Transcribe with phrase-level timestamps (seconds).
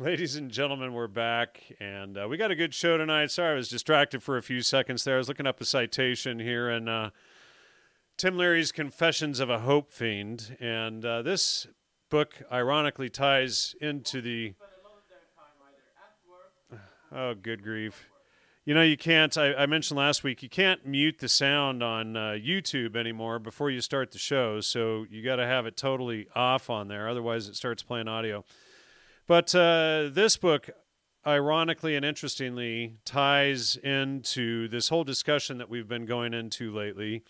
[0.00, 3.32] Ladies and gentlemen, we're back, and uh, we got a good show tonight.
[3.32, 5.16] Sorry, I was distracted for a few seconds there.
[5.16, 7.10] I was looking up a citation here, and uh,
[8.16, 11.66] Tim Leary's Confessions of a Hope Fiend, and uh, this
[12.10, 14.54] book ironically ties into the.
[17.10, 18.08] Oh, good grief!
[18.64, 19.36] You know, you can't.
[19.36, 23.68] I, I mentioned last week you can't mute the sound on uh, YouTube anymore before
[23.68, 27.08] you start the show, so you got to have it totally off on there.
[27.08, 28.44] Otherwise, it starts playing audio.
[29.28, 30.70] But uh, this book,
[31.26, 37.24] ironically and interestingly, ties into this whole discussion that we've been going into lately.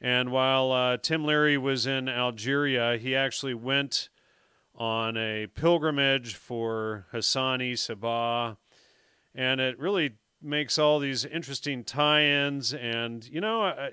[0.00, 4.10] And while uh, Tim Leary was in Algeria, he actually went
[4.76, 8.56] on a pilgrimage for Hassani Sabah.
[9.34, 12.72] And it really makes all these interesting tie ins.
[12.72, 13.90] And, you know, I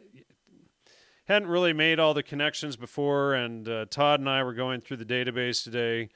[1.26, 3.34] hadn't really made all the connections before.
[3.34, 6.09] And uh, Todd and I were going through the database today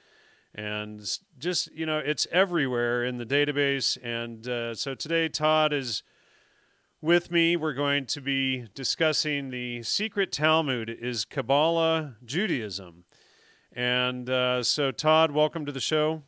[0.55, 1.01] and
[1.37, 3.97] just you know it's everywhere in the database.
[4.01, 6.01] And uh, so today todd is
[7.01, 7.57] with me.
[7.57, 13.03] We're going to be discussing the secret talmud is kabbalah judaism.
[13.73, 16.23] And uh, so todd welcome to the show.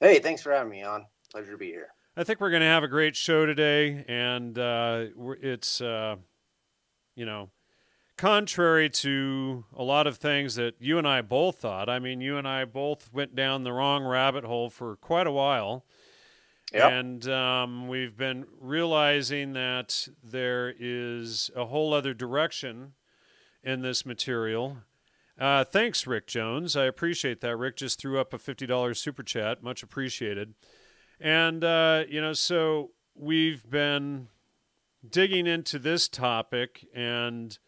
[0.00, 1.06] Hey thanks for having me on.
[1.32, 1.88] Pleasure to be here.
[2.16, 4.04] I think we're going to have a great show today.
[4.08, 5.06] And uh,
[5.42, 6.16] it's uh,
[7.16, 7.50] you know
[8.18, 11.88] contrary to a lot of things that you and I both thought.
[11.88, 15.32] I mean, you and I both went down the wrong rabbit hole for quite a
[15.32, 15.86] while.
[16.72, 16.92] Yep.
[16.92, 22.92] And um, we've been realizing that there is a whole other direction
[23.62, 24.78] in this material.
[25.38, 26.76] Uh, thanks, Rick Jones.
[26.76, 27.56] I appreciate that.
[27.56, 29.62] Rick just threw up a $50 super chat.
[29.62, 30.54] Much appreciated.
[31.20, 34.28] And, uh, you know, so we've been
[35.08, 37.58] digging into this topic and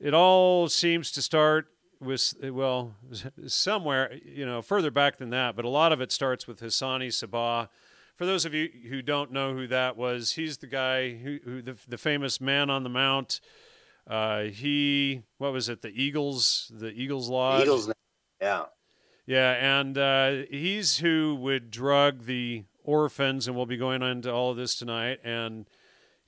[0.00, 1.68] it all seems to start
[2.00, 2.94] with well
[3.46, 7.08] somewhere you know further back than that but a lot of it starts with Hassani
[7.08, 7.68] Sabah.
[8.16, 11.62] For those of you who don't know who that was he's the guy who, who
[11.62, 13.40] the, the famous man on the mount.
[14.06, 17.62] Uh, he what was it the eagles the eagles lodge?
[17.62, 17.92] Eagles
[18.40, 18.64] yeah.
[19.26, 24.52] Yeah and uh, he's who would drug the orphans and we'll be going into all
[24.52, 25.66] of this tonight and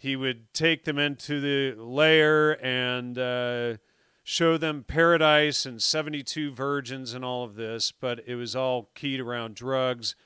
[0.00, 3.76] he would take them into the lair and uh,
[4.24, 9.20] show them paradise and 72 virgins and all of this, but it was all keyed
[9.20, 10.16] around drugs.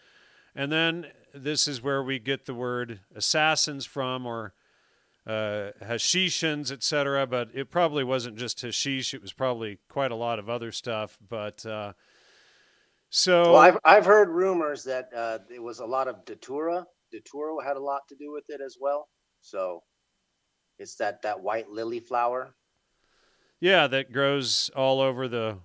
[0.55, 4.55] And then this is where we get the word assassins from, or
[5.27, 7.27] uh, Hashishans, etc.
[7.27, 11.19] But it probably wasn't just hashish; it was probably quite a lot of other stuff.
[11.29, 11.95] But uh,
[13.11, 16.87] so, well, I've I've heard rumors that uh, it was a lot of datura.
[17.11, 19.09] Datura had a lot to do with it as well.
[19.45, 19.83] So
[20.79, 22.55] it's that that white lily flower.
[23.61, 25.59] Yeah, that grows all over the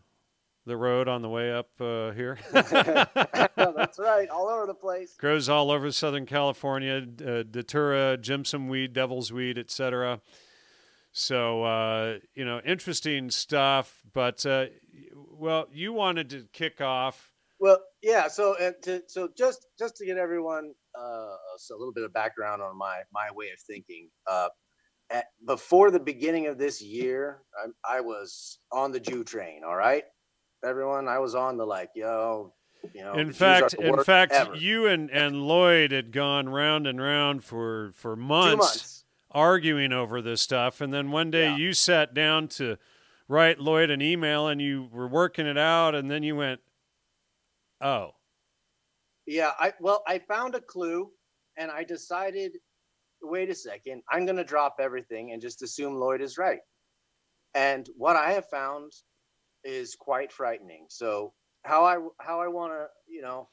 [0.65, 2.37] the road on the way up uh, here.
[2.51, 5.15] That's right, all over the place.
[5.17, 10.19] Grows all over Southern California, uh, datura, jimson weed, devil's weed, etc.
[11.13, 14.01] So uh, you know, interesting stuff.
[14.13, 14.65] But uh,
[15.15, 17.31] well, you wanted to kick off.
[17.59, 18.27] Well, yeah.
[18.27, 21.35] So to, so just just to get everyone uh,
[21.71, 24.09] a little bit of background on my my way of thinking.
[24.27, 24.49] Uh,
[25.09, 29.63] at, before the beginning of this year, I, I, was on the Jew train.
[29.65, 30.03] All right,
[30.63, 32.53] everyone, I was on the like, yo,
[32.93, 33.13] you know.
[33.13, 34.55] In fact, in fact, ever.
[34.55, 39.05] you and and Lloyd had gone round and round for for months, months.
[39.31, 41.57] arguing over this stuff, and then one day yeah.
[41.57, 42.77] you sat down to
[43.27, 46.61] write Lloyd an email, and you were working it out, and then you went,
[47.81, 48.13] oh
[49.29, 51.11] yeah, I well, I found a clue
[51.57, 52.53] and I decided,
[53.21, 56.61] wait a second, I'm gonna drop everything and just assume Lloyd is right.
[57.53, 58.91] And what I have found
[59.63, 60.87] is quite frightening.
[60.89, 63.47] So how I how I want to, you know,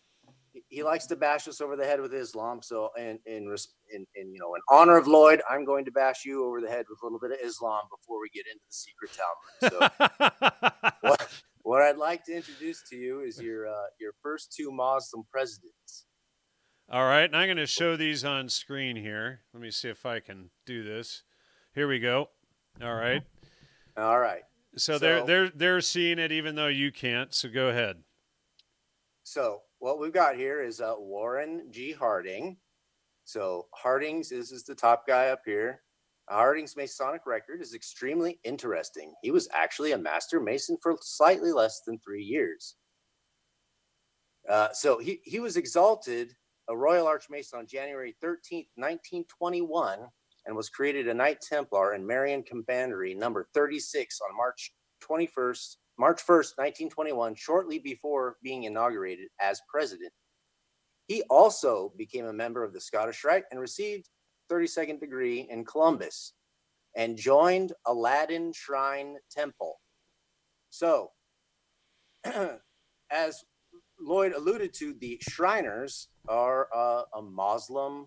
[0.68, 2.62] he likes to bash us over the head with Islam.
[2.62, 3.54] So in in
[3.92, 6.70] in, in you know in honor of Lloyd, I'm going to bash you over the
[6.70, 11.02] head with a little bit of Islam before we get into the secret Talmud.
[11.02, 11.10] So
[11.66, 16.06] what, I'd like to introduce to you is your uh, your first two Muslim presidents.
[16.88, 19.40] All right, and I'm going to show these on screen here.
[19.52, 21.24] Let me see if I can do this.
[21.74, 22.28] Here we go.
[22.80, 23.22] All right.
[23.96, 24.42] All right.
[24.76, 27.34] So, so they're they're they're seeing it even though you can't.
[27.34, 27.96] So go ahead.
[29.24, 31.92] So what we've got here is uh, Warren G.
[31.92, 32.58] Harding.
[33.24, 35.80] So Harding's this is the top guy up here.
[36.28, 39.14] Harding's Masonic record is extremely interesting.
[39.22, 42.76] He was actually a master mason for slightly less than three years.
[44.48, 46.34] Uh, so he, he was exalted
[46.68, 50.00] a Royal Archmason on January 13th, 1921,
[50.46, 54.72] and was created a Knight Templar in Marion Commandery number 36 on March
[55.08, 60.12] 21st, March 1st, 1921, shortly before being inaugurated as president
[61.06, 64.08] He also became a member of the Scottish Rite and received
[64.50, 66.32] 32nd degree in Columbus
[66.96, 69.80] and joined Aladdin Shrine Temple.
[70.70, 71.10] So,
[73.10, 73.44] as
[74.00, 78.06] Lloyd alluded to, the Shriners are uh, a Muslim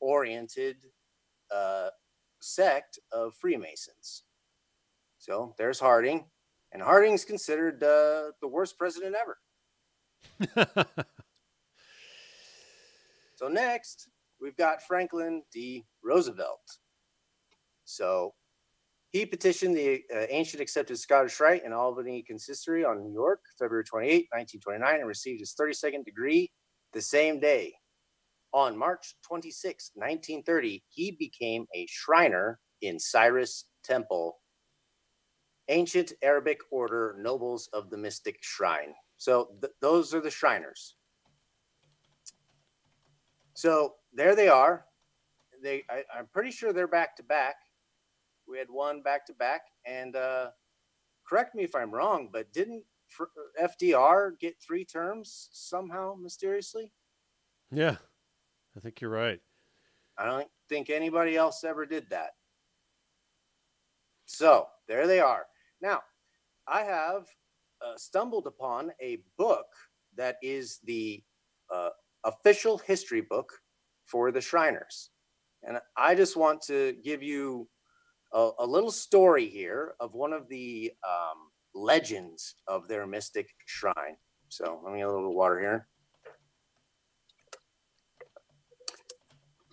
[0.00, 0.76] oriented
[1.54, 1.88] uh,
[2.40, 4.24] sect of Freemasons.
[5.18, 6.26] So there's Harding,
[6.72, 9.38] and Harding's considered uh, the worst president ever.
[13.36, 14.08] so next,
[14.44, 15.86] we've got Franklin D.
[16.04, 16.60] Roosevelt.
[17.86, 18.34] So
[19.10, 23.84] he petitioned the uh, ancient accepted Scottish Rite in Albany Consistory on New York, February
[23.84, 26.52] 28, 1929, and received his 32nd degree
[26.92, 27.72] the same day.
[28.52, 34.36] On March 26, 1930, he became a Shriner in Cyrus Temple,
[35.68, 38.94] ancient Arabic order nobles of the mystic shrine.
[39.16, 40.96] So th- those are the Shriners.
[43.54, 44.84] So there they are.
[45.62, 47.56] They, I, I'm pretty sure they're back to back.
[48.48, 50.50] We had one back to back, and uh,
[51.26, 52.84] correct me if I'm wrong, but didn't
[53.62, 56.92] FDR get three terms somehow mysteriously?
[57.70, 57.96] Yeah,
[58.76, 59.40] I think you're right.
[60.18, 62.30] I don't think anybody else ever did that.
[64.26, 65.46] So there they are.
[65.80, 66.02] Now,
[66.66, 67.26] I have
[67.84, 69.66] uh, stumbled upon a book
[70.16, 71.22] that is the
[71.72, 71.90] uh,
[72.24, 73.52] official history book
[74.06, 75.10] for the Shriners.
[75.62, 77.68] And I just want to give you
[78.32, 81.38] a, a little story here of one of the um,
[81.74, 84.16] legends of their mystic shrine.
[84.48, 85.88] So let me get a little water here.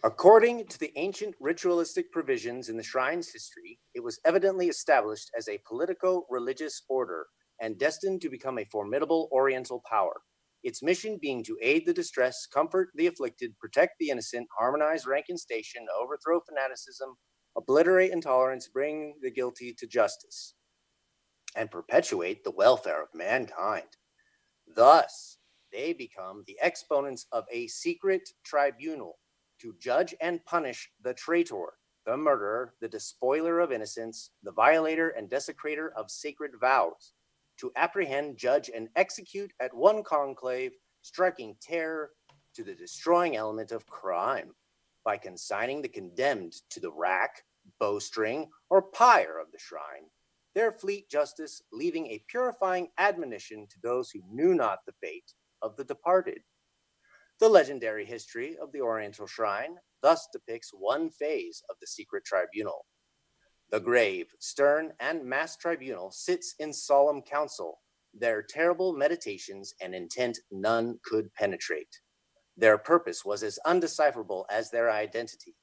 [0.03, 5.47] According to the ancient ritualistic provisions in the shrine's history, it was evidently established as
[5.47, 7.27] a politico religious order
[7.59, 10.21] and destined to become a formidable Oriental power.
[10.63, 15.25] Its mission being to aid the distressed, comfort the afflicted, protect the innocent, harmonize rank
[15.29, 17.15] and station, overthrow fanaticism,
[17.57, 20.53] obliterate intolerance, bring the guilty to justice,
[21.55, 23.97] and perpetuate the welfare of mankind.
[24.75, 25.37] Thus,
[25.71, 29.17] they become the exponents of a secret tribunal
[29.61, 31.73] to judge and punish the traitor,
[32.05, 37.13] the murderer, the despoiler of innocence, the violator and desecrator of sacred vows,
[37.61, 40.71] to apprehend, judge, and execute at one conclave,
[41.03, 42.09] striking terror
[42.55, 44.51] to the destroying element of crime
[45.05, 47.43] by consigning the condemned to the rack,
[47.79, 50.09] bowstring, or pyre of the shrine,
[50.53, 55.75] their fleet justice leaving a purifying admonition to those who knew not the fate of
[55.77, 56.41] the departed.
[57.39, 62.85] The legendary history of the Oriental Shrine thus depicts one phase of the secret tribunal.
[63.71, 67.79] The grave, stern, and mass tribunal sits in solemn council,
[68.13, 72.01] their terrible meditations and intent none could penetrate.
[72.57, 75.55] Their purpose was as undecipherable as their identity.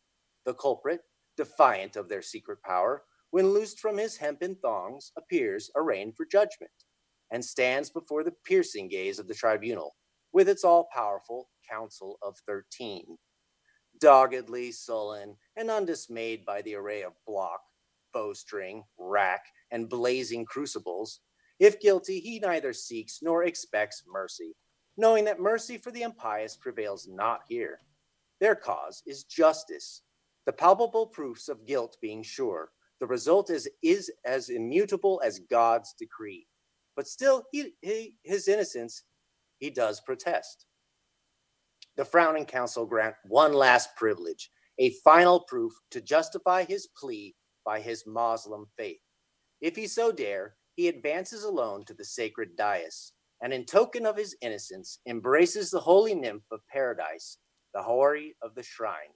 [0.47, 1.03] The culprit,
[1.37, 6.73] defiant of their secret power, when loosed from his hempen thongs, appears arraigned for judgment
[7.31, 9.97] and stands before the piercing gaze of the tribunal
[10.33, 13.19] with its all powerful Council of Thirteen.
[14.01, 17.61] Doggedly sullen and undismayed by the array of block,
[18.13, 21.21] bowstring, rack, and blazing crucibles,
[21.59, 24.55] if guilty, he neither seeks nor expects mercy,
[24.97, 27.81] knowing that mercy for the impious prevails not here.
[28.41, 30.03] Their cause is justice,
[30.47, 32.71] the palpable proofs of guilt being sure.
[33.01, 36.47] The result is, is as immutable as God's decree.
[36.97, 39.03] But still, he, he, his innocence
[39.59, 40.67] he does protest.
[41.97, 47.35] The frowning council grant one last privilege, a final proof to justify his plea
[47.69, 49.03] by his Moslem faith.
[49.61, 54.17] If he so dare, he advances alone to the sacred dais, and in token of
[54.17, 57.37] his innocence, embraces the holy nymph of paradise,
[57.75, 59.13] the houri of the shrine.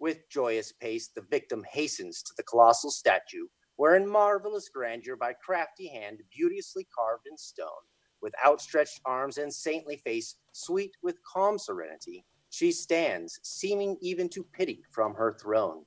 [0.00, 5.34] With joyous pace, the victim hastens to the colossal statue, where in marvelous grandeur by
[5.34, 7.86] crafty hand, beauteously carved in stone,
[8.20, 14.42] with outstretched arms and saintly face, sweet with calm serenity, she stands, seeming even to
[14.42, 15.84] pity from her throne.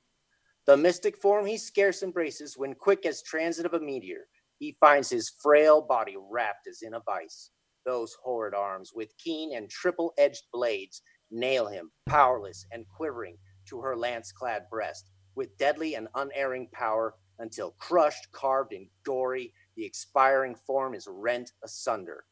[0.66, 4.26] The mystic form he scarce embraces when, quick as transit of a meteor,
[4.58, 7.50] he finds his frail body wrapped as in a vice.
[7.86, 13.38] Those horrid arms, with keen and triple edged blades, nail him, powerless and quivering,
[13.68, 19.54] to her lance clad breast, with deadly and unerring power, until crushed, carved, and gory,
[19.76, 22.24] the expiring form is rent asunder.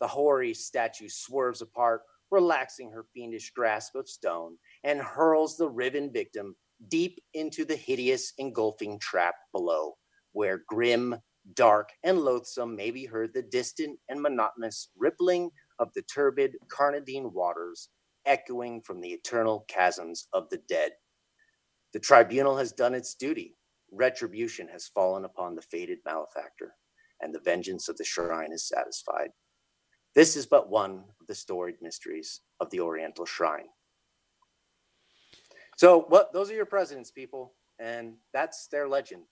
[0.00, 2.02] The hoary statue swerves apart,
[2.32, 6.56] relaxing her fiendish grasp of stone, and hurls the riven victim
[6.88, 9.96] deep into the hideous engulfing trap below,
[10.32, 11.16] where grim,
[11.54, 17.32] dark, and loathsome may be heard the distant and monotonous rippling of the turbid Carnadine
[17.32, 17.88] waters
[18.26, 20.92] echoing from the eternal chasms of the dead.
[21.92, 23.56] The tribunal has done its duty.
[23.92, 26.74] Retribution has fallen upon the fated malefactor,
[27.20, 29.30] and the vengeance of the shrine is satisfied.
[30.14, 33.68] This is but one of the storied mysteries of the Oriental Shrine.
[35.76, 39.22] So, what those are your presidents, people, and that's their legend.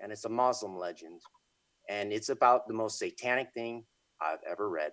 [0.00, 1.20] And it's a Muslim legend,
[1.88, 3.84] and it's about the most satanic thing
[4.20, 4.92] I've ever read.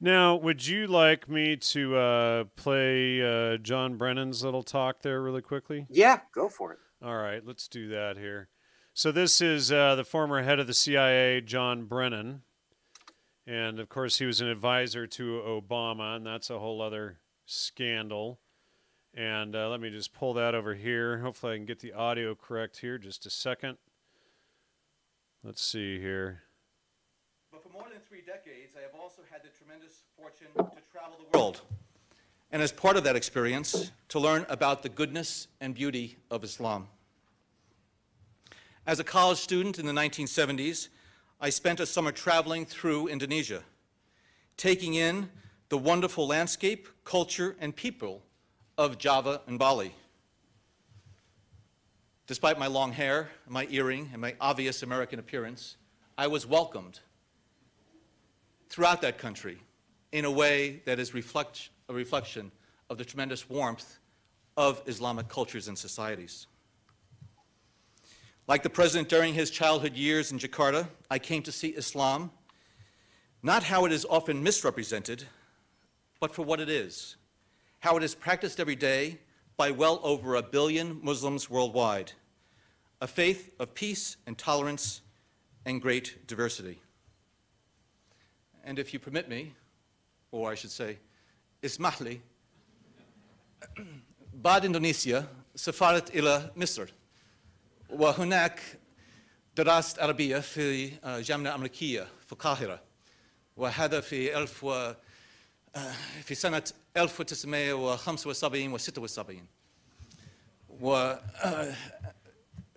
[0.00, 5.42] Now, would you like me to uh, play uh, John Brennan's little talk there really
[5.42, 5.86] quickly?
[5.90, 6.78] Yeah, go for it.
[7.04, 8.48] All right, let's do that here.
[8.94, 12.42] So, this is uh, the former head of the CIA, John Brennan.
[13.46, 18.38] And of course, he was an advisor to Obama, and that's a whole other scandal.
[19.14, 21.18] And uh, let me just pull that over here.
[21.18, 22.96] Hopefully, I can get the audio correct here.
[22.96, 23.76] Just a second.
[25.42, 26.42] Let's see here.
[27.50, 31.16] But for more than three decades, I have also had the tremendous fortune to travel
[31.18, 31.60] the world.
[32.52, 36.88] And as part of that experience, to learn about the goodness and beauty of Islam.
[38.86, 40.88] As a college student in the 1970s,
[41.40, 43.62] I spent a summer traveling through Indonesia,
[44.56, 45.30] taking in
[45.68, 48.22] the wonderful landscape, culture, and people
[48.80, 49.94] of Java and Bali.
[52.26, 55.76] Despite my long hair, my earring, and my obvious American appearance,
[56.16, 56.98] I was welcomed
[58.70, 59.58] throughout that country
[60.12, 62.50] in a way that is reflect, a reflection
[62.88, 63.98] of the tremendous warmth
[64.56, 66.46] of Islamic cultures and societies.
[68.48, 72.30] Like the president during his childhood years in Jakarta, I came to see Islam
[73.42, 75.24] not how it is often misrepresented,
[76.18, 77.16] but for what it is
[77.79, 79.19] how it is practiced every day
[79.57, 82.11] by well over a billion Muslims worldwide,
[83.01, 85.01] a faith of peace and tolerance
[85.65, 86.81] and great diversity.
[88.63, 89.53] And if you permit me,
[90.31, 90.97] or I should say,
[91.63, 92.17] اسمح
[94.33, 96.89] بعد إندونيسيا سافرت إلى مصر
[97.89, 98.59] وهناك
[99.55, 102.83] درست عربية في جامعة أمريكية في القاهرة
[103.57, 104.93] وهذا في 1000 و
[106.23, 106.63] في سنة
[106.96, 109.46] 1975 و 76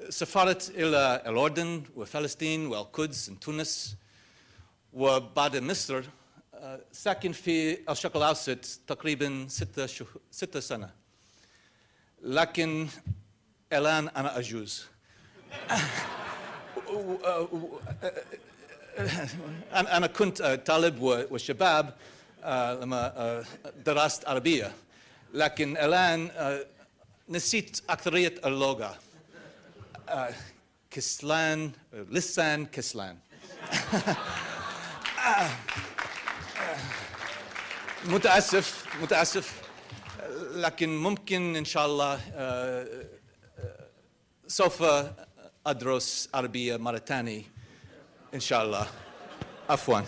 [0.09, 3.95] وسافرت إلى الأردن وفلسطين والقدس وتونس
[4.93, 6.03] وبعد مصر
[6.91, 9.87] ساكن في الشرق الأوسط تقريبا ستة.
[10.31, 10.89] ستة سنة.
[12.21, 12.87] لكن
[13.73, 14.85] الآن أنا أجوز.
[19.73, 21.93] أنا كنت طالب وشباب.
[22.81, 23.43] لما
[23.85, 24.71] درست عربية.
[25.33, 26.31] لكن الآن
[27.29, 28.99] نسيت أكثرية اللغة.
[30.91, 33.17] كسلان لسان كسلان.
[38.05, 39.61] متأسف متأسف.
[40.51, 42.19] لكن ممكن إن شاء الله
[44.47, 44.83] سوف
[45.67, 47.43] أدرس عربية مرة ثانية
[48.33, 48.87] إن شاء الله.
[49.69, 50.01] عفواً.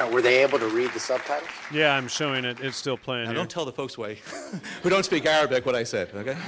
[0.00, 1.50] Now, were they able to read the subtitles?
[1.70, 2.58] Yeah, I'm showing it.
[2.60, 3.24] It's still playing.
[3.24, 3.36] Now, here.
[3.36, 4.14] don't tell the folks way
[4.82, 6.38] who don't speak Arabic what I said, okay?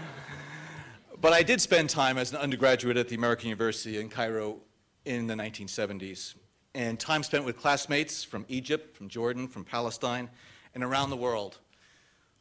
[1.20, 4.56] but I did spend time as an undergraduate at the American University in Cairo
[5.04, 6.34] in the 1970s,
[6.74, 10.30] and time spent with classmates from Egypt, from Jordan, from Palestine,
[10.74, 11.58] and around the world,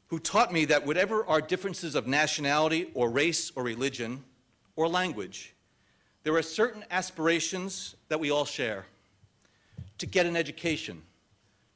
[0.07, 4.24] who taught me that whatever our differences of nationality or race or religion
[4.77, 5.55] or language,
[6.24, 8.86] there are certain aspirations that we all share
[9.98, 11.02] to get an education,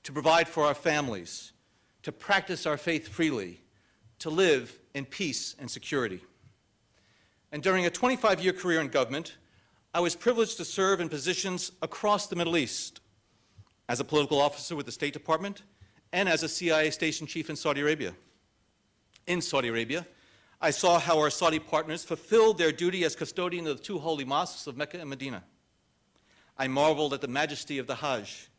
[0.04, 1.54] to provide for our families,
[2.04, 3.62] to practice our faith freely,
[4.20, 6.22] to live in peace and security.
[7.52, 9.38] And during a 25 year career in government,
[9.94, 13.02] I was privileged to serve in positions across the Middle East
[13.88, 15.64] as a political officer with the State Department
[16.14, 18.14] and as a CIA station chief in Saudi Arabia.
[19.26, 20.06] In Saudi Arabia,
[20.62, 24.26] I saw how our Saudi partners fulfilled their duty as custodian of the two holy
[24.26, 25.44] mosques of Mecca and Medina.
[26.60, 28.50] I marveled at the majesty of the Hajj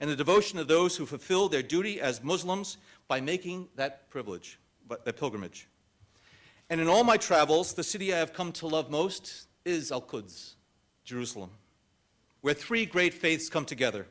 [0.00, 4.58] and the devotion of those who fulfill their duty as Muslims by making that privilege,
[4.88, 5.68] that pilgrimage.
[6.68, 10.02] And in all my travels, the city I have come to love most is Al
[10.02, 10.56] Quds,
[11.04, 11.50] Jerusalem,
[12.40, 14.06] where three great faiths come together.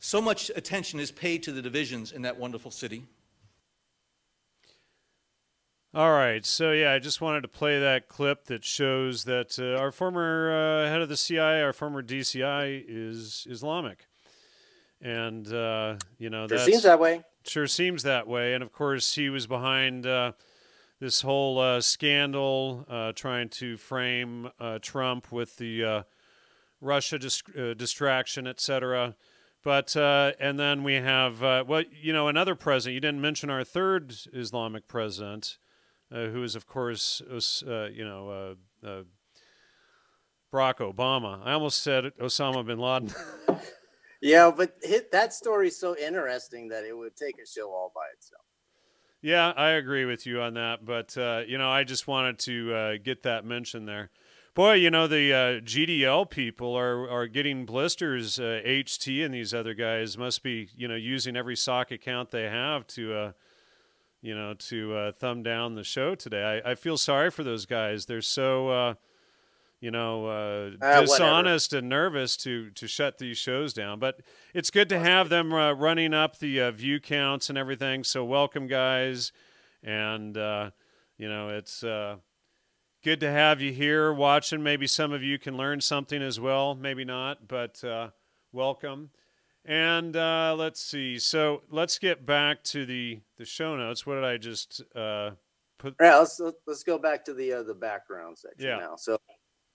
[0.00, 3.04] So much attention is paid to the divisions in that wonderful city.
[5.94, 6.44] All right.
[6.44, 10.50] So, yeah, I just wanted to play that clip that shows that uh, our former
[10.50, 14.06] uh, head of the CIA, our former DCI, is Islamic.
[15.00, 17.22] And, uh, you know, that seems that way.
[17.46, 18.54] Sure seems that way.
[18.54, 20.32] And, of course, he was behind uh,
[21.00, 26.04] this whole uh, scandal uh, trying to frame uh, Trump with the
[26.80, 29.16] Russia dis- uh, distraction, etc.
[29.62, 32.94] But uh, and then we have uh, well, you know, another president.
[32.94, 35.58] You didn't mention our third Islamic president,
[36.10, 37.22] who is of course,
[37.66, 39.02] uh, you know, uh,
[40.52, 41.40] Barack Obama.
[41.44, 43.12] I almost said Osama bin Laden.
[44.22, 47.92] yeah, but hit, that story is so interesting that it would take a show all
[47.94, 48.44] by itself.
[49.20, 50.84] Yeah, I agree with you on that.
[50.84, 51.16] But
[51.48, 54.10] you know, I just wanted to get that mention there.
[54.58, 58.40] Boy, you know the uh, GDL people are are getting blisters.
[58.40, 62.42] Uh, HT and these other guys must be you know using every sock account they
[62.42, 63.32] have to uh,
[64.22, 66.62] you know to uh, thumb down the show today.
[66.64, 68.06] I, I feel sorry for those guys.
[68.06, 68.94] They're so uh,
[69.80, 73.98] you know uh, ah, dishonest and nervous to to shut these shows down.
[73.98, 74.20] But
[74.54, 78.04] it's good to have them running up the view counts and everything.
[78.04, 79.32] So welcome, guys,
[79.82, 81.84] and you know it's
[83.04, 84.62] good to have you here watching.
[84.62, 88.10] Maybe some of you can learn something as well, maybe not, but uh,
[88.52, 89.10] welcome.
[89.68, 91.18] And uh, let's see.
[91.18, 94.06] So let's get back to the the show notes.
[94.06, 95.32] What did I just uh,
[95.78, 95.94] put?
[96.00, 98.78] Right, let's let's go back to the uh, the background section yeah.
[98.78, 98.96] now.
[98.96, 99.18] So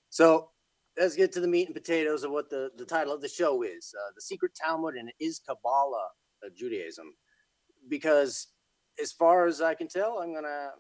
[0.10, 0.50] so
[0.98, 3.62] let's get to the meat and potatoes of what the the title of the show
[3.62, 6.10] is: uh, the Secret Talmud and is Kabbalah
[6.58, 7.14] Judaism.
[7.88, 8.48] Because
[9.00, 10.72] as far as I can tell, I'm gonna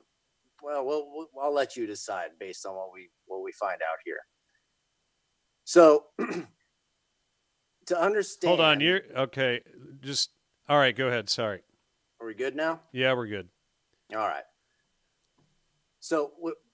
[0.63, 4.21] well, well, I'll let you decide based on what we what we find out here.
[5.65, 6.05] So,
[7.87, 8.49] to understand.
[8.49, 9.61] Hold on, you're okay.
[10.01, 10.31] Just
[10.69, 10.95] all right.
[10.95, 11.29] Go ahead.
[11.29, 11.61] Sorry.
[12.19, 12.81] Are we good now?
[12.91, 13.49] Yeah, we're good.
[14.11, 14.43] All right.
[15.99, 16.31] So,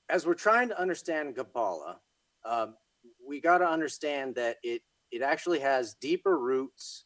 [0.10, 2.00] as we're trying to understand Kabbalah,
[2.46, 2.76] um,
[3.28, 7.06] we got to understand that it it actually has deeper roots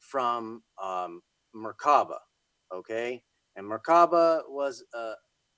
[0.00, 1.20] from um,
[1.54, 2.18] Merkaba.
[2.72, 3.22] Okay,
[3.56, 5.14] and Merkaba was a,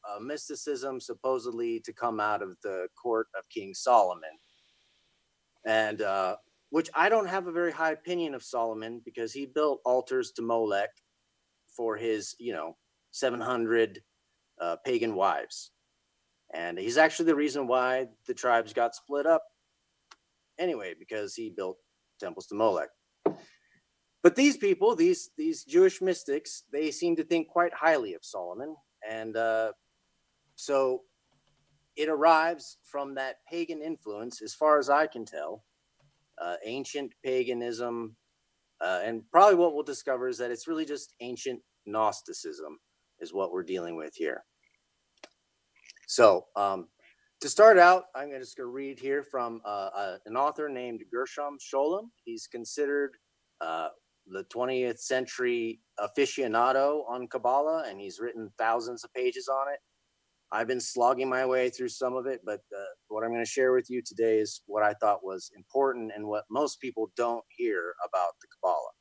[0.09, 4.31] uh, mysticism supposedly to come out of the court of King Solomon.
[5.67, 6.37] And uh,
[6.71, 10.43] which I don't have a very high opinion of Solomon because he built altars to
[10.43, 10.91] Molech
[11.75, 12.77] for his, you know,
[13.13, 14.01] 700
[14.61, 15.71] uh, pagan wives.
[16.53, 19.43] And he's actually the reason why the tribes got split up
[20.59, 21.79] anyway, because he built
[22.19, 22.89] temples to Molech.
[24.23, 28.75] But these people, these these Jewish mystics, they seem to think quite highly of Solomon,
[29.09, 29.73] and uh,
[30.57, 31.03] so
[31.97, 35.65] it arrives from that pagan influence, as far as I can tell,
[36.43, 38.17] uh, ancient paganism.
[38.81, 42.79] Uh, and probably what we'll discover is that it's really just ancient Gnosticism,
[43.19, 44.45] is what we're dealing with here.
[46.07, 46.89] So, um,
[47.41, 51.57] to start out, I'm just going to read here from uh, an author named Gershom
[51.59, 52.09] Scholem.
[52.25, 53.13] He's considered
[53.61, 53.89] uh,
[54.27, 59.79] the 20th century aficionado on Kabbalah, and he's written thousands of pages on it.
[60.53, 63.51] I've been slogging my way through some of it, but uh, what I'm going to
[63.51, 67.45] share with you today is what I thought was important and what most people don't
[67.57, 68.93] hear about the Kabbalah.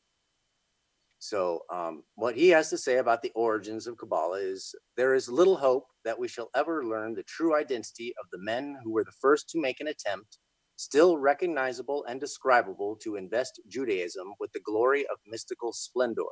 [1.19, 5.29] So, um, what he has to say about the origins of Kabbalah is there is
[5.29, 9.03] little hope that we shall ever learn the true identity of the men who were
[9.03, 10.37] the first to make an attempt,
[10.75, 16.23] still recognizable and describable, to invest Judaism with the glory of mystical splendor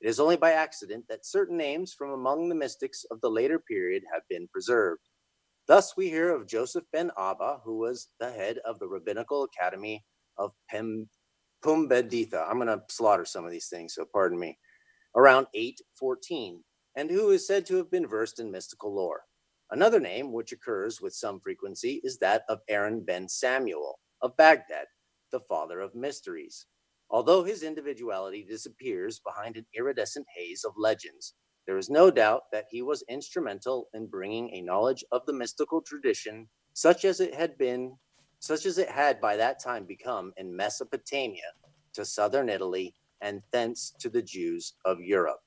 [0.00, 3.58] it is only by accident that certain names from among the mystics of the later
[3.58, 5.02] period have been preserved.
[5.66, 10.04] Thus, we hear of Joseph ben Abba, who was the head of the Rabbinical Academy
[10.38, 11.08] of Pem-
[11.64, 12.48] Pumbeditha.
[12.48, 14.58] I'm going to slaughter some of these things, so pardon me.
[15.16, 16.64] Around 814,
[16.96, 19.22] and who is said to have been versed in mystical lore.
[19.70, 24.86] Another name, which occurs with some frequency, is that of Aaron ben Samuel of Baghdad,
[25.30, 26.66] the father of mysteries.
[27.10, 31.34] Although his individuality disappears behind an iridescent haze of legends,
[31.66, 35.82] there is no doubt that he was instrumental in bringing a knowledge of the mystical
[35.82, 37.96] tradition such as it had been
[38.38, 41.52] such as it had by that time become in Mesopotamia
[41.92, 45.40] to southern Italy and thence to the Jews of Europe.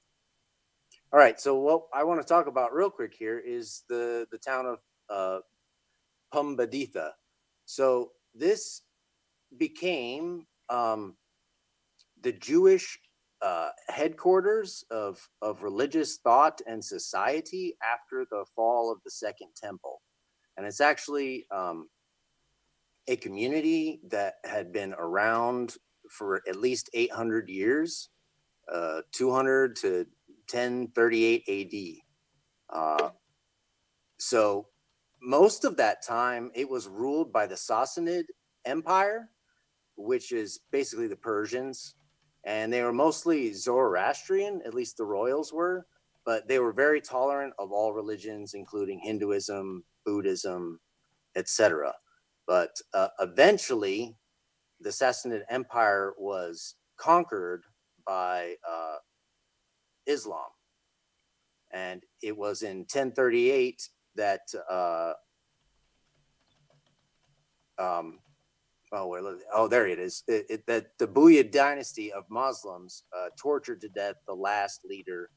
[1.12, 4.38] All right, so what I want to talk about real quick here is the the
[4.38, 5.40] town of uh,
[6.34, 7.12] Pumbeditha.
[7.66, 8.82] So this
[9.58, 11.16] became um,
[12.24, 13.00] the Jewish
[13.42, 20.02] uh, headquarters of, of religious thought and society after the fall of the Second Temple.
[20.56, 21.90] And it's actually um,
[23.08, 25.76] a community that had been around
[26.10, 28.10] for at least 800 years,
[28.72, 30.06] uh, 200 to
[30.50, 32.78] 1038 AD.
[32.78, 33.10] Uh,
[34.20, 34.68] so
[35.22, 38.24] most of that time, it was ruled by the Sassanid
[38.64, 39.30] Empire,
[39.98, 41.96] which is basically the Persians
[42.46, 45.86] and they were mostly Zoroastrian, at least the royals were,
[46.26, 50.80] but they were very tolerant of all religions, including Hinduism, Buddhism,
[51.36, 51.94] etc.
[52.46, 54.16] But uh, eventually,
[54.82, 57.64] the Sassanid Empire was conquered
[58.06, 58.98] by uh,
[60.06, 60.50] Islam.
[61.72, 65.14] And it was in 1038 that, uh,
[67.80, 68.20] um,
[68.94, 69.22] oh, where,
[69.54, 70.24] oh, there it is.
[70.28, 75.30] It, it, that the Buyid dynasty of Muslims uh, tortured to death the last leader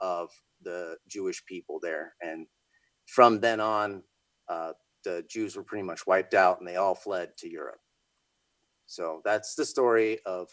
[0.00, 0.30] of
[0.62, 2.14] the Jewish people there.
[2.20, 2.46] And
[3.06, 4.02] from then on,
[4.48, 4.72] uh,
[5.04, 7.80] the Jews were pretty much wiped out and they all fled to Europe.
[8.86, 10.48] So that's the story of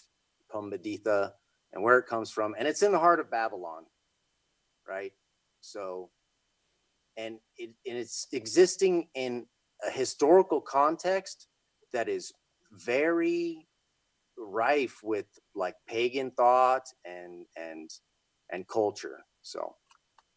[0.53, 1.31] Pumbedita
[1.73, 2.55] and where it comes from.
[2.57, 3.85] And it's in the heart of Babylon,
[4.87, 5.13] right?
[5.61, 6.09] So,
[7.17, 9.47] and, it, and it's existing in
[9.85, 11.47] a historical context
[11.93, 12.31] that is
[12.71, 13.67] very
[14.37, 17.89] rife with like pagan thought and and
[18.51, 19.19] and culture.
[19.41, 19.75] So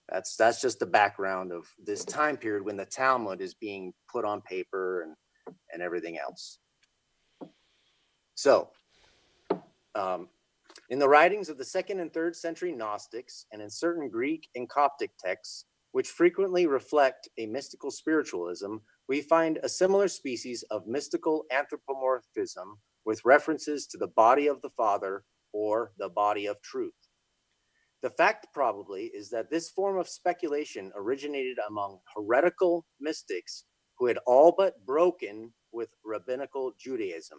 [0.08, 4.24] that's that's just the background of this time period when the talmud is being put
[4.24, 5.14] on paper and
[5.72, 6.58] and everything else.
[8.34, 8.70] So,
[9.94, 10.28] um,
[10.90, 14.68] in the writings of the second and third century Gnostics, and in certain Greek and
[14.68, 18.76] Coptic texts, which frequently reflect a mystical spiritualism,
[19.08, 24.70] we find a similar species of mystical anthropomorphism with references to the body of the
[24.70, 26.94] Father or the body of truth.
[28.02, 33.64] The fact, probably, is that this form of speculation originated among heretical mystics
[33.98, 37.38] who had all but broken with rabbinical Judaism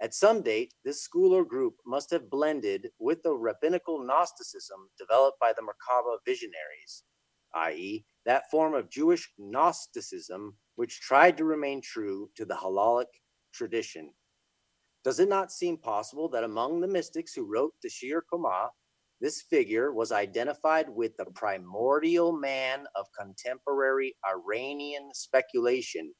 [0.00, 5.38] at some date, this school or group must have blended with the rabbinical Gnosticism developed
[5.38, 7.04] by the Merkaba visionaries,
[7.54, 13.06] i.e., that form of Jewish Gnosticism which tried to remain true to the Halachic
[13.52, 14.10] tradition.
[15.04, 18.68] Does it not seem possible that among the mystics who wrote the Shir Kumah,
[19.20, 26.12] this figure was identified with the primordial man of contemporary Iranian speculation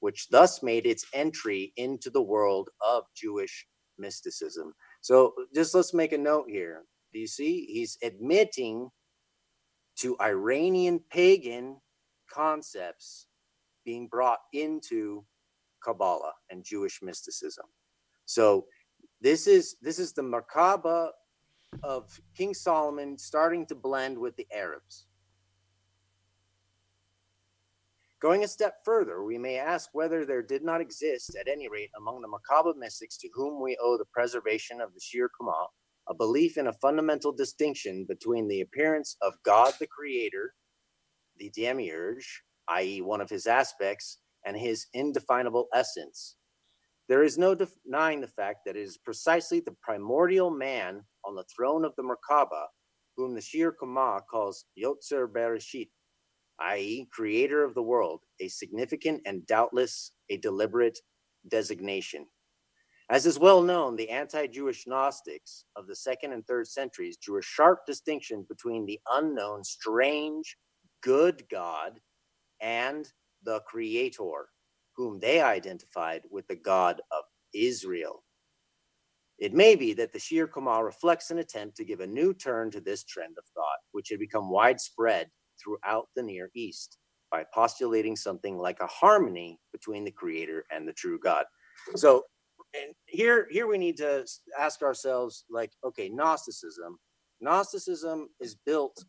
[0.00, 3.66] which thus made its entry into the world of Jewish
[3.98, 4.72] mysticism.
[5.00, 6.84] So just let's make a note here.
[7.12, 7.66] Do you see?
[7.66, 8.90] He's admitting
[10.00, 11.78] to Iranian pagan
[12.32, 13.26] concepts
[13.88, 15.24] being brought into
[15.82, 17.64] Kabbalah and Jewish mysticism.
[18.26, 18.66] So
[19.22, 21.08] this is this is the Merkaba
[21.82, 25.06] of King Solomon starting to blend with the Arabs.
[28.20, 31.90] Going a step further, we may ask whether there did not exist, at any rate
[31.96, 35.68] among the Merkaba mystics to whom we owe the preservation of the Shir Kumah,
[36.10, 40.52] a belief in a fundamental distinction between the appearance of God the Creator,
[41.38, 46.36] the Demiurge, i.e., one of his aspects, and his indefinable essence.
[47.08, 51.44] There is no denying the fact that it is precisely the primordial man on the
[51.54, 52.66] throne of the Merkaba,
[53.16, 55.88] whom the Shir Kumah calls Yotzer Bereshit,
[56.60, 60.98] i.e., creator of the world, a significant and doubtless a deliberate
[61.48, 62.26] designation.
[63.10, 67.38] As is well known, the anti Jewish Gnostics of the second and third centuries drew
[67.38, 70.58] a sharp distinction between the unknown, strange,
[71.00, 72.00] good God
[72.60, 73.10] and
[73.44, 74.48] the Creator,
[74.96, 78.24] whom they identified with the God of Israel.
[79.38, 82.70] It may be that the Shir Kumah reflects an attempt to give a new turn
[82.72, 85.28] to this trend of thought, which had become widespread
[85.62, 86.98] throughout the Near East
[87.30, 91.44] by postulating something like a harmony between the creator and the true God.
[91.94, 92.24] So
[92.74, 94.26] and here here we need to
[94.58, 96.98] ask ourselves like okay Gnosticism
[97.40, 99.04] Gnosticism is built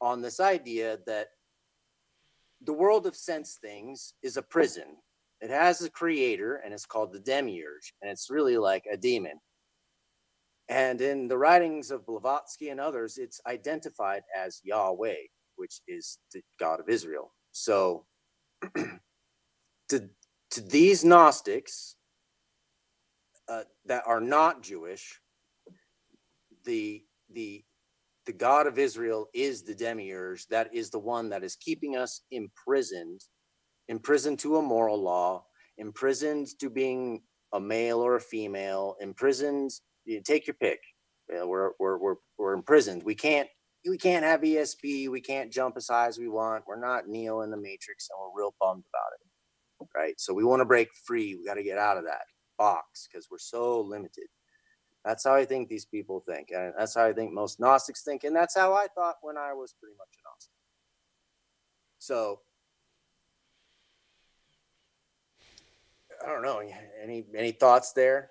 [0.00, 1.28] on this idea that
[2.62, 4.96] the world of sense things is a prison.
[5.40, 9.40] It has a creator and it's called the demiurge and it's really like a demon.
[10.68, 15.14] And in the writings of Blavatsky and others, it's identified as Yahweh
[15.58, 17.34] which is the God of Israel.
[17.52, 18.06] So
[18.76, 20.08] to,
[20.50, 21.96] to these Gnostics
[23.48, 25.20] uh, that are not Jewish,
[26.64, 27.62] the the
[28.28, 30.46] the God of Israel is the demiurge.
[30.48, 33.22] That is the one that is keeping us imprisoned,
[33.88, 35.46] imprisoned to a moral law,
[35.78, 37.22] imprisoned to being
[37.54, 39.70] a male or a female, imprisoned.
[40.04, 40.78] You take your pick.
[41.30, 43.02] We're, we're, we're, we're imprisoned.
[43.02, 43.48] We can't
[43.88, 45.08] we can't have ESP.
[45.08, 46.64] We can't jump as high as we want.
[46.66, 49.88] We're not Neo in the Matrix, and we're real bummed about it.
[49.96, 50.20] Right.
[50.20, 51.36] So we want to break free.
[51.36, 52.24] We got to get out of that
[52.58, 54.26] box because we're so limited.
[55.04, 56.50] That's how I think these people think.
[56.54, 58.24] And that's how I think most Gnostics think.
[58.24, 60.52] And that's how I thought when I was pretty much a Gnostic.
[61.98, 62.40] So
[66.24, 66.62] I don't know.
[67.02, 68.30] Any any thoughts there?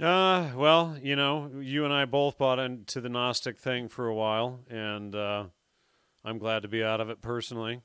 [0.00, 4.14] Uh, well, you know, you and I both bought into the Gnostic thing for a
[4.14, 5.44] while, and uh,
[6.24, 7.80] I'm glad to be out of it personally.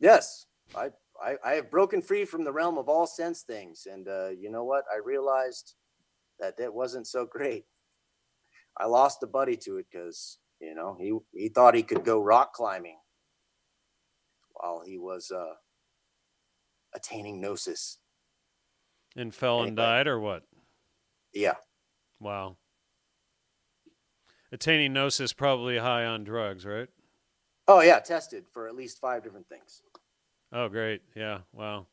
[0.00, 0.90] Yes, I
[1.22, 3.86] I, I have broken free from the realm of all sense things.
[3.90, 4.84] And uh, you know what?
[4.92, 5.74] I realized
[6.38, 7.64] that that wasn't so great.
[8.76, 12.22] I lost a buddy to it because, you know, he, he thought he could go
[12.22, 12.98] rock climbing
[14.52, 15.54] while he was uh,
[16.94, 17.98] attaining gnosis.
[19.16, 19.82] And fell and Anyway.
[19.82, 20.44] died, or what?
[21.32, 21.54] Yeah.
[22.20, 22.56] Wow.
[24.52, 26.88] Attaining gnosis, probably high on drugs, right?
[27.66, 27.98] Oh, yeah.
[27.98, 29.82] Tested for at least five different things.
[30.52, 31.02] Oh, great.
[31.14, 31.38] Yeah.
[31.52, 31.86] Wow.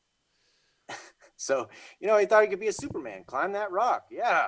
[1.37, 1.67] So,
[1.99, 4.05] you know, he thought he could be a Superman, climb that rock.
[4.09, 4.47] Yeah.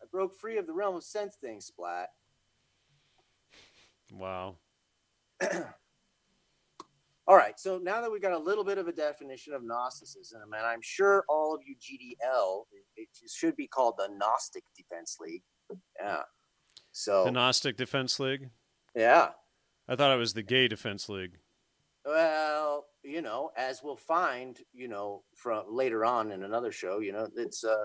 [0.00, 2.10] I broke free of the realm of sense things, Splat.
[4.12, 4.58] Wow.
[7.26, 7.58] All right.
[7.58, 10.80] So now that we've got a little bit of a definition of Gnosticism, and I'm
[10.82, 12.64] sure all of you GDL,
[12.96, 15.42] it it should be called the Gnostic Defense League.
[16.00, 16.22] Yeah.
[16.92, 18.50] So, The Gnostic Defense League?
[18.94, 19.30] yeah.
[19.88, 21.38] I thought it was the Gay Defense League.
[22.04, 27.12] Well, you know, as we'll find, you know, from later on in another show, you
[27.12, 27.84] know, it's, uh,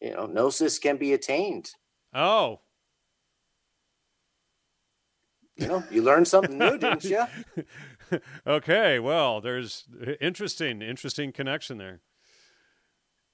[0.00, 1.70] you know, Gnosis can be attained.
[2.14, 2.60] Oh.
[5.56, 7.24] You know, you learned something new, didn't you?
[8.46, 8.98] okay.
[8.98, 9.84] Well, there's
[10.20, 12.00] interesting, interesting connection there.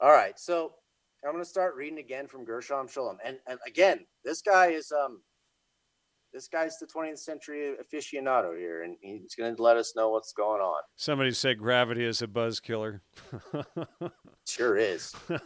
[0.00, 0.74] All right, so
[1.24, 4.92] I'm going to start reading again from Gershom Scholem, and and again, this guy is
[4.92, 5.22] um,
[6.32, 10.32] this guy's the 20th century aficionado here, and he's going to let us know what's
[10.32, 10.82] going on.
[10.96, 13.02] Somebody said gravity is a buzz killer.
[14.46, 15.12] Sure is.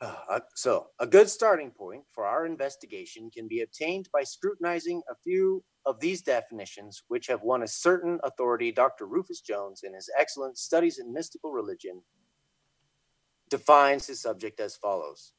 [0.00, 5.14] Uh, so, a good starting point for our investigation can be obtained by scrutinizing a
[5.22, 8.72] few of these definitions, which have won a certain authority.
[8.72, 9.06] Dr.
[9.06, 12.02] Rufus Jones, in his excellent Studies in Mystical Religion,
[13.48, 15.34] defines his subject as follows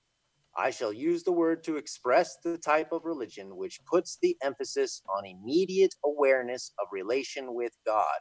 [0.57, 5.01] I shall use the word to express the type of religion which puts the emphasis
[5.09, 8.19] on immediate awareness of relation with God,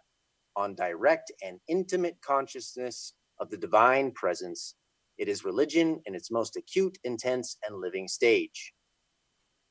[0.57, 4.77] on direct and intimate consciousness of the divine presence
[5.19, 8.73] it is religion in its most acute, intense, and living stage.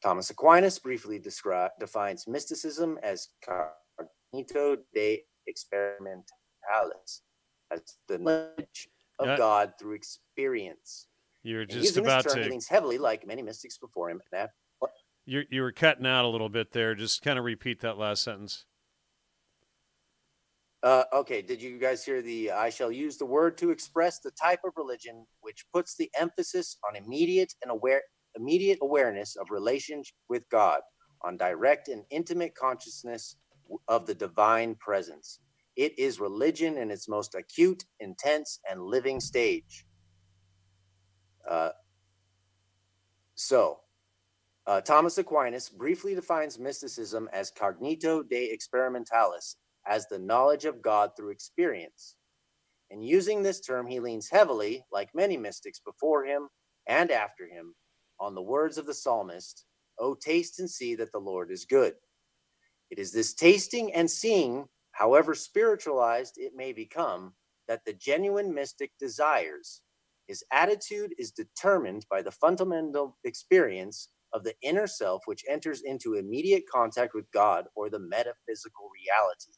[0.03, 1.21] Thomas Aquinas briefly
[1.79, 7.21] defines mysticism as cognito de experimentalis,
[7.71, 11.07] as the knowledge of God through experience.
[11.43, 12.51] You were And just using about this term, he to.
[12.51, 14.51] leans heavily, like many mystics before him, that
[15.25, 16.95] You you were cutting out a little bit there.
[16.95, 18.65] Just kind of repeat that last sentence.
[20.83, 24.31] Uh, okay, did you guys hear the I shall use the word to express the
[24.31, 28.01] type of religion which puts the emphasis on immediate and aware
[28.35, 30.81] immediate awareness of relationship with God,
[31.23, 33.35] on direct and intimate consciousness
[33.87, 35.39] of the divine presence.
[35.75, 39.85] It is religion in its most acute, intense, and living stage.
[41.49, 41.69] Uh,
[43.35, 43.79] so,
[44.67, 49.55] uh, Thomas Aquinas briefly defines mysticism as cognito de experimentalis,
[49.87, 52.15] as the knowledge of God through experience.
[52.91, 56.49] And using this term, he leans heavily, like many mystics before him
[56.87, 57.73] and after him,
[58.19, 59.65] on the words of the psalmist,
[59.97, 61.95] O taste and see that the Lord is good.
[62.89, 67.33] It is this tasting and seeing, however spiritualized it may become,
[67.67, 69.81] that the genuine mystic desires.
[70.31, 76.13] His attitude is determined by the fundamental experience of the inner self, which enters into
[76.13, 79.51] immediate contact with God or the metaphysical reality.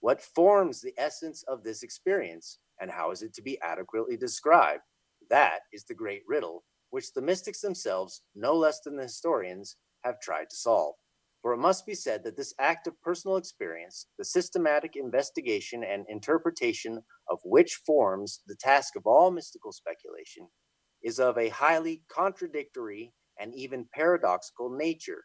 [0.00, 4.80] What forms the essence of this experience, and how is it to be adequately described?
[5.28, 10.22] That is the great riddle, which the mystics themselves, no less than the historians, have
[10.22, 10.94] tried to solve.
[11.42, 16.06] For it must be said that this act of personal experience, the systematic investigation and
[16.08, 20.46] interpretation of which forms the task of all mystical speculation,
[21.02, 25.24] is of a highly contradictory and even paradoxical nature.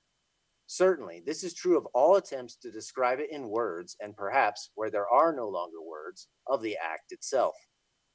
[0.67, 4.89] Certainly, this is true of all attempts to describe it in words, and perhaps where
[4.89, 7.55] there are no longer words, of the act itself.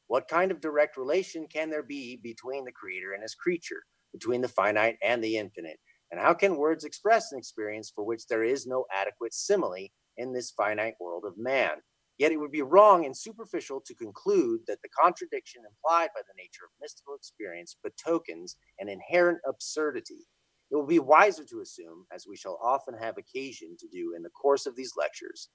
[0.06, 4.40] What kind of direct relation can there be between the creator and his creature, between
[4.40, 5.78] the finite and the infinite?
[6.10, 10.32] And how can words express an experience for which there is no adequate simile in
[10.32, 11.76] this finite world of man?
[12.18, 16.34] Yet it would be wrong and superficial to conclude that the contradiction implied by the
[16.36, 20.26] nature of mystical experience betokens an inherent absurdity.
[20.70, 24.22] It will be wiser to assume, as we shall often have occasion to do in
[24.22, 25.48] the course of these lectures,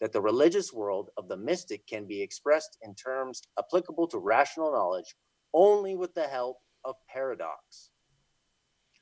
[0.00, 4.72] that the religious world of the mystic can be expressed in terms applicable to rational
[4.72, 5.14] knowledge
[5.52, 7.90] only with the help of paradox.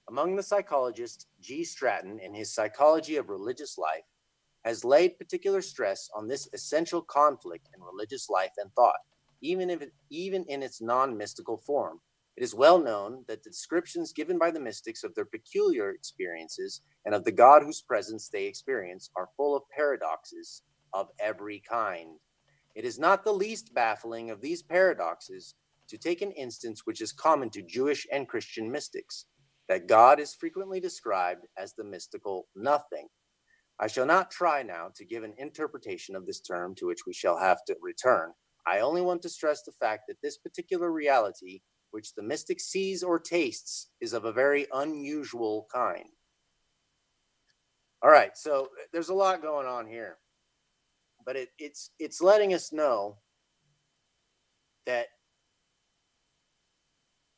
[0.09, 1.65] Among the psychologists, G.
[1.65, 4.05] Stratton, in his Psychology of Religious Life,
[4.65, 9.01] has laid particular stress on this essential conflict in religious life and thought,
[9.41, 12.01] even if it, even in its non-mystical form.
[12.37, 16.81] It is well known that the descriptions given by the mystics of their peculiar experiences
[17.05, 20.63] and of the God whose presence they experience are full of paradoxes,
[20.95, 22.19] of every kind.
[22.75, 25.55] It is not the least baffling of these paradoxes
[25.89, 29.27] to take an instance which is common to Jewish and Christian mystics
[29.69, 33.09] that God is frequently described as the mystical nothing.
[33.81, 37.13] I shall not try now to give an interpretation of this term to which we
[37.13, 38.33] shall have to return.
[38.67, 43.03] I only want to stress the fact that this particular reality, which the mystic sees
[43.03, 46.09] or tastes, is of a very unusual kind.
[48.03, 50.19] All right, so uh, there's a lot going on here,
[51.25, 53.19] but it, it's it's letting us know
[54.87, 55.07] that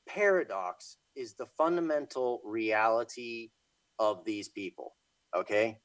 [0.08, 3.50] paradox is the fundamental reality
[3.98, 4.94] of these people.
[5.36, 5.80] Okay,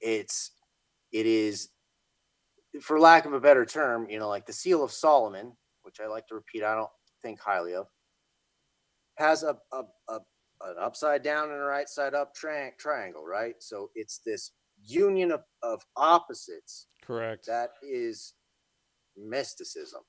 [0.00, 0.52] it's
[1.12, 1.70] it is
[2.80, 6.06] for lack of a better term, you know, like the seal of Solomon, which I
[6.06, 6.90] like to repeat, I don't
[7.22, 7.86] think highly of,
[9.16, 10.20] has a, a, a
[10.60, 13.54] an upside down and a right side up tri- triangle, right?
[13.60, 14.52] So it's this
[14.84, 16.88] union of, of opposites.
[17.02, 17.46] Correct.
[17.46, 18.34] That is
[19.16, 20.02] mysticism.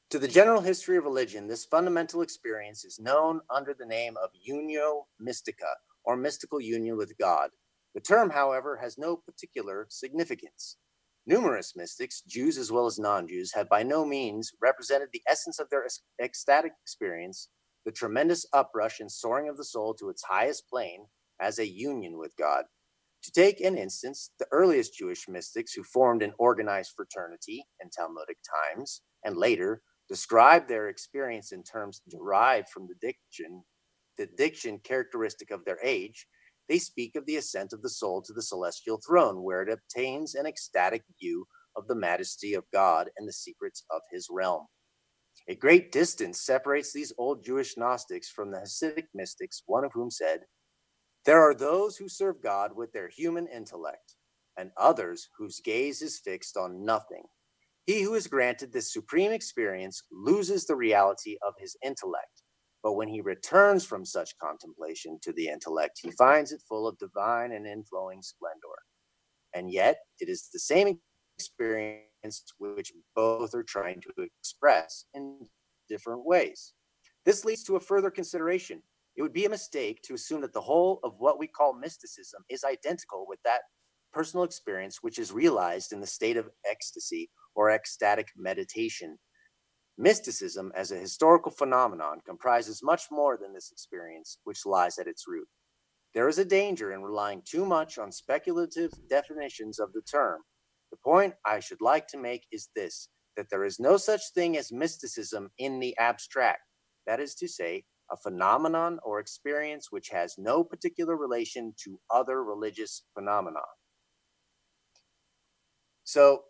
[0.09, 4.29] to the general history of religion, this fundamental experience is known under the name of
[4.49, 7.49] unio mystica, or mystical union with God.
[7.93, 10.77] The term, however, has no particular significance.
[11.25, 15.59] Numerous mystics, Jews as well as non Jews, have by no means represented the essence
[15.59, 15.85] of their
[16.21, 17.49] ecstatic experience,
[17.85, 21.05] the tremendous uprush and soaring of the soul to its highest plane,
[21.39, 22.65] as a union with God.
[23.23, 28.37] To take an instance, the earliest Jewish mystics who formed an organized fraternity in Talmudic
[28.41, 33.63] times and later described their experience in terms derived from the diction,
[34.27, 36.27] diction characteristic of their age,
[36.69, 40.35] they speak of the ascent of the soul to the celestial throne, where it obtains
[40.35, 44.67] an ecstatic view of the majesty of God and the secrets of his realm.
[45.49, 50.11] A great distance separates these old Jewish Gnostics from the Hasidic mystics, one of whom
[50.11, 50.41] said,
[51.25, 54.15] There are those who serve God with their human intellect,
[54.57, 57.23] and others whose gaze is fixed on nothing.
[57.85, 62.40] He who is granted this supreme experience loses the reality of his intellect
[62.83, 66.97] but when he returns from such contemplation to the intellect, he finds it full of
[66.97, 68.67] divine and inflowing splendor.
[69.53, 70.99] And yet, it is the same
[71.37, 75.37] experience which both are trying to express in
[75.89, 76.73] different ways.
[77.25, 78.81] This leads to a further consideration.
[79.15, 82.43] It would be a mistake to assume that the whole of what we call mysticism
[82.49, 83.61] is identical with that
[84.13, 89.17] personal experience which is realized in the state of ecstasy or ecstatic meditation
[90.01, 95.27] Mysticism, as a historical phenomenon, comprises much more than this experience, which lies at its
[95.27, 95.47] root.
[96.15, 100.41] There is a danger in relying too much on speculative definitions of the term.
[100.89, 104.57] The point I should like to make is this that there is no such thing
[104.57, 106.61] as mysticism in the abstract.
[107.05, 112.43] That is to say, a phenomenon or experience which has no particular relation to other
[112.43, 113.61] religious phenomena.
[116.03, 116.45] So,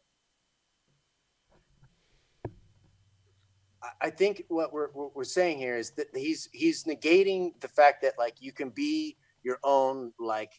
[4.00, 8.04] I think what we're what we're saying here is that he's he's negating the fact
[8.04, 10.52] that like you can be your own like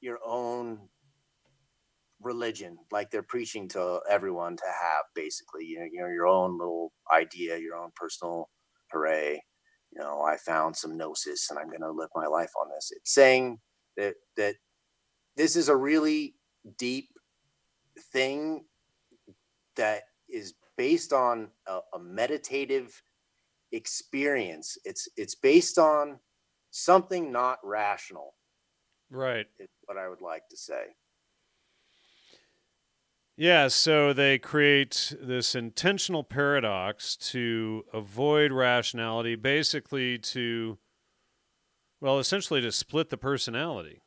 [0.00, 0.88] your own
[2.20, 5.64] religion like they're preaching to everyone to have basically.
[5.66, 8.48] You know, you know your own little idea your own personal
[8.90, 9.40] hooray
[9.92, 12.92] you know i found some gnosis and i'm going to live my life on this.
[12.94, 13.58] It's saying
[13.96, 14.56] that that
[15.36, 16.34] this is a really
[16.76, 17.08] deep
[18.12, 18.64] thing
[19.76, 23.02] that is based on a, a meditative
[23.70, 24.78] experience.
[24.86, 26.20] It's it's based on
[26.70, 28.32] something not rational.
[29.10, 29.46] Right.
[29.58, 30.84] Is what I would like to say.
[33.36, 40.78] Yeah, so they create this intentional paradox to avoid rationality, basically to,
[42.00, 44.00] well, essentially to split the personality.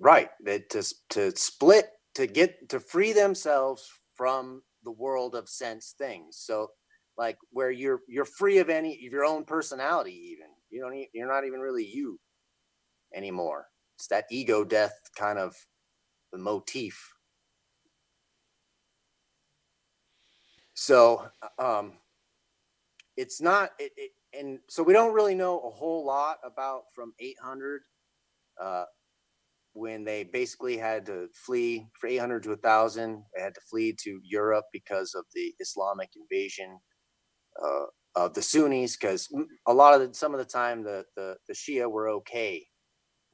[0.00, 0.30] Right.
[0.44, 6.38] That to to split to get to free themselves from the world of sense things.
[6.38, 6.70] So
[7.18, 10.46] like where you're you're free of any of your own personality even.
[10.70, 12.18] You don't you're not even really you
[13.14, 13.66] anymore.
[13.96, 15.54] It's that ego death kind of
[16.32, 17.12] the motif.
[20.72, 21.28] So
[21.58, 21.92] um
[23.18, 27.12] it's not it, it and so we don't really know a whole lot about from
[27.18, 27.82] 800
[28.58, 28.84] uh
[29.78, 34.20] when they basically had to flee for 800 to 1000 they had to flee to
[34.24, 36.78] europe because of the islamic invasion
[37.62, 39.28] uh, of the sunnis because
[39.68, 42.66] a lot of the, some of the time the, the the shia were okay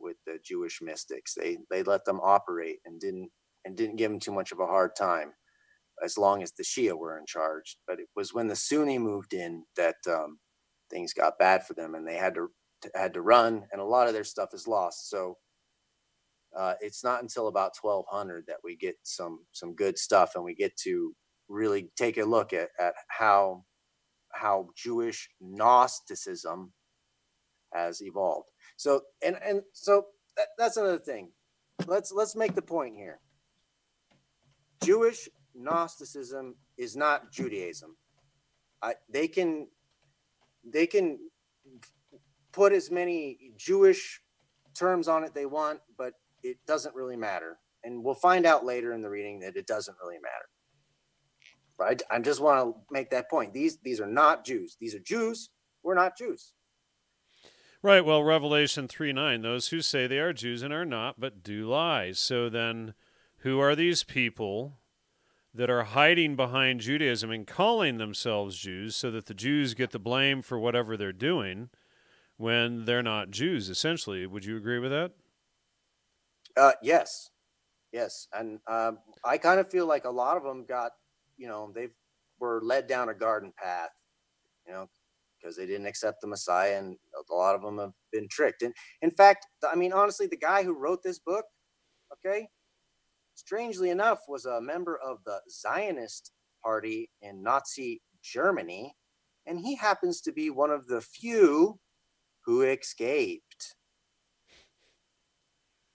[0.01, 1.35] with the jewish mystics.
[1.35, 3.31] They they let them operate and didn't
[3.65, 5.33] and didn't give them too much of a hard time
[6.05, 7.79] as long as the shia were in charge.
[7.87, 10.39] But it was when the sunni moved in that um,
[10.91, 12.49] things got bad for them and they had to
[12.95, 15.11] had to run and a lot of their stuff is lost.
[15.11, 15.37] So
[16.57, 20.55] uh, it's not until about 1200 that we get some some good stuff and we
[20.55, 21.15] get to
[21.49, 23.65] really take a look at, at how
[24.33, 26.73] how Jewish Gnosticism
[27.73, 28.51] has evolved.
[28.77, 31.31] So and and so that, that's another thing.
[31.87, 33.21] Let's let's make the point here.
[34.83, 37.97] Jewish Gnosticism is not Judaism.
[38.83, 39.69] I, they can
[40.65, 41.19] they can
[42.53, 44.21] put as many Jewish
[44.75, 46.15] terms on it they want, but
[46.45, 47.59] it doesn't really matter.
[47.83, 50.49] And we'll find out later in the reading that it doesn't really matter.
[51.77, 52.01] Right?
[52.11, 53.53] I just want to make that point.
[53.53, 54.77] These these are not Jews.
[54.81, 55.51] These are Jews.
[55.83, 56.53] We're not Jews.
[57.83, 58.05] Right.
[58.05, 61.69] Well, Revelation 3 9, those who say they are Jews and are not, but do
[61.69, 62.13] lie.
[62.13, 62.95] So then,
[63.39, 64.79] who are these people
[65.53, 69.99] that are hiding behind Judaism and calling themselves Jews so that the Jews get the
[69.99, 71.69] blame for whatever they're doing
[72.37, 74.27] when they're not Jews, essentially?
[74.27, 75.13] Would you agree with that?
[76.57, 77.31] Uh, yes.
[77.93, 78.29] Yes.
[78.33, 80.93] And um, I kind of feel like a lot of them got,
[81.37, 81.89] you know, they
[82.41, 83.91] were led down a garden path,
[84.67, 84.89] you know,
[85.41, 86.97] because they didn't accept the Messiah, and
[87.31, 88.63] a lot of them have been tricked.
[88.63, 91.45] And in fact, I mean, honestly, the guy who wrote this book,
[92.13, 92.49] okay,
[93.35, 96.33] strangely enough, was a member of the Zionist
[96.65, 98.97] party in Nazi Germany,
[99.47, 101.79] and he happens to be one of the few
[102.47, 103.77] who escaped.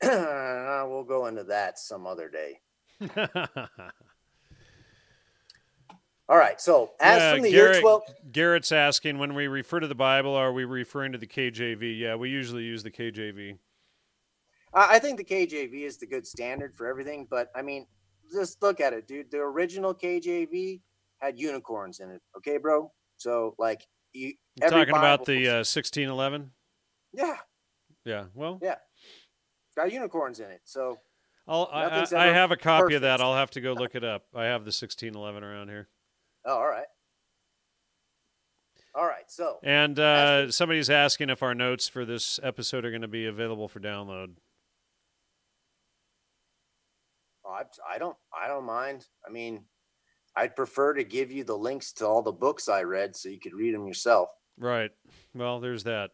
[0.90, 2.60] we'll go into that some other day.
[6.28, 6.62] All right.
[6.62, 9.96] So, as Yeah, from the Garrett- year 12, Garrett's asking when we refer to the
[9.96, 11.98] Bible, are we referring to the KJV?
[11.98, 13.58] Yeah, we usually use the KJV.
[14.72, 17.88] I think the KJV is the good standard for everything, but I mean,
[18.32, 19.32] just look at it, dude.
[19.32, 20.82] The original KJV
[21.18, 22.22] had unicorns in it.
[22.38, 22.92] Okay, bro.
[23.18, 26.52] So like you You every talking about the uh, 1611?
[27.14, 27.38] yeah,
[28.06, 28.26] Yeah.
[28.36, 28.76] Well, yeah,
[29.80, 30.62] got unicorns in it.
[30.66, 31.00] So
[31.48, 33.22] I'll, I, I, Nothing's I ever have a copy of that.
[33.22, 34.26] I'll have to go look it up.
[34.36, 35.88] I have the 1611 around here.
[36.46, 36.86] oh, all right,
[38.94, 39.30] all right.
[39.30, 43.26] So And uh, somebody's asking if our notes for this episode are going to be
[43.26, 44.36] available for download.
[47.46, 47.64] oh, I,
[47.96, 49.08] I don't I don't mind.
[49.26, 49.64] I mean,
[50.36, 53.40] I'd prefer to give you the links to all the books I read so you
[53.40, 54.30] could read them yourself.
[54.58, 54.92] Right.
[55.34, 56.12] Well, there's that.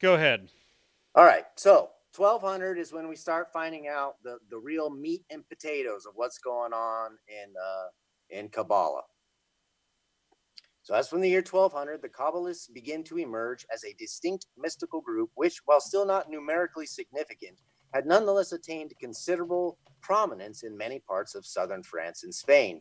[0.00, 0.48] Go ahead.
[1.14, 1.44] All right.
[1.56, 6.12] So 1200 is when we start finding out the, the real meat and potatoes of
[6.16, 7.88] what's going on in uh,
[8.30, 9.02] in Kabbalah.
[10.82, 15.02] So as from the year 1200, the Kabbalists begin to emerge as a distinct mystical
[15.02, 17.58] group, which, while still not numerically significant,
[17.92, 22.80] had nonetheless attained considerable prominence in many parts of southern France and Spain.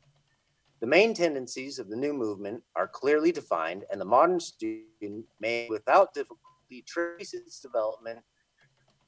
[0.79, 5.67] The main tendencies of the new movement are clearly defined, and the modern student may,
[5.69, 6.41] without difficulty,
[6.85, 8.19] trace its development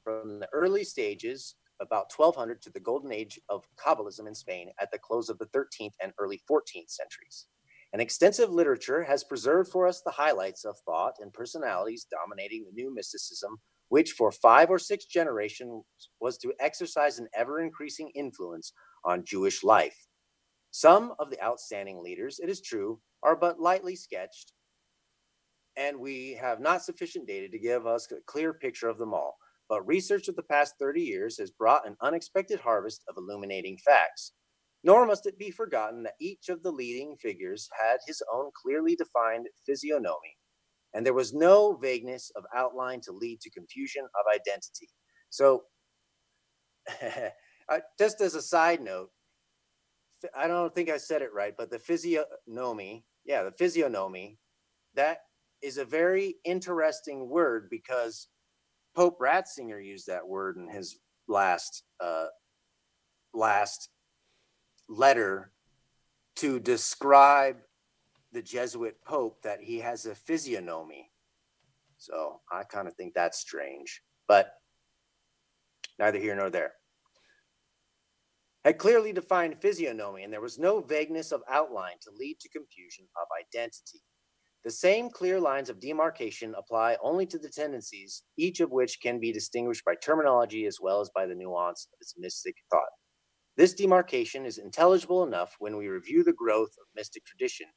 [0.02, 4.90] from the early stages, about 1200, to the golden age of Kabbalism in Spain at
[4.90, 7.46] the close of the 13th and early 14th centuries.
[7.92, 12.72] An extensive literature has preserved for us the highlights of thought and personalities dominating the
[12.72, 13.56] new mysticism,
[13.88, 15.84] which for five or six generations
[16.20, 18.72] was to exercise an ever increasing influence
[19.04, 20.06] on Jewish life.
[20.70, 24.52] Some of the outstanding leaders, it is true, are but lightly sketched,
[25.80, 29.38] and we have not sufficient data to give us a clear picture of them all.
[29.68, 34.32] But research of the past 30 years has brought an unexpected harvest of illuminating facts.
[34.84, 38.94] Nor must it be forgotten that each of the leading figures had his own clearly
[38.94, 40.36] defined physiognomy,
[40.94, 44.88] and there was no vagueness of outline to lead to confusion of identity.
[45.28, 45.64] So,
[47.98, 49.10] just as a side note,
[50.34, 54.38] I don't think I said it right, but the physiognomy, yeah, the physiognomy,
[54.94, 55.20] that
[55.62, 58.28] is a very interesting word because
[58.94, 60.98] Pope Ratzinger used that word in his
[61.28, 62.26] last uh,
[63.32, 63.88] last
[64.88, 65.52] letter
[66.36, 67.56] to describe
[68.32, 71.10] the Jesuit Pope that he has a physiognomy.
[71.98, 74.52] So I kind of think that's strange, but
[75.98, 76.72] neither here nor there.
[78.64, 83.06] Had clearly defined physiognomy, and there was no vagueness of outline to lead to confusion
[83.20, 84.02] of identity.
[84.62, 89.18] The same clear lines of demarcation apply only to the tendencies, each of which can
[89.18, 92.90] be distinguished by terminology as well as by the nuance of its mystic thought.
[93.56, 97.68] This demarcation is intelligible enough when we review the growth of mystic tradition.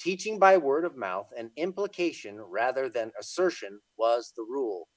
[0.00, 4.88] Teaching by word of mouth and implication rather than assertion was the rule.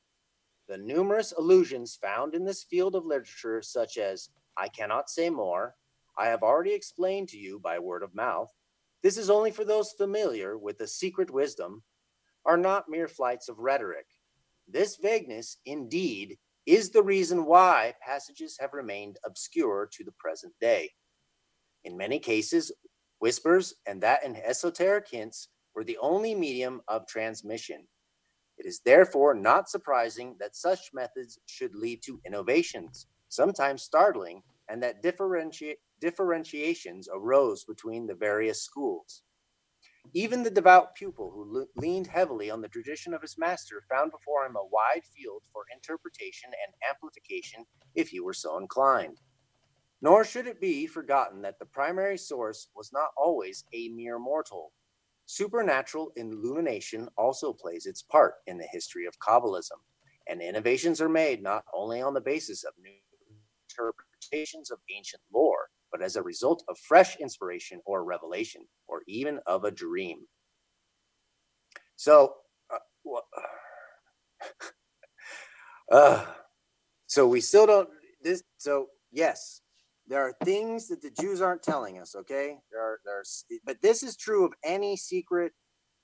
[0.68, 5.76] The numerous allusions found in this field of literature, such as, I cannot say more,
[6.18, 8.52] I have already explained to you by word of mouth,
[9.04, 11.84] this is only for those familiar with the secret wisdom,
[12.46, 14.06] are not mere flights of rhetoric.
[14.68, 20.90] This vagueness, indeed, is the reason why passages have remained obscure to the present day.
[21.84, 22.72] In many cases,
[23.20, 27.88] whispers and that in esoteric hints were the only medium of transmission.
[28.58, 34.82] It is therefore not surprising that such methods should lead to innovations, sometimes startling, and
[34.84, 39.24] that differenti- differentiations arose between the various schools.
[40.14, 44.12] Even the devout pupil who le- leaned heavily on the tradition of his master found
[44.12, 49.20] before him a wide field for interpretation and amplification if he were so inclined.
[50.02, 54.72] Nor should it be forgotten that the primary source was not always a mere mortal.
[55.26, 59.80] Supernatural illumination also plays its part in the history of Kabbalism,
[60.28, 62.92] and innovations are made not only on the basis of new
[63.70, 69.40] interpretations of ancient lore, but as a result of fresh inspiration or revelation, or even
[69.46, 70.20] of a dream.
[71.96, 72.34] So,
[72.74, 73.20] uh,
[75.92, 76.26] uh,
[77.08, 77.90] so we still don't
[78.22, 78.44] this.
[78.58, 79.62] So yes,
[80.08, 82.16] there are things that the Jews aren't telling us.
[82.16, 83.00] Okay, there are
[83.66, 85.54] but this is true of any secret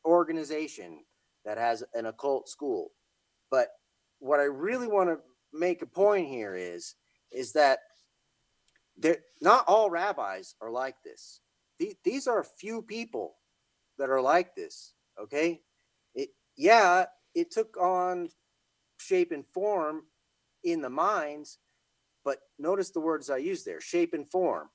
[0.05, 1.03] organization
[1.45, 2.91] that has an occult school.
[3.51, 3.69] But
[4.19, 5.17] what I really want to
[5.53, 6.95] make a point here is
[7.31, 7.79] is that
[8.97, 11.41] there not all rabbis are like this.
[12.03, 13.35] these are a few people
[13.97, 14.93] that are like this.
[15.21, 15.61] Okay,
[16.15, 18.29] it yeah, it took on
[18.97, 20.03] shape and form
[20.63, 21.59] in the minds,
[22.23, 24.69] but notice the words I use there: shape and form.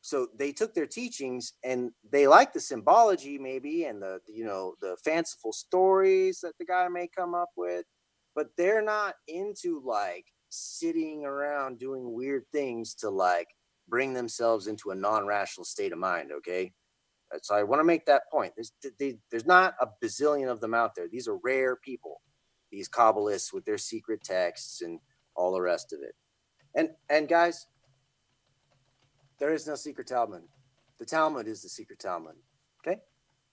[0.00, 4.74] So they took their teachings and they like the symbology, maybe, and the you know
[4.82, 7.86] the fanciful stories that the guy may come up with,
[8.34, 13.48] but they're not into like sitting around doing weird things to like
[13.88, 16.72] bring themselves into a non-rational state of mind okay?
[17.34, 18.52] Uh, so i want to make that point.
[18.56, 21.08] There's they, there's not a bazillion of them out there.
[21.08, 22.20] These are rare people
[22.70, 24.98] these kabbalists with their secret texts and
[25.36, 26.14] all the rest of it.
[26.74, 27.66] And and guys
[29.38, 30.42] there is no secret talmud.
[30.98, 32.36] The talmud is the secret talmud
[32.86, 33.00] okay?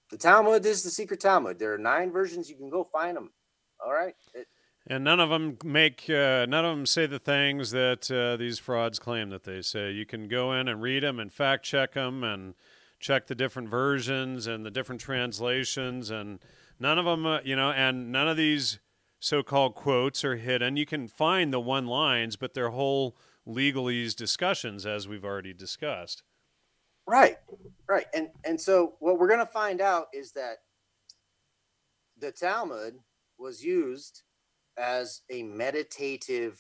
[0.09, 1.57] The talmud is the secret talmud.
[1.59, 2.49] There are nine versions.
[2.49, 3.31] You can go find them
[3.83, 4.15] all right?
[4.33, 4.47] It,
[4.87, 8.59] and none of them make, uh, none of them say the things that uh, these
[8.59, 9.91] frauds claim that they say.
[9.91, 12.55] You can go in and read them and fact check them and
[12.99, 16.09] check the different versions and the different translations.
[16.09, 16.39] And
[16.79, 18.79] none of them, uh, you know, and none of these
[19.19, 20.77] so called quotes are hidden.
[20.77, 23.15] You can find the one lines, but they're whole
[23.47, 26.23] legalese discussions, as we've already discussed.
[27.07, 27.37] Right,
[27.87, 28.05] right.
[28.13, 30.57] And, and so what we're going to find out is that
[32.17, 32.95] the Talmud
[33.37, 34.23] was used
[34.81, 36.59] as a meditative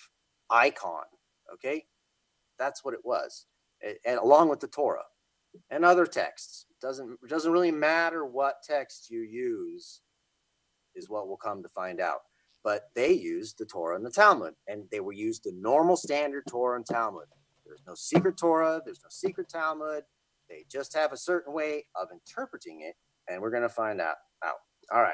[0.49, 1.03] icon.
[1.53, 1.85] Okay,
[2.59, 3.47] that's what it was,
[4.05, 5.03] and, along with the Torah
[5.69, 6.65] and other texts.
[6.69, 10.01] It doesn't it doesn't really matter what text you use,
[10.95, 12.19] is what we'll come to find out.
[12.63, 16.43] But they used the Torah and the Talmud, and they were used the normal standard
[16.47, 17.25] Torah and Talmud.
[17.65, 18.81] There's no secret Torah.
[18.85, 20.03] There's no secret Talmud.
[20.47, 22.95] They just have a certain way of interpreting it,
[23.27, 24.15] and we're going to find out.
[24.43, 24.55] Out.
[24.93, 25.13] All right.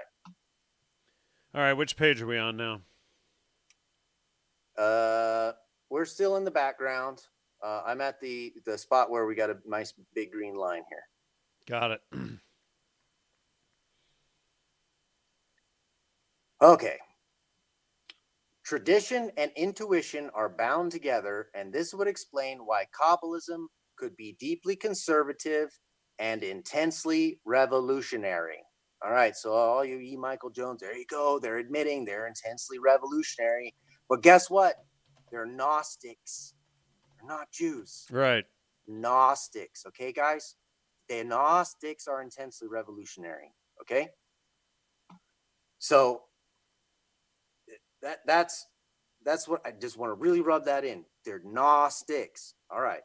[1.55, 2.81] All right, which page are we on now?
[4.77, 5.51] Uh,
[5.89, 7.21] we're still in the background.
[7.63, 11.03] Uh, I'm at the the spot where we got a nice big green line here.
[11.67, 12.01] Got it.
[16.61, 16.97] okay.
[18.63, 23.65] Tradition and intuition are bound together, and this would explain why Kabbalism
[23.95, 25.69] could be deeply conservative
[26.19, 28.57] and intensely revolutionary.
[29.03, 30.17] All right, so all you E.
[30.17, 31.39] Michael Jones, there you go.
[31.39, 33.73] They're admitting they're intensely revolutionary.
[34.09, 34.75] But guess what?
[35.31, 36.53] They're Gnostics.
[37.19, 38.05] They're not Jews.
[38.11, 38.45] Right.
[38.87, 39.85] Gnostics.
[39.87, 40.55] Okay, guys?
[41.09, 43.53] The Gnostics are intensely revolutionary.
[43.81, 44.09] Okay?
[45.79, 46.23] So
[48.01, 48.67] that that's
[49.25, 51.03] that's what I just want to really rub that in.
[51.25, 52.53] They're Gnostics.
[52.69, 53.01] All right.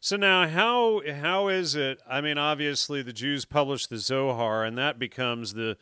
[0.00, 2.00] So now, how how is it?
[2.08, 5.76] I mean, obviously, the Jews published the Zohar, and that becomes the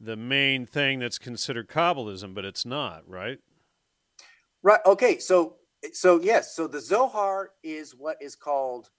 [0.00, 3.38] the main thing that's considered Kabbalism, but it's not, right?
[4.62, 4.80] Right.
[4.86, 5.18] Okay.
[5.18, 5.56] So
[5.92, 6.54] so yes.
[6.54, 8.90] So the Zohar is what is called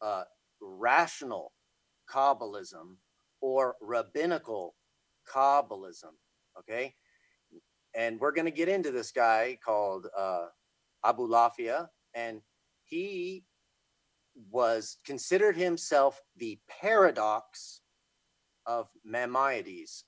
[0.00, 0.24] uh,
[0.60, 1.52] rational
[2.08, 2.96] Kabbalism
[3.40, 4.74] or rabbinical
[5.32, 6.14] Kabbalism.
[6.58, 6.94] Okay.
[7.94, 10.46] And we're going to get into this guy called uh,
[11.04, 12.42] Abulafia, and
[12.84, 13.44] he
[14.50, 17.80] was considered himself the paradox
[18.66, 20.04] of Maimonides,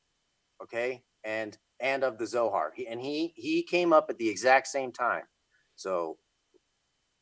[0.63, 2.73] okay, and and of the Zohar.
[2.89, 5.25] And he he came up at the exact same time.
[5.77, 6.19] So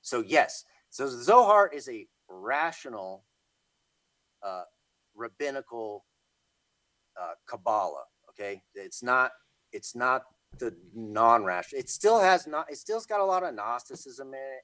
[0.03, 3.24] so yes, so the Zohar is a rational
[4.43, 4.62] uh,
[5.14, 6.05] rabbinical
[7.20, 8.05] uh, Kabbalah.
[8.30, 9.32] Okay, it's not
[9.72, 10.22] it's not
[10.59, 11.80] the non-rational.
[11.80, 12.70] It still has not.
[12.70, 14.62] It still's got a lot of Gnosticism in it.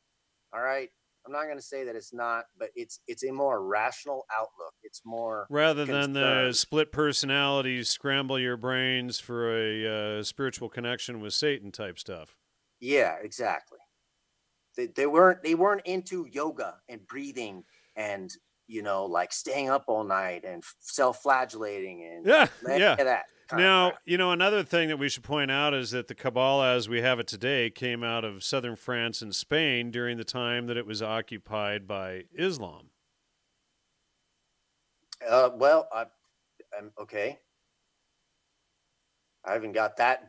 [0.54, 0.90] All right.
[1.24, 4.74] I'm not going to say that it's not, but it's it's a more rational outlook.
[4.82, 11.20] It's more rather than the split personalities, scramble your brains for a uh, spiritual connection
[11.20, 12.36] with Satan type stuff.
[12.80, 13.78] Yeah, exactly.
[14.76, 17.64] They, they weren't they weren't into yoga and breathing
[17.94, 18.30] and
[18.66, 23.24] you know like staying up all night and self-flagellating and yeah yeah that
[23.56, 26.88] now you know another thing that we should point out is that the Kabbalah as
[26.88, 30.76] we have it today came out of southern France and Spain during the time that
[30.76, 32.90] it was occupied by Islam.
[35.28, 36.06] Uh, well, I,
[36.76, 37.38] I'm okay.
[39.44, 40.28] I haven't got that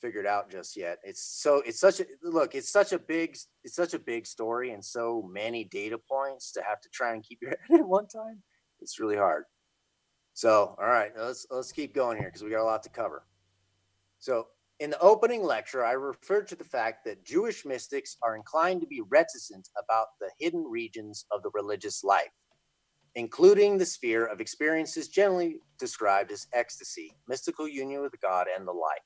[0.00, 0.98] figured out just yet.
[1.02, 2.54] It's so it's such a look.
[2.54, 6.62] It's such a big it's such a big story and so many data points to
[6.62, 8.42] have to try and keep your head at one time.
[8.80, 9.44] It's really hard.
[10.36, 13.24] So all right, let's let's keep going here because we got a lot to cover.
[14.18, 14.48] So
[14.80, 18.86] in the opening lecture, I referred to the fact that Jewish mystics are inclined to
[18.86, 22.34] be reticent about the hidden regions of the religious life,
[23.14, 28.72] including the sphere of experiences generally described as ecstasy, mystical union with God, and the
[28.72, 29.00] like.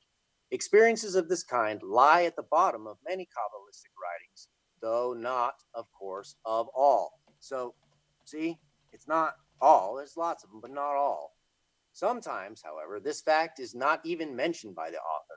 [0.51, 4.49] Experiences of this kind lie at the bottom of many Kabbalistic writings,
[4.83, 7.20] though not, of course, of all.
[7.39, 7.76] So,
[8.24, 8.59] see,
[8.93, 11.36] it's not all, there's lots of them, but not all.
[11.92, 15.34] Sometimes, however, this fact is not even mentioned by the author.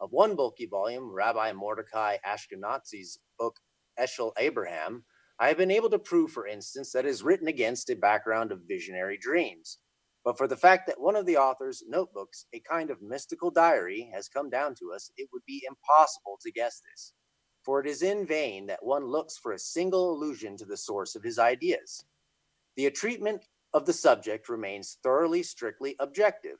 [0.00, 3.60] Of one bulky volume, Rabbi Mordecai Ashkenazi's book,
[3.98, 5.04] Eshel Abraham,
[5.38, 8.62] I have been able to prove, for instance, that is written against a background of
[8.68, 9.78] visionary dreams.
[10.24, 14.10] But for the fact that one of the author's notebooks, a kind of mystical diary,
[14.14, 17.12] has come down to us, it would be impossible to guess this.
[17.64, 21.14] For it is in vain that one looks for a single allusion to the source
[21.14, 22.04] of his ideas.
[22.76, 23.44] The treatment
[23.74, 26.58] of the subject remains thoroughly, strictly objective.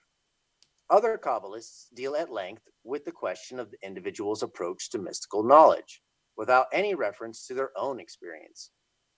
[0.91, 6.03] Other Kabbalists deal at length with the question of the individual's approach to mystical knowledge,
[6.37, 8.71] without any reference to their own experience.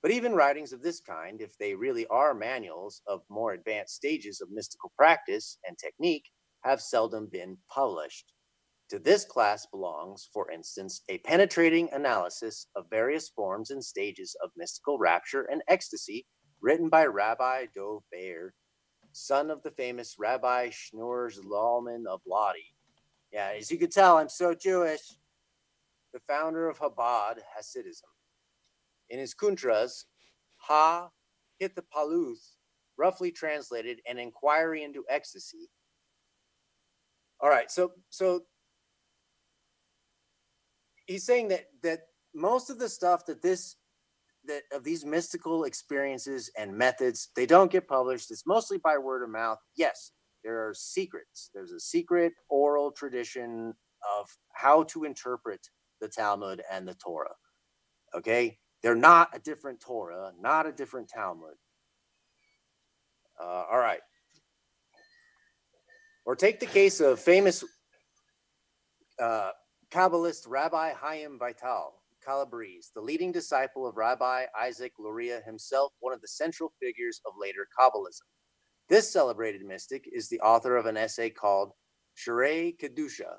[0.03, 4.41] But even writings of this kind, if they really are manuals of more advanced stages
[4.41, 6.31] of mystical practice and technique,
[6.63, 8.33] have seldom been published.
[8.91, 14.51] To this class belongs, for instance, a penetrating analysis of various forms and stages of
[14.57, 16.27] mystical rapture and ecstasy
[16.65, 18.55] written by Rabbi Dov Ber,
[19.13, 22.73] son of the famous Rabbi Schneur Zalman of Lodi.
[23.31, 25.03] Yeah, as you can tell, I'm so Jewish.
[26.15, 28.09] The founder of Chabad Hasidism.
[29.11, 30.05] In his Kuntras,
[30.57, 31.11] Ha
[31.61, 32.55] Hithapaluth,
[32.97, 35.69] roughly translated, an inquiry into ecstasy.
[37.41, 38.45] All right, so so
[41.05, 43.77] he's saying that that most of the stuff that this
[44.47, 48.31] that of these mystical experiences and methods they don't get published.
[48.31, 49.59] It's mostly by word of mouth.
[49.77, 51.49] Yes there are secrets.
[51.55, 53.73] There's a secret oral tradition
[54.19, 55.67] of how to interpret
[56.03, 57.35] the talmud and the torah
[58.15, 58.59] okay?
[58.83, 61.55] They're not a different Torah, not a different Talmud.
[63.41, 64.01] Uh, all right.
[66.27, 67.65] Or take the case of famous
[69.21, 69.51] uh,
[69.91, 71.95] Kabbalist Rabbi Chaim Vital,
[72.25, 77.35] Calabrese, the leading disciple of Rabbi Isaac Luria himself, one of the central figures of
[77.39, 78.27] later Kabbalism.
[78.89, 81.73] This celebrated mystic is the author of an essay called
[82.17, 83.37] Sharei Kedusha,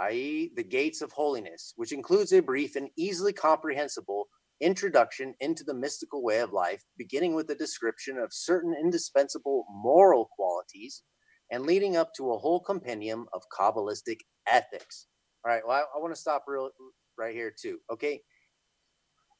[0.00, 4.26] i.e., The Gates of Holiness, which includes a brief and easily comprehensible
[4.60, 10.28] introduction into the mystical way of life, beginning with a description of certain indispensable moral
[10.34, 11.02] qualities
[11.50, 15.06] and leading up to a whole compendium of Kabbalistic ethics.
[15.44, 16.70] All right, well, I, I want to stop real
[17.18, 17.78] right here too.
[17.90, 18.22] Okay.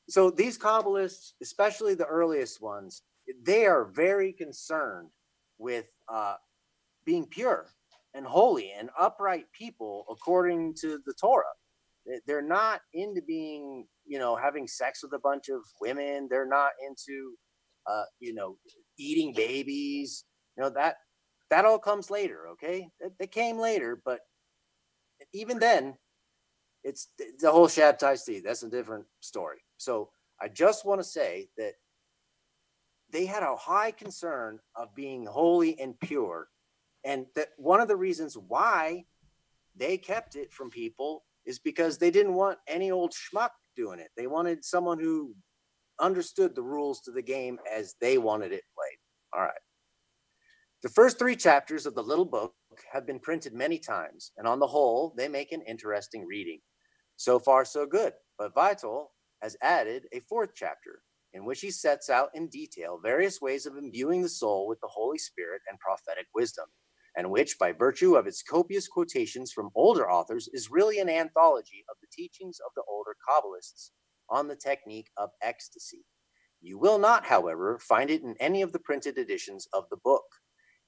[0.09, 3.03] So these Kabbalists, especially the earliest ones,
[3.43, 5.09] they are very concerned
[5.59, 6.37] with uh,
[7.05, 7.67] being pure
[8.15, 11.45] and holy and upright people according to the Torah.
[12.27, 16.29] They're not into being, you know, having sex with a bunch of women.
[16.31, 17.35] They're not into,
[17.87, 18.57] uh, you know,
[18.97, 20.25] eating babies.
[20.57, 20.97] You know that
[21.51, 22.49] that all comes later.
[22.53, 24.21] Okay, that, came later, but
[25.33, 25.95] even then,
[26.87, 27.09] it's
[27.41, 28.45] the whole Shabtai Tzvi.
[28.45, 29.59] That's a different story.
[29.77, 30.11] So
[30.41, 31.73] I just want to say that
[33.11, 36.47] they had a high concern of being holy and pure,
[37.05, 39.05] and that one of the reasons why
[39.75, 44.11] they kept it from people is because they didn't want any old schmuck doing it.
[44.17, 45.35] They wanted someone who
[46.01, 48.99] understood the rules to the game as they wanted it played.
[49.35, 49.63] All right.
[50.85, 52.55] The first three chapters of the little book
[52.93, 56.61] have been printed many times, and on the whole, they make an interesting reading.
[57.17, 58.15] So far, so good.
[58.39, 59.13] But Vital
[59.43, 61.03] has added a fourth chapter
[61.33, 64.89] in which he sets out in detail various ways of imbuing the soul with the
[64.89, 66.67] Holy Spirit and prophetic wisdom
[67.17, 71.85] and which, by virtue of its copious quotations from older authors, is really an anthology
[71.91, 73.91] of the teachings of the older Kabbalists
[74.29, 76.05] on the technique of ecstasy.
[76.61, 80.25] You will not, however, find it in any of the printed editions of the book.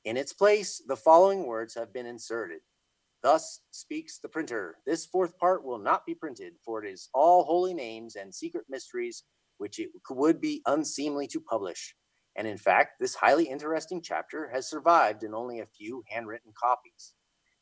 [0.05, 2.61] In its place, the following words have been inserted.
[3.23, 4.77] Thus speaks the printer.
[4.87, 8.67] This fourth part will not be printed, for it is all holy names and secret
[8.69, 9.25] mysteries
[9.59, 11.97] which it would be unseemly to publish.
[12.37, 17.15] And in fact, this highly interesting chapter has survived in only a few handwritten copies.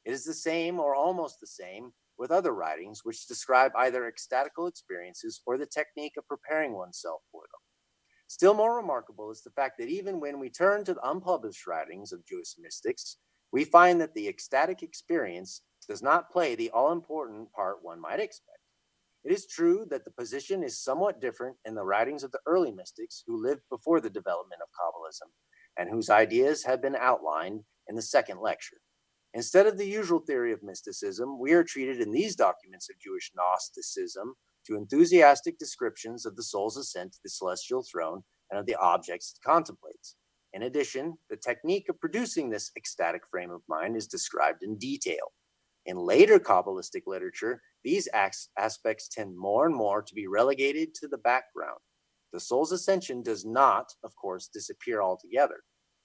[0.04, 4.68] It is the same or almost the same with other writings which describe either ecstatical
[4.68, 7.61] experiences or the technique of preparing oneself for them.
[8.28, 12.12] Still more remarkable is the fact that even when we turn to the unpublished writings
[12.12, 13.18] of Jewish mystics,
[13.53, 18.20] we find that the ecstatic experience does not play the all important part one might
[18.20, 18.59] expect.
[19.24, 22.70] It is true that the position is somewhat different in the writings of the early
[22.70, 25.30] mystics who lived before the development of Kabbalism
[25.76, 28.76] and whose ideas have been outlined in the second lecture.
[29.34, 33.32] Instead of the usual theory of mysticism, we are treated in these documents of Jewish
[33.36, 34.34] Gnosticism
[34.66, 39.34] to enthusiastic descriptions of the soul's ascent to the celestial throne and of the objects
[39.36, 40.16] it contemplates.
[40.57, 45.34] In addition, the technique of producing this ecstatic frame of mind is described in detail.
[45.84, 48.09] In later Kabbalistic literature, these
[48.57, 51.80] aspects tend more and more to be relegated to the background.
[52.32, 55.62] The soul's ascension does not, of course, disappear altogether.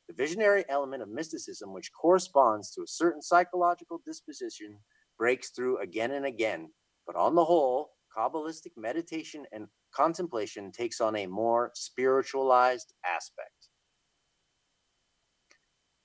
[0.09, 4.79] The visionary element of mysticism, which corresponds to a certain psychological disposition,
[5.17, 6.73] breaks through again and again.
[7.07, 13.60] But on the whole, Kabbalistic meditation and contemplation takes on a more spiritualized aspect.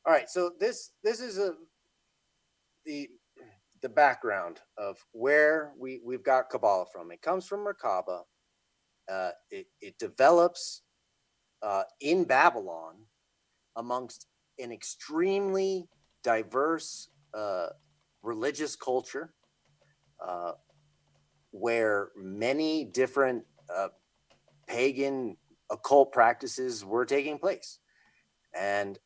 [0.07, 1.55] All right, so this this is a
[2.85, 3.09] the
[3.83, 7.11] the background of where we, we've got Kabbalah from.
[7.11, 8.23] It comes from Merkaba.
[9.11, 10.83] Uh, it, it develops
[11.63, 12.95] uh, in Babylon
[13.77, 14.27] amongst
[14.59, 15.87] an extremely
[16.23, 17.67] diverse uh,
[18.23, 19.35] religious culture
[20.27, 20.53] uh,
[21.51, 23.45] where many different
[23.75, 23.89] uh,
[24.67, 25.37] pagan
[25.71, 27.79] occult practices were taking place.
[28.59, 28.99] And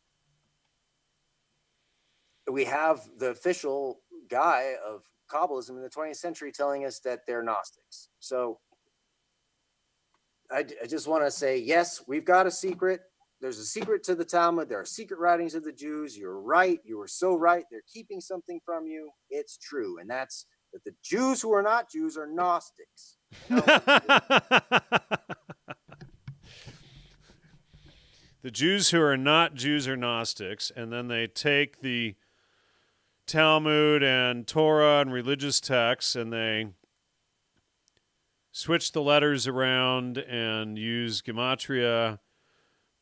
[2.50, 7.42] we have the official guy of Kabbalism in the 20th century telling us that they're
[7.42, 8.08] Gnostics.
[8.18, 8.58] So
[10.50, 13.00] I, I just want to say, yes, we've got a secret.
[13.40, 14.68] There's a secret to the Talmud.
[14.68, 16.18] There are secret writings of the Jews.
[16.18, 16.78] You're right.
[16.84, 17.64] You were so right.
[17.70, 19.10] They're keeping something from you.
[19.30, 19.98] It's true.
[19.98, 23.16] And that's that the Jews who are not Jews are Gnostics.
[23.48, 24.82] the
[28.50, 32.16] Jews who are not Jews are Gnostics, and then they take the
[33.30, 36.66] Talmud and Torah and religious texts, and they
[38.50, 42.18] switch the letters around and use gematria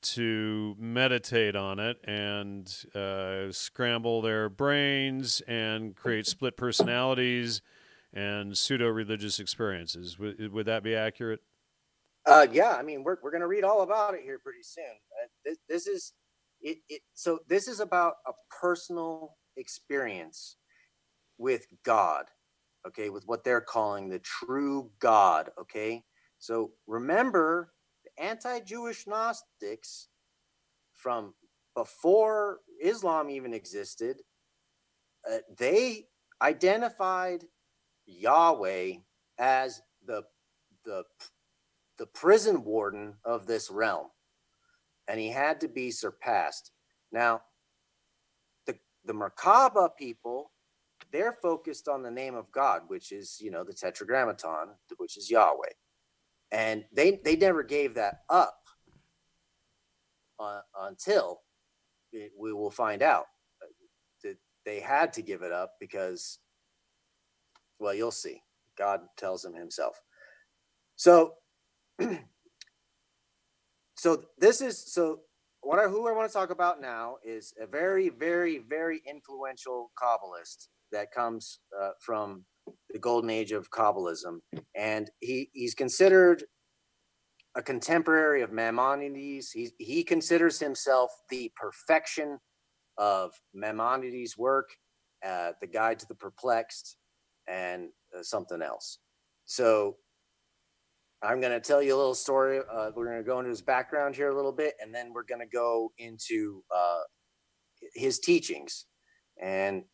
[0.03, 7.63] to meditate on it and uh, scramble their brains and create split personalities
[8.13, 10.19] and pseudo religious experiences.
[10.19, 11.41] Would, that be accurate?
[12.27, 14.85] Uh, yeah, I mean, we're, we're going to read all about it here pretty soon.
[14.85, 16.13] Uh, this, this is
[16.61, 17.01] it, it.
[17.15, 20.57] So this is about a personal experience
[21.37, 22.25] with God,
[22.87, 26.03] okay, with what they're calling the true God, okay?
[26.39, 27.73] So remember,
[28.05, 30.09] the anti Jewish Gnostics
[30.95, 31.35] from
[31.75, 34.23] before Islam even existed,
[35.31, 36.07] uh, they
[36.43, 37.45] identified
[38.07, 38.95] Yahweh
[39.39, 40.25] as the,
[40.85, 41.05] the,
[41.99, 44.09] the prison warden of this realm,
[45.07, 46.73] and he had to be surpassed.
[47.13, 47.43] Now,
[49.09, 50.53] the Merkaba people,
[51.11, 55.31] they're focused on the name of God, which is, you know, the Tetragrammaton, which is
[55.31, 55.73] Yahweh.
[56.53, 58.59] And they, they never gave that up
[60.39, 61.41] uh, until
[62.13, 63.25] it, we will find out
[64.23, 64.37] that
[64.67, 66.39] they had to give it up because,
[67.79, 68.43] well, you'll see.
[68.77, 70.01] God tells them himself.
[70.97, 71.35] So,
[73.97, 75.21] so this is so
[75.69, 79.91] what I, who I want to talk about now is a very, very, very influential
[80.03, 82.47] Kabbalist that comes uh, from
[82.89, 84.39] the golden age of Kabbalism,
[84.75, 86.45] and he he's considered
[87.55, 89.51] a contemporary of Maimonides.
[89.51, 92.39] He he considers himself the perfection
[92.97, 94.71] of Maimonides' work,
[95.23, 96.97] uh, the Guide to the Perplexed,
[97.47, 99.01] and uh, something else.
[99.45, 99.97] So
[101.23, 102.59] I'm going to tell you a little story.
[102.61, 105.25] Uh, we're going to go into his background here a little bit, and then we're
[105.25, 107.01] going to go into uh,
[107.95, 108.87] his teachings.
[109.41, 109.85] And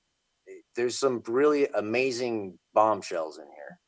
[0.76, 3.78] there's some really amazing bombshells in here.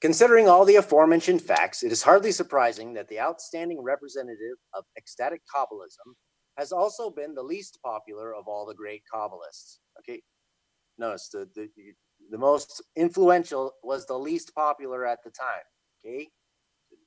[0.00, 5.40] Considering all the aforementioned facts, it is hardly surprising that the outstanding representative of ecstatic
[5.54, 6.14] Kabbalism,
[6.56, 9.78] has also been the least popular of all the great Kabbalists.
[9.98, 10.22] Okay,
[10.98, 11.68] notice the, the,
[12.30, 15.64] the most influential was the least popular at the time.
[16.04, 16.28] Okay,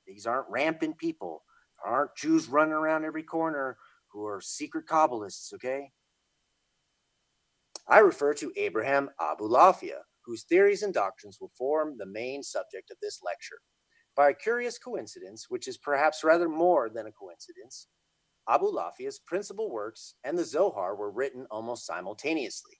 [0.06, 1.44] these aren't rampant people,
[1.82, 3.76] there aren't Jews running around every corner
[4.12, 5.52] who are secret Kabbalists.
[5.54, 5.90] Okay,
[7.88, 12.98] I refer to Abraham Abulafia, whose theories and doctrines will form the main subject of
[13.00, 13.58] this lecture.
[14.14, 17.86] By a curious coincidence, which is perhaps rather more than a coincidence,
[18.48, 22.77] Abulafia's principal works and the Zohar were written almost simultaneously.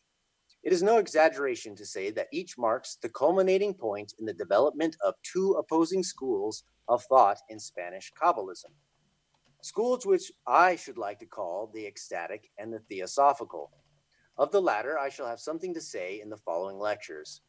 [0.68, 4.98] It is no exaggeration to say that each marks the culminating point in the development
[5.02, 8.74] of two opposing schools of thought in Spanish Kabbalism.
[9.62, 13.72] Schools which I should like to call the ecstatic and the theosophical.
[14.36, 17.40] Of the latter, I shall have something to say in the following lectures.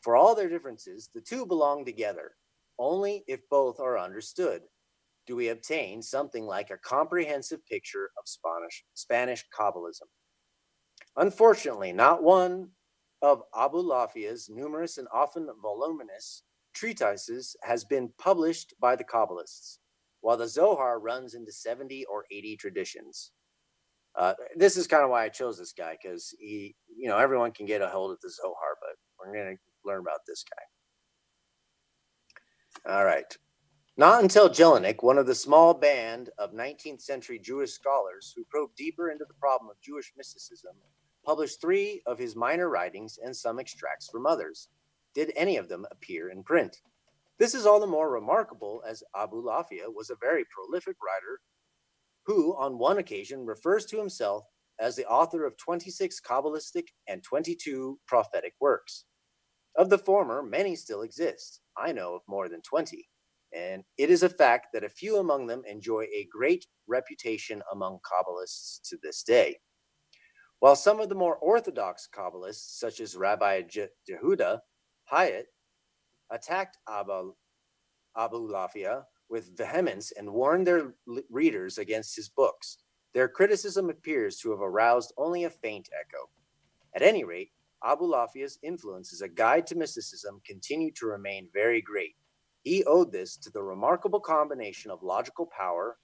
[0.00, 2.36] For all their differences, the two belong together.
[2.78, 4.62] Only if both are understood
[5.26, 10.08] do we obtain something like a comprehensive picture of Spanish, Spanish Kabbalism.
[11.16, 12.70] Unfortunately, not one
[13.20, 16.42] of Abulafia's numerous and often voluminous
[16.74, 19.78] treatises has been published by the Kabbalists,
[20.20, 23.32] while the Zohar runs into 70 or 80 traditions.
[24.14, 27.52] Uh, this is kind of why I chose this guy because he, you know, everyone
[27.52, 30.62] can get a hold of the Zohar, but we're going to learn about this guy.
[32.94, 33.36] All right.
[33.96, 38.74] Not until Jellinek, one of the small band of 19th century Jewish scholars who probed
[38.74, 40.72] deeper into the problem of Jewish mysticism,
[41.24, 44.68] published three of his minor writings and some extracts from others,
[45.14, 46.80] did any of them appear in print.
[47.38, 51.40] This is all the more remarkable as Abulafia was a very prolific writer
[52.24, 54.44] who, on one occasion, refers to himself
[54.78, 59.04] as the author of 26 Kabbalistic and 22 prophetic works.
[59.76, 61.60] Of the former, many still exist.
[61.76, 63.08] I know of more than 20.
[63.54, 67.98] And it is a fact that a few among them enjoy a great reputation among
[68.00, 69.58] Kabbalists to this day.
[70.62, 74.60] While some of the more orthodox Kabbalists, such as Rabbi Jehuda
[75.10, 75.46] Hayyat,
[76.30, 77.34] attacked Abu,
[78.16, 80.94] Abulafia with vehemence and warned their
[81.28, 82.78] readers against his books.
[83.12, 86.30] Their criticism appears to have aroused only a faint echo.
[86.94, 87.50] At any rate,
[87.82, 92.14] Abulafia's influence as a guide to mysticism continued to remain very great.
[92.62, 95.98] He owed this to the remarkable combination of logical power,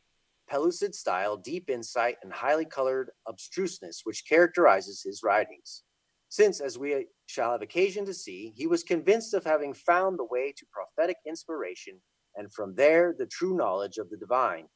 [0.48, 5.82] pellucid style, deep insight, and highly colored abstruseness which characterizes his writings.
[6.30, 10.24] Since, as we shall have occasion to see, he was convinced of having found the
[10.24, 12.00] way to prophetic inspiration
[12.36, 14.66] and from there the true knowledge of the divine.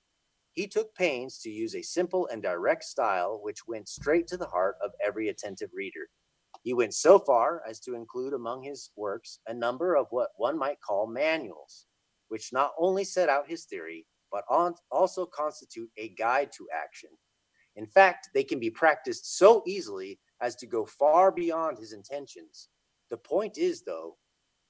[0.55, 4.49] He took pains to use a simple and direct style which went straight to the
[4.49, 6.09] heart of every attentive reader.
[6.63, 10.59] He went so far as to include among his works a number of what one
[10.59, 11.87] might call manuals,
[12.29, 14.45] which not only set out his theory, but
[14.91, 17.11] also constitute a guide to action.
[17.77, 22.69] In fact, they can be practiced so easily as to go far beyond his intentions.
[23.11, 24.17] The point is, though,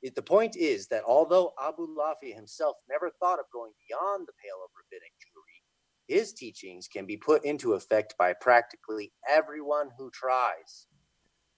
[0.03, 4.33] it, the point is that although Abu Lafi himself never thought of going beyond the
[4.45, 5.63] pale of rabbinic Jewry,
[6.09, 10.87] his teachings can be put into effect by practically everyone who tries.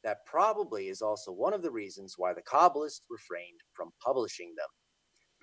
[0.02, 4.68] That probably is also one of the reasons why the Kabbalists refrained from publishing them.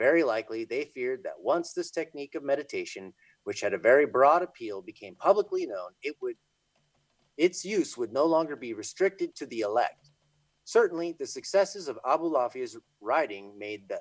[0.01, 4.41] Very likely, they feared that once this technique of meditation, which had a very broad
[4.41, 6.35] appeal, became publicly known, it would
[7.37, 10.11] its use would no longer be restricted to the elect
[10.71, 13.99] Certainly, the successes of Abu Abulafia's writing made the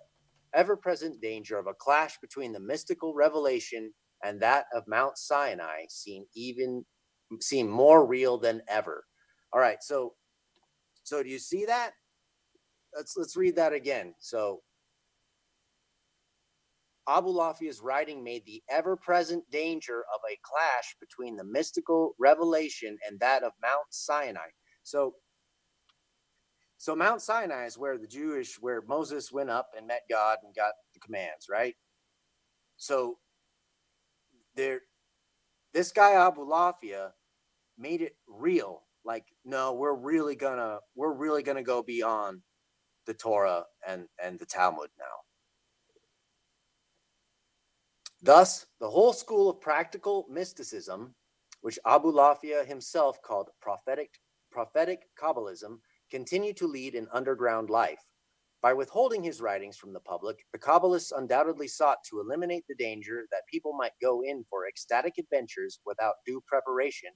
[0.55, 3.93] ever present danger of a clash between the mystical revelation
[4.25, 6.85] and that of Mount Sinai seem even
[7.41, 9.05] seem more real than ever.
[9.53, 10.15] All right, so
[11.03, 11.93] so do you see that?
[12.95, 14.15] Let's let's read that again.
[14.19, 14.63] So
[17.09, 23.43] Abulafia's writing made the ever-present danger of a clash between the mystical revelation and that
[23.43, 24.49] of Mount Sinai.
[24.83, 25.15] So
[26.81, 30.55] so Mount Sinai is where the Jewish, where Moses went up and met God and
[30.55, 31.75] got the commands, right?
[32.79, 33.19] So
[34.55, 34.81] there,
[35.75, 37.11] this guy Abulafia
[37.77, 38.85] made it real.
[39.05, 42.41] Like, no, we're really gonna, we're really gonna go beyond
[43.07, 45.30] the Torah and and the Talmud now.
[48.23, 51.15] Thus, the whole school of practical mysticism,
[51.63, 54.11] which Abulafia himself called prophetic
[54.51, 55.79] prophetic Kabbalism,
[56.11, 58.03] continued to lead an underground life.
[58.63, 63.27] By withholding his writings from the public, the Kabbalists undoubtedly sought to eliminate the danger
[63.31, 67.11] that people might go in for ecstatic adventures without due preparation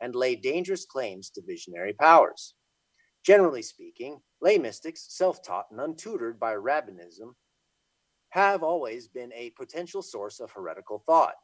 [0.00, 2.54] and lay dangerous claims to visionary powers.
[3.24, 7.34] Generally speaking, lay mystics, self taught and untutored by rabbinism,
[8.30, 11.34] have always been a potential source of heretical thought.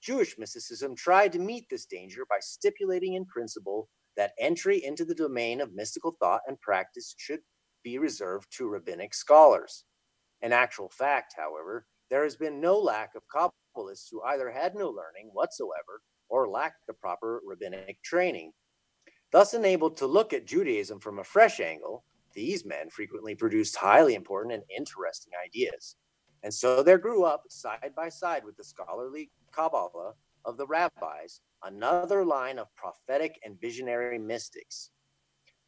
[0.00, 5.14] Jewish mysticism tried to meet this danger by stipulating in principle that entry into the
[5.14, 7.40] domain of mystical thought and practice should
[7.82, 9.84] be reserved to rabbinic scholars.
[10.42, 14.88] In actual fact, however, there has been no lack of Kabbalists who either had no
[14.88, 18.52] learning whatsoever or lacked the proper rabbinic training.
[19.32, 22.04] Thus, enabled to look at Judaism from a fresh angle,
[22.34, 25.96] these men frequently produced highly important and interesting ideas.
[26.42, 30.14] And so there grew up, side by side with the scholarly Kabbalah
[30.44, 34.90] of the rabbis, another line of prophetic and visionary mystics.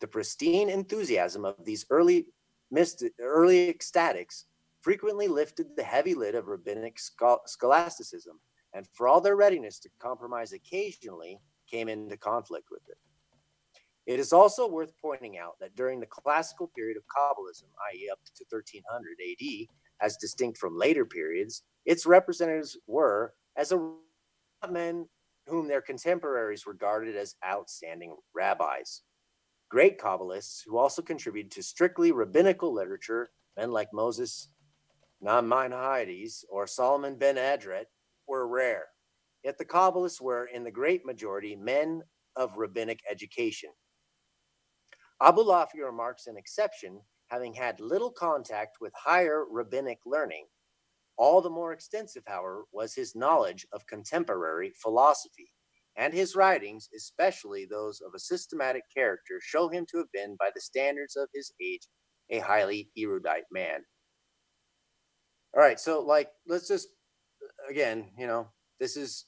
[0.00, 2.26] The pristine enthusiasm of these early,
[2.70, 4.44] mystic, early ecstatics
[4.80, 8.40] frequently lifted the heavy lid of rabbinic scholasticism,
[8.72, 11.38] and for all their readiness to compromise occasionally,
[11.70, 12.96] came into conflict with it.
[14.06, 18.18] It is also worth pointing out that during the classical period of Kabbalism, i.e., up
[18.34, 19.68] to 1300 AD,
[20.02, 23.94] as distinct from later periods, its representatives were, as a
[24.70, 25.08] men
[25.46, 29.02] whom their contemporaries regarded as outstanding rabbis.
[29.70, 34.48] Great Kabbalists who also contributed to strictly rabbinical literature, men like Moses
[35.24, 37.86] Nachmanides or Solomon ben Adret,
[38.26, 38.86] were rare.
[39.44, 42.02] Yet the Kabbalists were, in the great majority, men
[42.36, 43.70] of rabbinic education.
[45.20, 47.00] Abulafia remarks an exception,
[47.32, 50.44] having had little contact with higher rabbinic learning.
[51.16, 55.50] All the more extensive, however, was his knowledge of contemporary philosophy,
[55.96, 60.50] and his writings, especially those of a systematic character, show him to have been, by
[60.54, 61.88] the standards of his age,
[62.28, 63.80] a highly erudite man.
[65.56, 66.88] All right, so like, let's just
[67.68, 69.26] again, you know, this is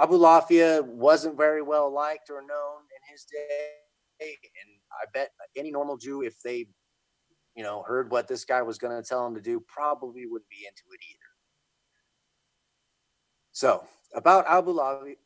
[0.00, 3.72] Abulafia wasn't very well liked or known in his day
[4.20, 6.66] and I bet any normal Jew, if they,
[7.54, 10.48] you know, heard what this guy was going to tell them to do, probably wouldn't
[10.48, 11.18] be into it either.
[13.52, 13.84] So
[14.14, 15.16] about Abulafia,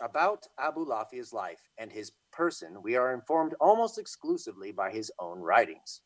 [0.00, 6.02] about Abulafia's life and his person, we are informed almost exclusively by his own writings.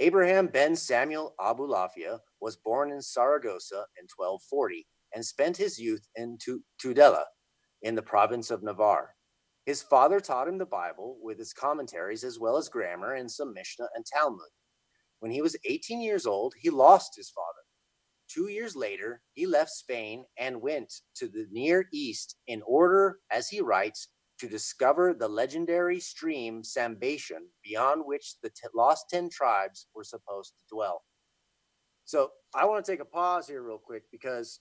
[0.00, 6.38] Abraham ben Samuel Abulafia was born in Saragossa in 1240 and spent his youth in
[6.82, 7.24] Tudela
[7.82, 9.14] in the province of Navarre.
[9.68, 13.52] His father taught him the Bible with its commentaries as well as grammar and some
[13.52, 14.48] Mishnah and Talmud.
[15.20, 17.66] When he was 18 years old, he lost his father.
[18.30, 23.50] Two years later, he left Spain and went to the Near East in order, as
[23.50, 24.08] he writes,
[24.40, 30.54] to discover the legendary stream Sambation, beyond which the t- lost 10 tribes were supposed
[30.54, 31.02] to dwell.
[32.06, 34.60] So I want to take a pause here real quick because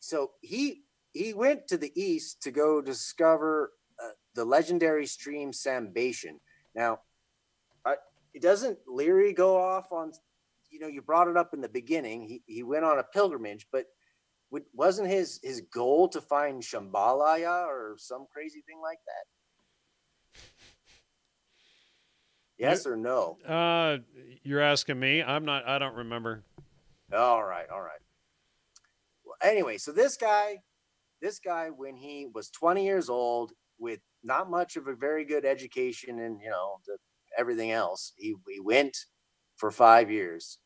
[0.00, 0.82] so he
[1.12, 3.72] he went to the east to go discover
[4.34, 6.38] the legendary stream Sambation.
[6.74, 7.00] Now,
[7.84, 7.96] I,
[8.34, 10.12] it doesn't Leary go off on,
[10.70, 12.22] you know, you brought it up in the beginning.
[12.22, 13.86] He, he went on a pilgrimage, but
[14.74, 20.40] wasn't his his goal to find Shambhalaya or some crazy thing like that?
[22.58, 23.38] Yes or no?
[23.46, 23.98] Uh,
[24.42, 25.22] you're asking me.
[25.22, 25.66] I'm not.
[25.66, 26.42] I don't remember.
[27.12, 28.00] All right, all right.
[29.24, 30.58] Well, anyway, so this guy,
[31.22, 35.44] this guy, when he was 20 years old, with not much of a very good
[35.44, 36.96] education and you know the,
[37.36, 38.12] everything else.
[38.16, 38.96] He he went
[39.56, 40.58] for five years.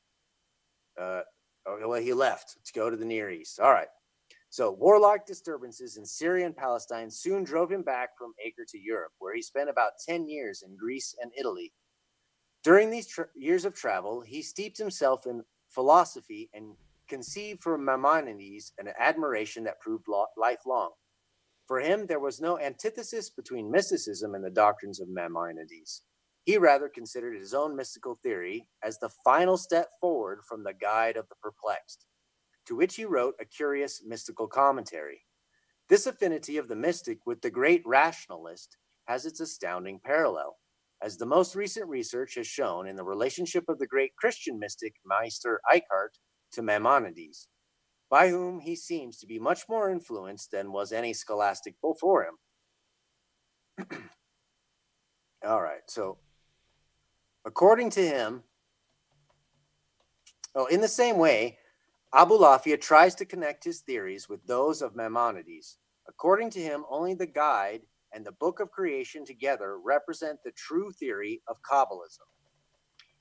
[1.01, 1.23] Uh,
[1.67, 3.59] well, he left to go to the Near East.
[3.59, 3.89] All right.
[4.51, 9.13] So warlike disturbances in Syria and Palestine soon drove him back from Acre to Europe,
[9.19, 11.73] where he spent about ten years in Greece and Italy.
[12.63, 16.77] During these tra- years of travel, he steeped himself in philosophy and
[17.09, 20.91] conceived for Maimonides an admiration that proved lo- lifelong.
[21.67, 26.03] For him, there was no antithesis between mysticism and the doctrines of Maimonides.
[26.45, 31.17] He rather considered his own mystical theory as the final step forward from the Guide
[31.17, 32.05] of the Perplexed,
[32.67, 35.23] to which he wrote a curious mystical commentary.
[35.89, 40.59] This affinity of the mystic with the great rationalist has its astounding parallel,
[41.03, 44.95] as the most recent research has shown in the relationship of the great Christian mystic
[45.05, 46.19] Meister Eckhart
[46.53, 47.49] to Maimonides
[48.15, 53.89] by whom he seems to be much more influenced than was any scholastic before him.
[55.45, 56.19] All right, so
[57.45, 58.45] according to him,
[60.55, 61.59] oh, in the same way,
[62.15, 65.79] Abulafia tries to connect his theories with those of Maimonides.
[66.09, 67.81] According to him, only the guide
[68.13, 72.29] and the book of creation together represent the true theory of Kabbalism.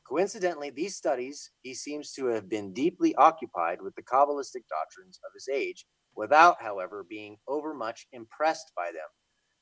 [0.08, 5.32] Coincidentally, these studies, he seems to have been deeply occupied with the Kabbalistic doctrines of
[5.34, 5.86] his age,
[6.16, 9.08] without, however, being overmuch impressed by them.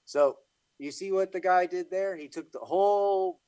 [0.05, 0.35] So,
[0.79, 2.17] you see what the guy did there?
[2.17, 3.39] He took the whole,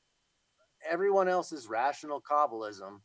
[0.89, 3.01] everyone else's rational Kabbalism,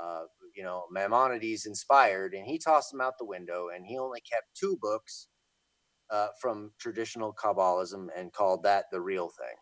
[0.00, 0.22] uh,
[0.54, 4.46] you know, Maimonides inspired, and he tossed them out the window, and he only kept
[4.54, 5.28] two books
[6.10, 9.56] uh, from traditional Kabbalism and called that the real thing.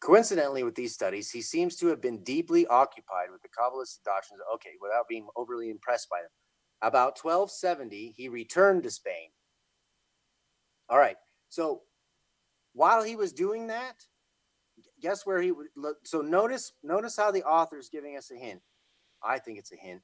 [0.00, 4.42] Coincidentally, with these studies, he seems to have been deeply occupied with the Kabbalist doctrines.
[4.54, 6.30] Okay, without being overly impressed by them.
[6.80, 9.30] About 1270, he returned to Spain.
[10.88, 11.16] All right,
[11.48, 11.82] so
[12.72, 13.96] while he was doing that,
[15.02, 15.96] guess where he would look?
[16.04, 18.60] So notice, notice how the author is giving us a hint.
[19.20, 20.02] I think it's a hint.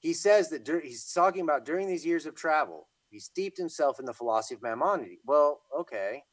[0.00, 4.00] He says that dur- he's talking about during these years of travel, he steeped himself
[4.00, 5.20] in the philosophy of Maimonides.
[5.24, 6.24] Well, okay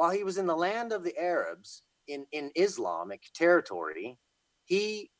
[0.00, 4.16] while he was in the land of the Arabs in, in Islamic territory,
[4.64, 5.10] he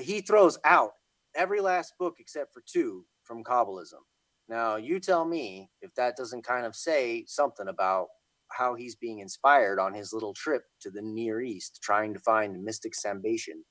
[0.00, 0.92] he throws out
[1.34, 4.04] every last book except for two from Kabbalism.
[4.48, 8.06] Now, you tell me if that doesn't kind of say something about
[8.52, 12.62] how he's being inspired on his little trip to the Near East, trying to find
[12.62, 13.64] mystic sambation.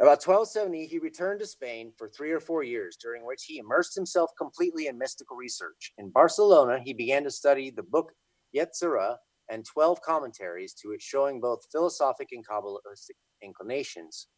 [0.00, 3.94] About 1270, he returned to Spain for three or four years, during which he immersed
[3.94, 5.92] himself completely in mystical research.
[5.98, 8.12] In Barcelona, he began to study the book
[8.56, 9.16] Yetzirah
[9.50, 14.28] and 12 commentaries to it, showing both philosophic and Kabbalistic inclinations.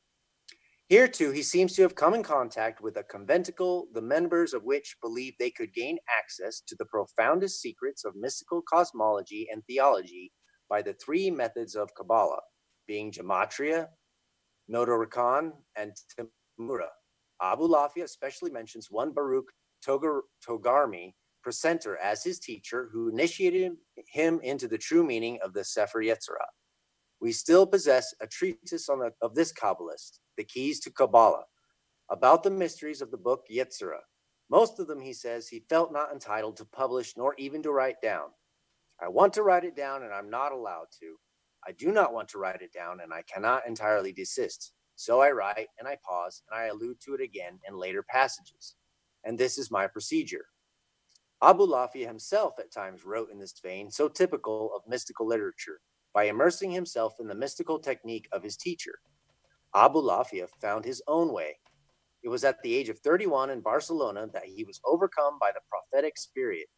[0.89, 4.65] Here, too, he seems to have come in contact with a conventicle, the members of
[4.65, 10.33] which believed they could gain access to the profoundest secrets of mystical cosmology and theology
[10.69, 12.43] by the three methods of Kabbalah,
[12.89, 13.87] being gematria,
[14.71, 16.89] Notarikon, and Temura.
[17.41, 19.51] Abulafia especially mentions one Baruch
[19.87, 23.73] Togar, Togarmi, presenter, as his teacher, who initiated
[24.09, 26.51] him into the true meaning of the Sefer Yetzirah.
[27.21, 31.45] We still possess a treatise on the, of this Kabbalist, The Keys to Kabbalah,
[32.11, 34.03] about the mysteries of the book Yetzirah.
[34.51, 38.01] Most of them, he says, he felt not entitled to publish nor even to write
[38.03, 38.29] down.
[39.01, 41.17] I want to write it down, and I'm not allowed to.
[41.67, 44.73] I do not want to write it down and I cannot entirely desist.
[44.97, 48.75] So I write and I pause and I allude to it again in later passages.
[49.25, 50.47] And this is my procedure.
[51.43, 55.81] Abulafia himself at times wrote in this vein, so typical of mystical literature,
[56.15, 58.95] by immersing himself in the mystical technique of his teacher.
[59.75, 61.57] Abulafia found his own way.
[62.23, 65.61] It was at the age of 31 in Barcelona that he was overcome by the
[65.69, 66.69] prophetic spirit,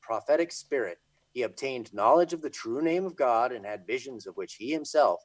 [0.00, 0.98] prophetic spirit
[1.32, 4.70] he obtained knowledge of the true name of God and had visions of which he
[4.72, 5.20] himself,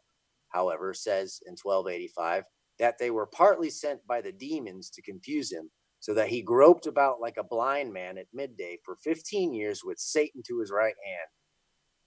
[0.49, 2.43] however, says in 1285
[2.79, 6.85] that they were partly sent by the demons to confuse him, so that he groped
[6.85, 10.95] about like a blind man at midday for 15 years with Satan to his right
[11.03, 11.27] hand.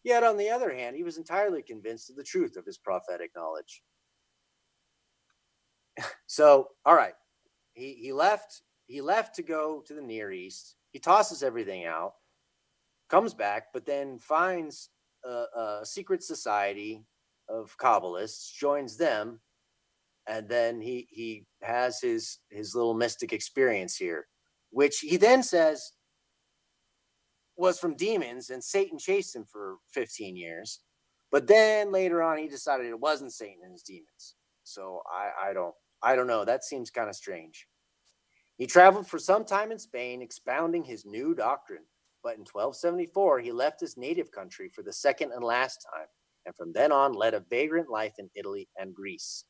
[0.04, 3.32] Yet, on the other hand, he was entirely convinced of the truth of his prophetic
[3.34, 3.82] knowledge.
[6.26, 7.14] so, all right,
[7.74, 8.62] he, he left.
[8.86, 10.76] He left to go to the Near East.
[10.92, 12.12] He tosses everything out
[13.08, 14.90] comes back, but then finds
[15.24, 17.04] a, a secret society
[17.48, 19.40] of Kabbalists, joins them,
[20.28, 24.26] and then he he has his his little mystic experience here,
[24.70, 25.92] which he then says
[27.56, 30.80] was from demons, and Satan chased him for 15 years.
[31.32, 34.36] But then later on, he decided it wasn't Satan and his demons.
[34.62, 36.44] So I, I don't I don't know.
[36.44, 37.66] That seems kind of strange.
[38.56, 41.84] He traveled for some time in Spain, expounding his new doctrine
[42.28, 46.08] but in 1274 he left his native country for the second and last time,
[46.44, 49.44] and from then on led a vagrant life in Italy and Greece.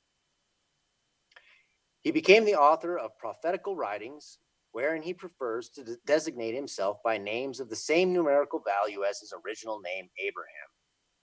[2.02, 4.38] He became the author of prophetical writings,
[4.70, 9.34] wherein he prefers to designate himself by names of the same numerical value as his
[9.44, 10.68] original name, Abraham.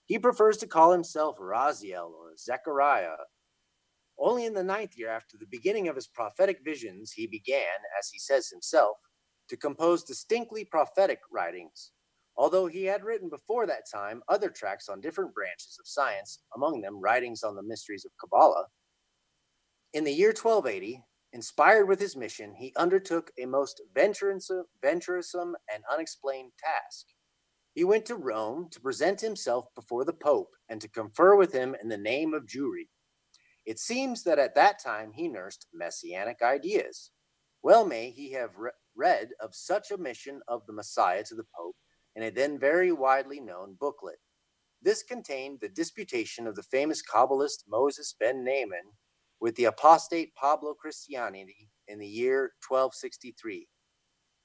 [0.04, 3.16] He prefers to call himself Raziel or Zechariah.
[4.18, 8.10] Only in the ninth year after the beginning of his prophetic visions, he began, as
[8.12, 8.98] he says himself,
[9.48, 11.92] to compose distinctly prophetic writings,
[12.36, 16.80] although he had written before that time other tracts on different branches of science, among
[16.80, 18.66] them writings on the mysteries of Kabbalah.
[19.92, 21.02] In the year 1280,
[21.32, 27.06] inspired with his mission, he undertook a most venturesome and unexplained task.
[27.74, 31.76] He went to Rome to present himself before the Pope and to confer with him
[31.80, 32.88] in the name of Jewry.
[33.66, 37.10] It seems that at that time he nursed messianic ideas.
[37.62, 38.52] Well may he have
[38.96, 41.76] read of such a mission of the Messiah to the Pope
[42.14, 44.18] in a then very widely known booklet.
[44.82, 48.92] This contained the disputation of the famous Kabbalist Moses ben Nahman
[49.40, 53.68] with the apostate Pablo Christiani in the year 1263.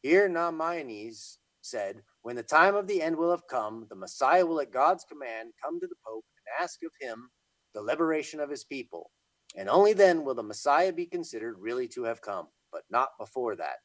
[0.01, 4.59] Here Nahmanides said, When the time of the end will have come, the Messiah will
[4.59, 7.29] at God's command come to the Pope and ask of him
[7.73, 9.11] the liberation of his people.
[9.55, 13.55] And only then will the Messiah be considered really to have come, but not before
[13.57, 13.77] that.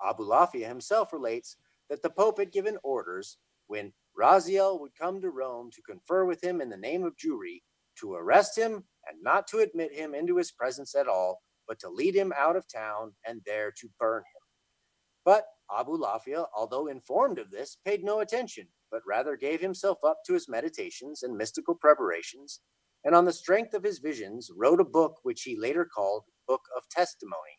[0.00, 1.56] Abulafia himself relates
[1.88, 6.42] that the Pope had given orders when Raziel would come to Rome to confer with
[6.42, 7.62] him in the name of Jewry,
[8.00, 11.88] to arrest him and not to admit him into his presence at all, but to
[11.88, 14.42] lead him out of town and there to burn him.
[15.24, 20.34] But Abulafia, although informed of this, paid no attention, but rather gave himself up to
[20.34, 22.60] his meditations and mystical preparations,
[23.04, 26.62] and on the strength of his visions wrote a book which he later called Book
[26.76, 27.55] of Testimony,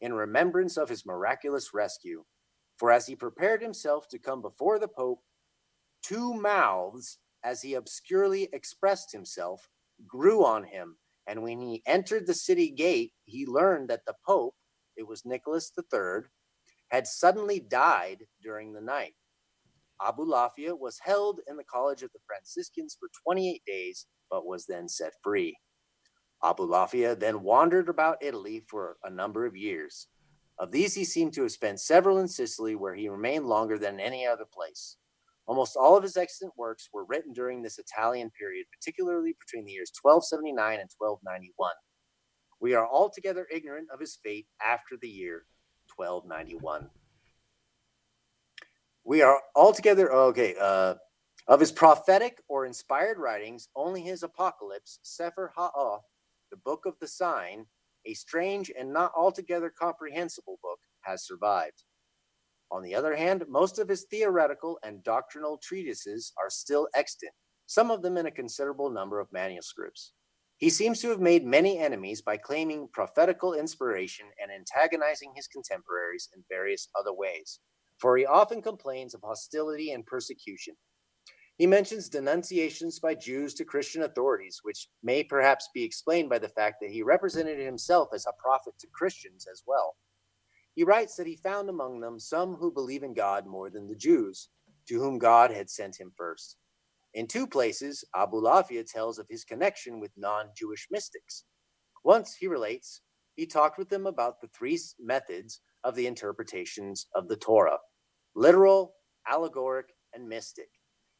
[0.00, 2.24] in remembrance of his miraculous rescue.
[2.78, 5.20] For as he prepared himself to come before the Pope,
[6.02, 9.68] two mouths, as he obscurely expressed himself,
[10.06, 10.96] grew on him.
[11.26, 14.54] And when he entered the city gate, he learned that the Pope,
[14.96, 16.22] it was Nicholas III,
[16.90, 19.14] had suddenly died during the night.
[20.00, 24.88] Abulafia was held in the College of the Franciscans for 28 days, but was then
[24.88, 25.56] set free.
[26.42, 30.06] Abulafia then wandered about Italy for a number of years.
[30.58, 34.00] Of these, he seemed to have spent several in Sicily, where he remained longer than
[34.00, 34.96] any other place.
[35.46, 39.72] Almost all of his excellent works were written during this Italian period, particularly between the
[39.72, 41.70] years 1279 and 1291.
[42.60, 45.44] We are altogether ignorant of his fate after the year
[45.96, 46.90] 1291.
[49.04, 50.54] We are altogether okay.
[50.60, 50.96] Uh,
[51.46, 56.02] of his prophetic or inspired writings, only his Apocalypse, Sefer ha-Ot,
[56.50, 57.66] the Book of the Sign,
[58.06, 61.84] a strange and not altogether comprehensible book, has survived.
[62.70, 67.32] On the other hand, most of his theoretical and doctrinal treatises are still extant,
[67.66, 70.12] some of them in a considerable number of manuscripts.
[70.58, 76.28] He seems to have made many enemies by claiming prophetical inspiration and antagonizing his contemporaries
[76.34, 77.60] in various other ways,
[77.98, 80.74] for he often complains of hostility and persecution.
[81.58, 86.48] He mentions denunciations by Jews to Christian authorities, which may perhaps be explained by the
[86.48, 89.96] fact that he represented himself as a prophet to Christians as well.
[90.76, 93.96] He writes that he found among them some who believe in God more than the
[93.96, 94.50] Jews,
[94.86, 96.56] to whom God had sent him first.
[97.14, 101.42] In two places, Abu Abulafia tells of his connection with non Jewish mystics.
[102.04, 103.00] Once, he relates,
[103.34, 107.78] he talked with them about the three methods of the interpretations of the Torah
[108.36, 108.94] literal,
[109.26, 110.68] allegoric, and mystic,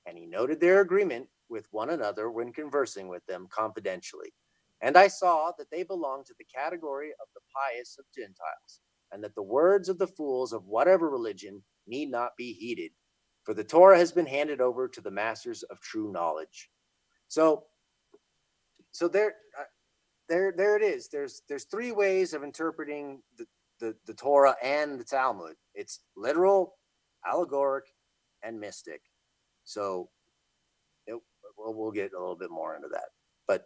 [0.09, 4.33] and he noted their agreement with one another when conversing with them confidentially.
[4.81, 8.81] And I saw that they belonged to the category of the pious of Gentiles,
[9.13, 12.93] and that the words of the fools of whatever religion need not be heeded,
[13.45, 16.71] for the Torah has been handed over to the masters of true knowledge.
[17.29, 17.65] So,
[18.93, 19.65] so there, uh,
[20.29, 21.09] there, there it is.
[21.09, 23.47] There's there's three ways of interpreting the,
[23.81, 25.57] the, the Torah and the Talmud.
[25.75, 26.75] It's literal,
[27.27, 27.85] allegoric,
[28.43, 29.01] and mystic.
[29.69, 30.09] So,
[31.07, 31.21] it,
[31.59, 33.09] we'll, we'll get a little bit more into that.
[33.47, 33.65] But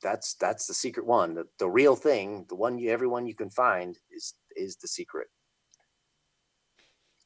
[0.00, 1.34] that's that's the secret one.
[1.34, 5.26] The, the real thing, the one you everyone you can find is is the secret.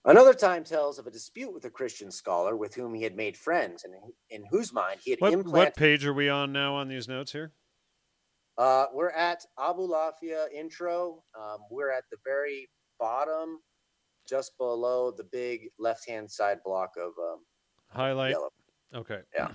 [0.05, 3.37] Another time tells of a dispute with a Christian scholar with whom he had made
[3.37, 3.93] friends, and
[4.31, 5.73] in, whose mind he had what, implanted.
[5.73, 7.53] What page are we on now on these notes here?
[8.57, 11.23] Uh, we're at Abu Abulafia intro.
[11.39, 13.59] Um, we're at the very bottom,
[14.27, 17.41] just below the big left-hand side block of um,
[17.89, 18.33] highlight.
[18.33, 18.51] Yellow.
[18.95, 19.21] Okay.
[19.35, 19.49] Yeah.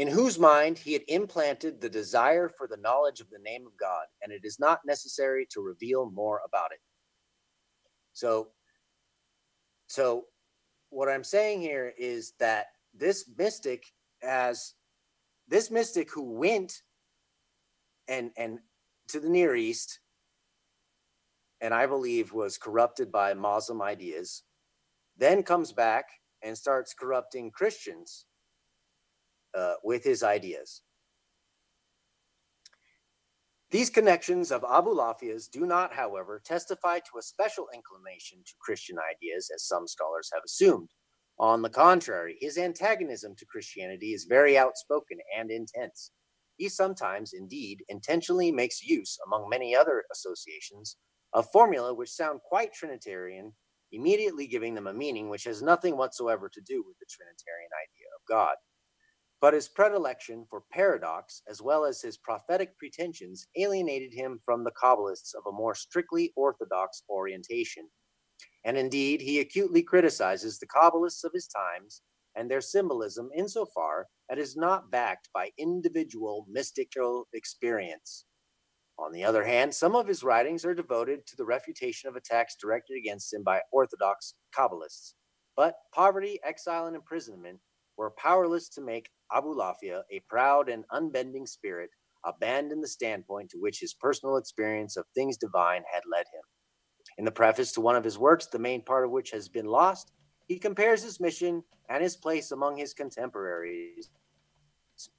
[0.00, 3.76] in whose mind he had implanted the desire for the knowledge of the name of
[3.76, 6.78] God, and it is not necessary to reveal more about it.
[8.14, 8.48] So,
[9.88, 10.24] so
[10.88, 13.84] what I'm saying here is that this mystic
[14.22, 14.72] has
[15.48, 16.80] this mystic who went
[18.08, 18.58] and and
[19.08, 20.00] to the Near East,
[21.60, 24.42] and I believe was corrupted by Muslim ideas,
[25.16, 26.06] then comes back
[26.42, 28.26] and starts corrupting Christians
[29.56, 30.82] uh, with his ideas.
[33.70, 39.48] These connections of Abulafia's do not, however, testify to a special inclination to Christian ideas,
[39.54, 40.88] as some scholars have assumed.
[41.38, 46.10] On the contrary, his antagonism to Christianity is very outspoken and intense.
[46.56, 50.96] He sometimes, indeed, intentionally makes use, among many other associations,
[51.32, 53.52] of formula which sound quite Trinitarian,
[53.92, 58.06] immediately giving them a meaning which has nothing whatsoever to do with the Trinitarian idea
[58.16, 58.56] of God.
[59.40, 64.72] But his predilection for paradox, as well as his prophetic pretensions, alienated him from the
[64.82, 67.88] Kabbalists of a more strictly orthodox orientation.
[68.64, 72.02] And indeed, he acutely criticizes the Kabbalists of his times
[72.36, 78.26] and their symbolism insofar as it is not backed by individual mystical experience.
[79.00, 82.54] On the other hand, some of his writings are devoted to the refutation of attacks
[82.54, 85.14] directed against him by Orthodox Kabbalists.
[85.56, 87.60] But poverty, exile, and imprisonment
[87.96, 91.90] were powerless to make Abulafia, a proud and unbending spirit,
[92.26, 96.42] abandon the standpoint to which his personal experience of things divine had led him.
[97.16, 99.66] In the preface to one of his works, the main part of which has been
[99.66, 100.12] lost,
[100.46, 104.10] he compares his mission and his place among his contemporaries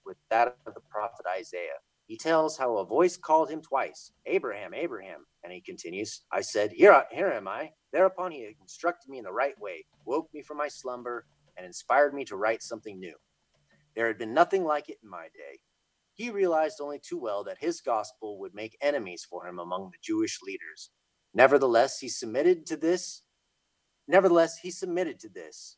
[0.05, 1.79] with that of the prophet Isaiah.
[2.11, 5.27] He tells how a voice called him twice, Abraham, Abraham.
[5.45, 7.71] And he continues, I said, Here, here am I.
[7.93, 11.25] Thereupon he instructed me in the right way, woke me from my slumber,
[11.55, 13.15] and inspired me to write something new.
[13.95, 15.61] There had been nothing like it in my day.
[16.13, 19.97] He realized only too well that his gospel would make enemies for him among the
[20.03, 20.89] Jewish leaders.
[21.33, 23.23] Nevertheless, he submitted to this.
[24.09, 25.77] Nevertheless, he submitted to this.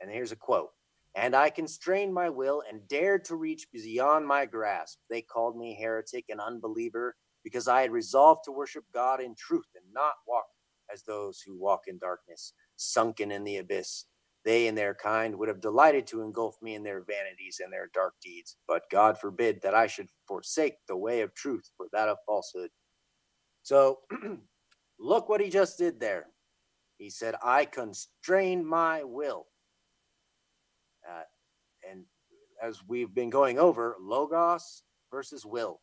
[0.00, 0.70] And here's a quote
[1.14, 4.98] And I constrained my will and dared to reach beyond my grasp.
[5.10, 9.66] They called me heretic and unbeliever because I had resolved to worship God in truth
[9.74, 10.46] and not walk
[10.92, 14.06] as those who walk in darkness, sunken in the abyss.
[14.44, 17.90] They and their kind would have delighted to engulf me in their vanities and their
[17.94, 22.08] dark deeds, but God forbid that I should forsake the way of truth for that
[22.08, 22.70] of falsehood.
[23.62, 24.00] So,
[24.98, 26.26] look what he just did there.
[26.98, 29.46] He said, I constrained my will.
[31.08, 31.22] Uh,
[31.90, 32.04] and
[32.62, 35.80] as we've been going over, logos versus will.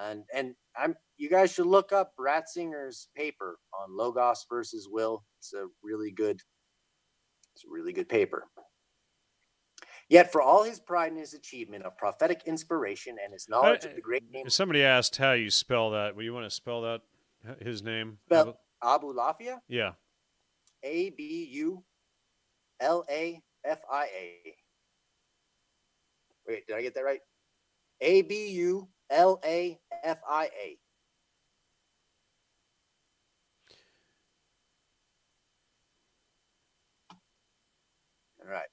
[0.00, 5.24] And and I'm you guys should look up Ratzinger's paper on logos versus will.
[5.38, 6.40] It's a really good
[7.54, 8.46] it's a really good paper.
[10.08, 13.94] Yet, for all his pride in his achievement of prophetic inspiration and his knowledge of
[13.94, 16.16] the great name, somebody asked how you spell that.
[16.16, 17.02] Would you want to spell that
[17.60, 18.18] his name?
[18.26, 19.60] Spell Abulafia.
[19.68, 19.92] Yeah.
[20.82, 21.84] A B U
[22.80, 24.56] L A F I A.
[26.50, 27.20] Wait, did I get that right?
[28.00, 30.78] A B U L A F I A.
[38.42, 38.68] All right.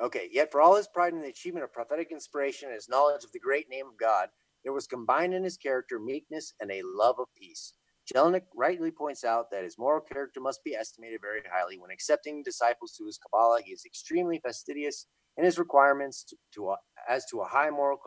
[0.00, 3.24] Okay, yet for all his pride in the achievement of prophetic inspiration and his knowledge
[3.24, 4.28] of the great name of God,
[4.62, 7.72] there was combined in his character meekness and a love of peace.
[8.12, 11.78] Jellinek rightly points out that his moral character must be estimated very highly.
[11.78, 15.06] When accepting disciples to his Kabbalah, he is extremely fastidious
[15.36, 16.76] in his requirements to, to a,
[17.08, 17.98] as to a high moral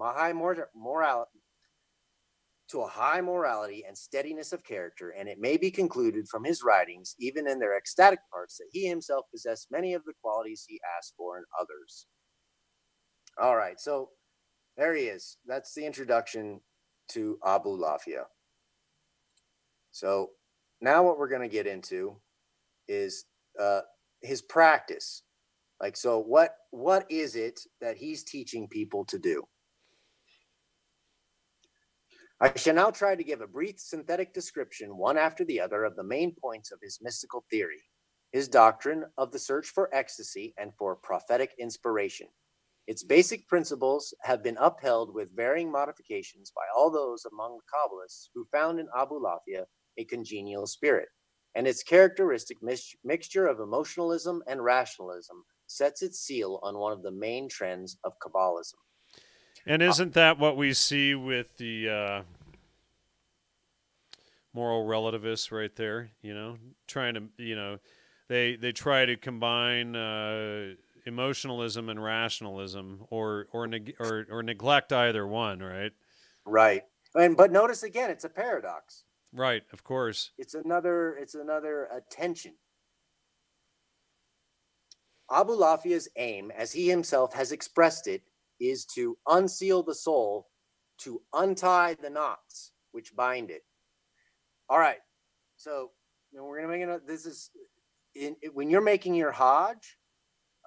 [0.00, 1.26] high moral,
[2.68, 6.62] to a high morality and steadiness of character, and it may be concluded from his
[6.62, 10.80] writings, even in their ecstatic parts, that he himself possessed many of the qualities he
[10.98, 12.06] asked for in others.
[13.40, 14.10] All right, so
[14.76, 15.38] there he is.
[15.46, 16.60] That's the introduction
[17.10, 18.24] to Abulafia.
[19.96, 20.32] So
[20.82, 22.20] now what we're going to get into
[22.86, 23.24] is
[23.58, 23.80] uh,
[24.20, 25.22] his practice.
[25.80, 29.44] Like, so what what is it that he's teaching people to do?
[32.42, 35.96] I shall now try to give a brief synthetic description, one after the other, of
[35.96, 37.82] the main points of his mystical theory,
[38.32, 42.26] his doctrine of the search for ecstasy and for prophetic inspiration.
[42.86, 48.28] Its basic principles have been upheld with varying modifications by all those among the Kabbalists
[48.34, 49.64] who found in Abu Abulafia
[49.98, 51.08] a congenial spirit,
[51.54, 52.58] and its characteristic
[53.04, 58.12] mixture of emotionalism and rationalism sets its seal on one of the main trends of
[58.18, 58.74] Kabbalism.
[59.66, 62.22] And isn't that what we see with the uh,
[64.52, 66.10] moral relativists right there?
[66.22, 66.56] You know,
[66.86, 67.78] trying to, you know,
[68.28, 70.74] they they try to combine uh,
[71.04, 75.92] emotionalism and rationalism, or or, neg- or or neglect either one, right?
[76.44, 76.82] Right.
[77.14, 79.04] And but notice again, it's a paradox.
[79.36, 79.62] Right.
[79.72, 80.30] Of course.
[80.38, 81.14] It's another.
[81.16, 82.54] It's another attention.
[85.30, 88.22] Abulafia's aim, as he himself has expressed it,
[88.60, 90.48] is to unseal the soul,
[91.00, 93.62] to untie the knots which bind it.
[94.70, 95.00] All right.
[95.56, 95.90] So
[96.32, 97.06] you know, we're gonna make it.
[97.06, 97.50] This is
[98.14, 99.98] in, when you're making your Hajj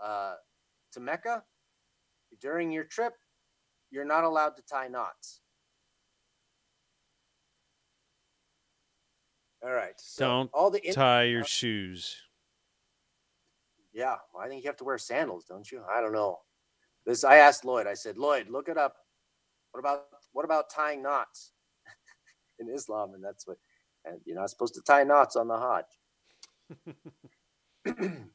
[0.04, 0.36] uh,
[0.94, 1.44] to Mecca
[2.40, 3.14] during your trip.
[3.92, 5.42] You're not allowed to tie knots.
[9.64, 9.94] All right.
[9.98, 12.16] So Don't all the in- tie your shoes.
[13.92, 15.82] Yeah, well, I think you have to wear sandals, don't you?
[15.92, 16.40] I don't know.
[17.06, 17.88] This I asked Lloyd.
[17.88, 18.96] I said, Lloyd, look it up.
[19.72, 21.52] What about what about tying knots
[22.60, 23.14] in Islam?
[23.16, 23.58] And that's what
[24.06, 25.86] and you're not supposed to tie knots on the Hajj.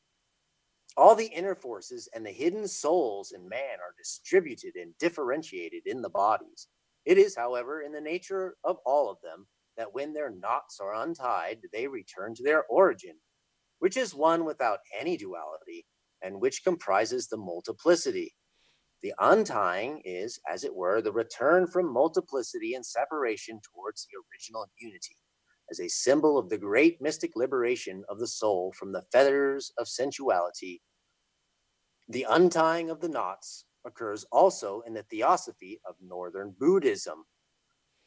[0.97, 6.03] All the inner forces and the hidden souls in man are distributed and differentiated in
[6.03, 6.69] the bodies.
[7.05, 9.47] It is, however, in the nature of all of them
[9.77, 13.17] that when their knots are untied, they return to their origin,
[13.79, 15.87] which is one without any duality
[16.23, 18.35] and which comprises the multiplicity.
[19.03, 24.67] The untying is, as it were, the return from multiplicity and separation towards the original
[24.81, 25.19] unity,
[25.71, 29.89] as a symbol of the great mystic liberation of the soul from the fetters of
[29.89, 30.81] sensuality.
[32.09, 37.25] The untying of the knots occurs also in the theosophy of Northern Buddhism.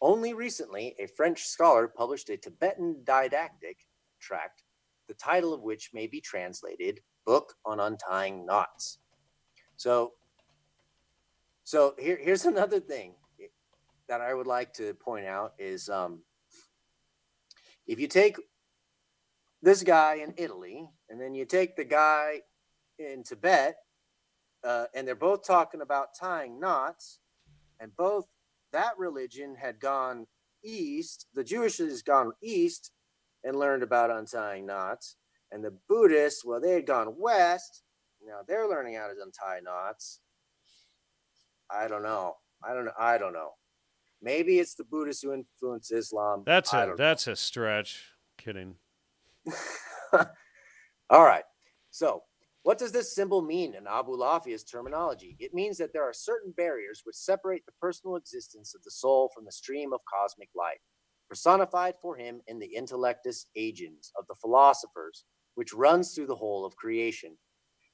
[0.02, 3.88] Only recently, a French scholar published a Tibetan didactic
[4.20, 4.64] tract,
[5.08, 9.00] the title of which may be translated Book on Untying Knots.
[9.76, 10.14] So,
[11.64, 13.16] so here, here's another thing
[14.08, 16.20] that I would like to point out is um,
[17.88, 18.38] if you take
[19.62, 22.42] this guy in Italy and then you take the guy
[23.00, 23.78] in Tibet,
[24.64, 27.20] uh, and they're both talking about tying knots,
[27.80, 28.26] and both
[28.74, 30.28] that religion had gone
[30.64, 32.92] east, the Jewish has gone east
[33.44, 35.16] and learned about untying knots,
[35.52, 37.84] and the Buddhists, well, they had gone west.
[38.26, 40.20] Now they're learning how to untie knots.
[41.72, 42.36] I don't know.
[42.64, 42.92] I don't know.
[43.00, 43.52] I don't know.
[44.22, 46.44] Maybe it's the Buddhists who influence Islam.
[46.46, 48.12] That's a that's a stretch.
[48.38, 48.76] Kidding.
[51.10, 51.44] All right.
[51.92, 52.24] So,
[52.68, 55.38] what does this symbol mean in Abulafia's terminology?
[55.40, 59.32] It means that there are certain barriers which separate the personal existence of the soul
[59.34, 60.82] from the stream of cosmic life,
[61.30, 65.24] personified for him in the intellectus agens of the philosophers,
[65.56, 67.38] which runs through the whole of creation.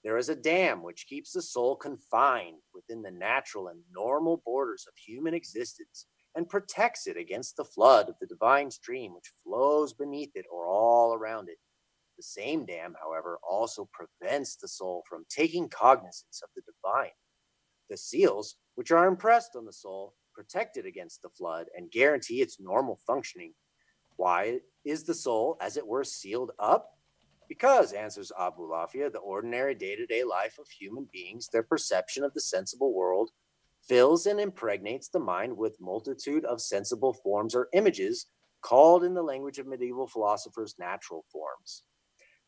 [0.03, 4.87] There is a dam which keeps the soul confined within the natural and normal borders
[4.87, 9.93] of human existence and protects it against the flood of the divine stream which flows
[9.93, 11.59] beneath it or all around it.
[12.23, 17.11] The same dam, however, also prevents the soul from taking cognizance of the divine.
[17.89, 22.41] The seals, which are impressed on the soul, protect it against the flood and guarantee
[22.41, 23.53] its normal functioning.
[24.15, 26.91] Why is the soul, as it were, sealed up?
[27.49, 32.33] Because, answers Abulafia, the ordinary day to day life of human beings, their perception of
[32.33, 33.31] the sensible world,
[33.85, 38.27] fills and impregnates the mind with multitude of sensible forms or images
[38.61, 41.83] called in the language of medieval philosophers natural forms.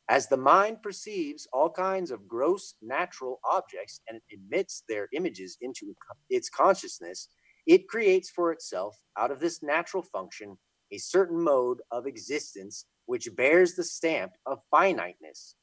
[0.07, 5.95] As the mind perceives all kinds of gross natural objects and emits their images into
[6.30, 7.30] its consciousness,
[7.65, 10.57] it creates for itself, out of this natural function,
[10.91, 15.56] a certain mode of existence which bears the stamp of finiteness.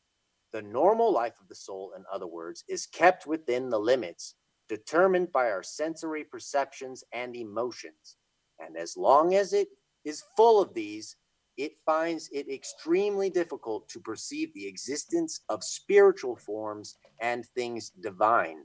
[0.53, 4.35] The normal life of the soul, in other words, is kept within the limits
[4.69, 8.17] determined by our sensory perceptions and emotions.
[8.59, 9.69] And as long as it
[10.05, 11.17] is full of these,
[11.57, 18.65] it finds it extremely difficult to perceive the existence of spiritual forms and things divine.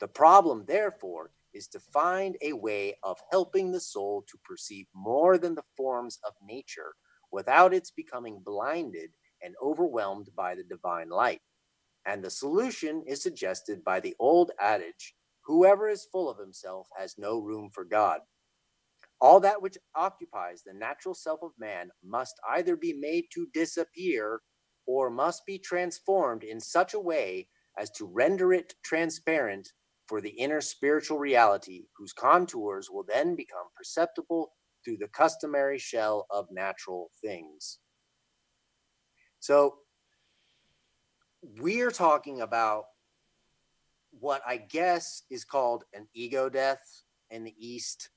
[0.00, 5.38] The problem, therefore, is to find a way of helping the soul to perceive more
[5.38, 6.94] than the forms of nature
[7.32, 9.10] without its becoming blinded
[9.42, 11.40] and overwhelmed by the divine light.
[12.04, 15.14] And the solution is suggested by the old adage
[15.46, 18.20] whoever is full of himself has no room for God.
[19.20, 24.40] All that which occupies the natural self of man must either be made to disappear
[24.86, 27.48] or must be transformed in such a way
[27.78, 29.72] as to render it transparent
[30.06, 34.52] for the inner spiritual reality, whose contours will then become perceptible
[34.84, 37.78] through the customary shell of natural things.
[39.40, 39.78] So,
[41.42, 42.84] we're talking about
[44.10, 48.10] what I guess is called an ego death in the East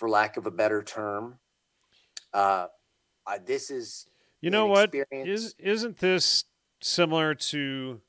[0.00, 1.38] for lack of a better term.
[2.32, 2.68] Uh,
[3.26, 4.06] I, this is
[4.40, 4.94] you know what?
[5.12, 6.44] is isn't this
[6.80, 8.00] similar to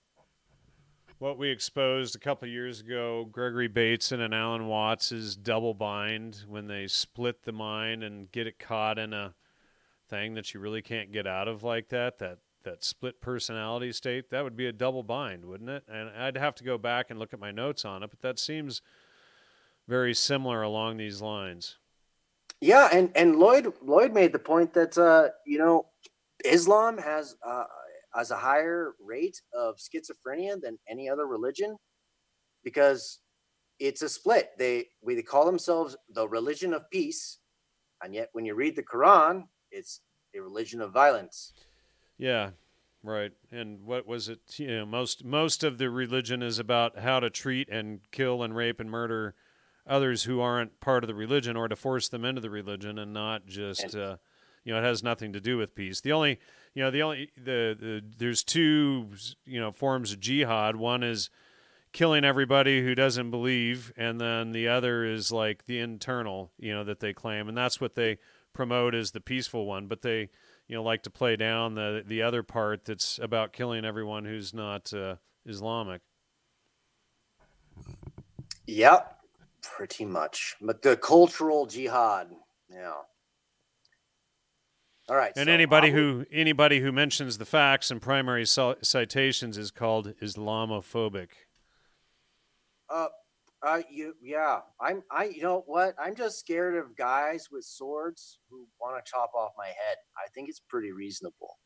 [1.19, 3.27] what we exposed a couple years ago?
[3.29, 8.57] Gregory bateson and alan watts's double bind when they split the mind and get it
[8.57, 9.35] caught in a
[10.07, 14.29] thing that you really can't get out of like that that that split personality state?
[14.29, 15.83] That would be a double bind wouldn't it?
[15.91, 18.39] And i'd have to go back and look at my notes on it but that
[18.39, 18.81] seems
[19.87, 21.77] very similar along these lines
[22.61, 25.87] yeah, and and Lloyd Lloyd made the point that uh, you know
[26.45, 27.65] Islam has uh,
[28.13, 31.75] has a higher rate of schizophrenia than any other religion
[32.63, 33.19] because
[33.79, 34.51] it's a split.
[34.59, 37.39] They we they call themselves the religion of peace,
[38.03, 40.01] and yet when you read the Quran, it's
[40.35, 41.53] a religion of violence.
[42.19, 42.51] Yeah,
[43.03, 43.31] right.
[43.51, 44.39] And what was it?
[44.57, 48.55] You know, most most of the religion is about how to treat and kill and
[48.55, 49.33] rape and murder
[49.87, 53.13] others who aren't part of the religion or to force them into the religion and
[53.13, 54.17] not just uh,
[54.63, 56.01] you know it has nothing to do with peace.
[56.01, 56.39] The only
[56.73, 59.09] you know the only the, the there's two
[59.45, 60.75] you know forms of jihad.
[60.75, 61.29] One is
[61.93, 66.83] killing everybody who doesn't believe and then the other is like the internal you know
[66.83, 67.47] that they claim.
[67.47, 68.19] And that's what they
[68.53, 69.87] promote as the peaceful one.
[69.87, 70.29] But they
[70.67, 74.53] you know like to play down the the other part that's about killing everyone who's
[74.53, 76.01] not uh, islamic.
[78.67, 79.20] Yep
[79.61, 80.55] Pretty much.
[80.61, 82.29] But the cultural jihad.
[82.69, 82.93] Yeah.
[85.09, 85.33] All right.
[85.35, 91.29] And so anybody who anybody who mentions the facts and primary citations is called Islamophobic.
[92.89, 93.07] Uh,
[93.63, 95.93] Uh, you, yeah, I'm, I, you know what?
[96.03, 99.97] I'm just scared of guys with swords who want to chop off my head.
[100.17, 101.59] I think it's pretty reasonable.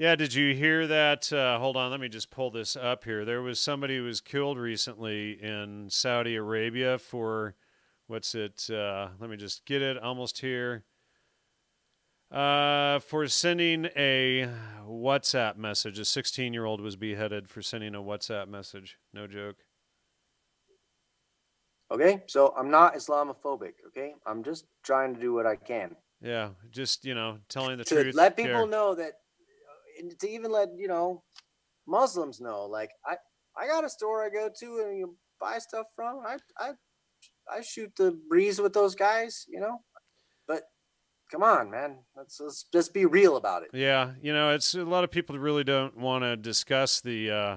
[0.00, 1.30] Yeah, did you hear that?
[1.30, 3.26] Uh, hold on, let me just pull this up here.
[3.26, 7.54] There was somebody who was killed recently in Saudi Arabia for
[8.06, 8.70] what's it?
[8.70, 10.84] Uh, let me just get it almost here.
[12.30, 14.48] Uh, for sending a
[14.88, 15.98] WhatsApp message.
[15.98, 18.96] A 16 year old was beheaded for sending a WhatsApp message.
[19.12, 19.56] No joke.
[21.90, 23.74] Okay, so I'm not Islamophobic.
[23.88, 25.94] Okay, I'm just trying to do what I can.
[26.22, 28.14] Yeah, just you know, telling the to truth.
[28.14, 29.18] let people know that,
[30.18, 31.22] to even let you know,
[31.86, 32.66] Muslims know.
[32.66, 33.16] Like I,
[33.56, 36.20] I got a store I go to and you buy stuff from.
[36.26, 36.70] I, I,
[37.52, 39.46] I shoot the breeze with those guys.
[39.48, 39.82] You know,
[40.46, 40.62] but
[41.30, 41.98] come on, man.
[42.16, 43.70] Let's, let's just be real about it.
[43.72, 47.30] Yeah, you know, it's a lot of people really don't want to discuss the.
[47.30, 47.56] Uh,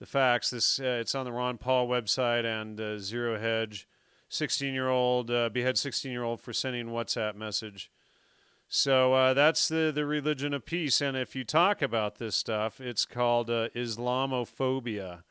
[0.00, 0.50] the facts.
[0.50, 3.86] This uh, it's on the Ron Paul website and uh, Zero Hedge.
[4.30, 7.90] 16 year old uh, behead 16 year old for sending WhatsApp message.
[8.72, 11.00] So uh, that's the the religion of peace.
[11.00, 15.24] And if you talk about this stuff, it's called uh, Islamophobia.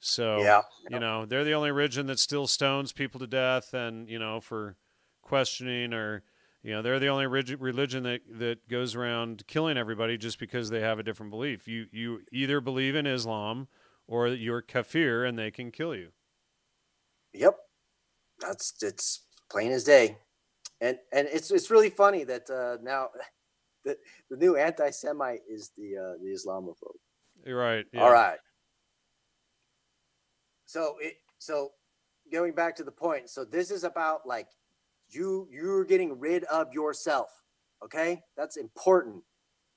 [0.00, 0.62] So yeah.
[0.88, 4.40] you know they're the only religion that still stones people to death, and you know
[4.40, 4.76] for
[5.20, 6.22] questioning or
[6.62, 10.80] you know they're the only religion that that goes around killing everybody just because they
[10.80, 11.68] have a different belief.
[11.68, 13.68] You you either believe in Islam
[14.06, 16.08] or you're kafir and they can kill you.
[17.34, 17.54] Yep,
[18.40, 20.16] that's it's plain as day,
[20.80, 23.08] and and it's it's really funny that uh, now
[23.84, 23.96] the
[24.30, 26.98] the new anti-Semite is the uh, the Islamophobe.
[27.44, 27.84] You're right.
[27.92, 28.02] Yeah.
[28.02, 28.38] All right.
[30.66, 31.70] So it so
[32.32, 33.30] going back to the point.
[33.30, 34.48] So this is about like
[35.08, 37.28] you you're getting rid of yourself.
[37.84, 39.22] Okay, that's important.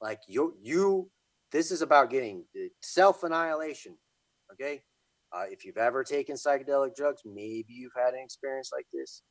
[0.01, 1.09] Like you you
[1.51, 2.45] this is about getting
[2.81, 3.97] self annihilation.
[4.53, 4.81] Okay.
[5.33, 9.21] Uh, if you've ever taken psychedelic drugs, maybe you've had an experience like this.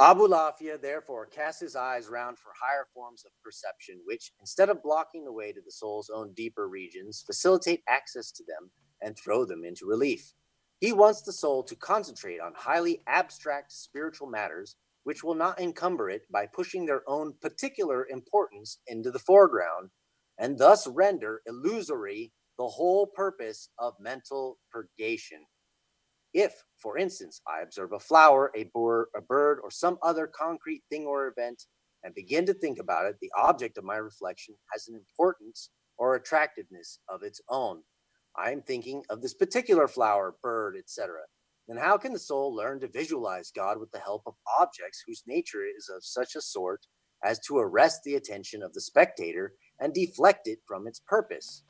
[0.00, 5.26] Abulafia therefore casts his eyes round for higher forms of perception, which, instead of blocking
[5.26, 8.70] the way to the soul's own deeper regions, facilitate access to them
[9.02, 10.32] and throw them into relief.
[10.80, 16.08] He wants the soul to concentrate on highly abstract spiritual matters, which will not encumber
[16.08, 19.90] it by pushing their own particular importance into the foreground,
[20.38, 25.44] and thus render illusory the whole purpose of mental purgation.
[26.32, 28.70] If, for instance, I observe a flower, a,
[29.16, 31.64] a bird, or some other concrete thing or event,
[32.04, 36.14] and begin to think about it, the object of my reflection has an importance or
[36.14, 37.82] attractiveness of its own.
[38.36, 41.18] I am thinking of this particular flower, bird, etc.
[41.68, 45.24] Then how can the soul learn to visualize God with the help of objects whose
[45.26, 46.86] nature is of such a sort
[47.22, 51.64] as to arrest the attention of the spectator and deflect it from its purpose?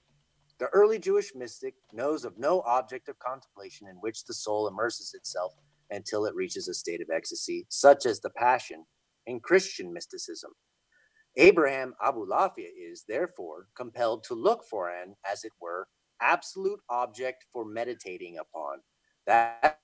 [0.61, 5.15] The early Jewish mystic knows of no object of contemplation in which the soul immerses
[5.15, 5.55] itself
[5.89, 8.85] until it reaches a state of ecstasy, such as the Passion
[9.27, 10.51] in Christian mysticism.
[11.37, 15.89] Abraham Abulafia is, therefore, compelled to look for an, as it were,
[16.21, 18.81] absolute object for meditating upon.
[19.27, 19.79] That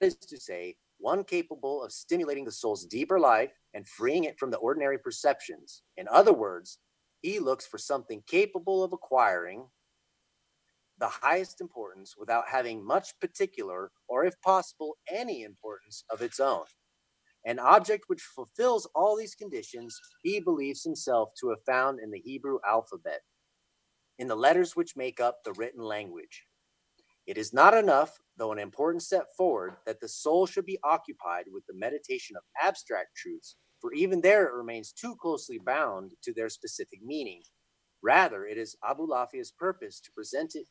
[0.00, 4.50] is to say, one capable of stimulating the soul's deeper life and freeing it from
[4.50, 5.82] the ordinary perceptions.
[5.98, 6.78] In other words,
[7.24, 9.66] he looks for something capable of acquiring
[10.98, 16.64] the highest importance without having much particular, or if possible, any importance of its own.
[17.46, 22.20] An object which fulfills all these conditions, he believes himself to have found in the
[22.20, 23.22] Hebrew alphabet,
[24.18, 26.44] in the letters which make up the written language.
[27.26, 31.46] It is not enough, though an important step forward, that the soul should be occupied
[31.50, 36.32] with the meditation of abstract truths for even there it remains too closely bound to
[36.32, 37.42] their specific meaning.
[38.02, 40.66] Rather, it is Abulafia's purpose to present it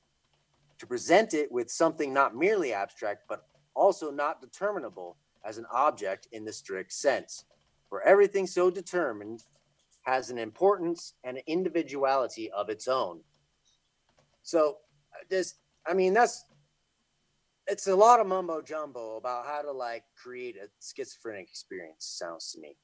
[0.79, 3.45] to present it with something not merely abstract, but
[3.75, 5.15] also not determinable
[5.45, 7.45] as an object in the strict sense.
[7.87, 9.43] For everything so determined
[10.01, 13.21] has an importance and an individuality of its own.
[14.41, 14.77] So,
[15.13, 15.53] uh, this,
[15.85, 16.45] I mean, that's
[17.67, 22.17] it's a lot of mumbo jumbo about how to like create a schizophrenic experience.
[22.19, 22.75] Sounds to me.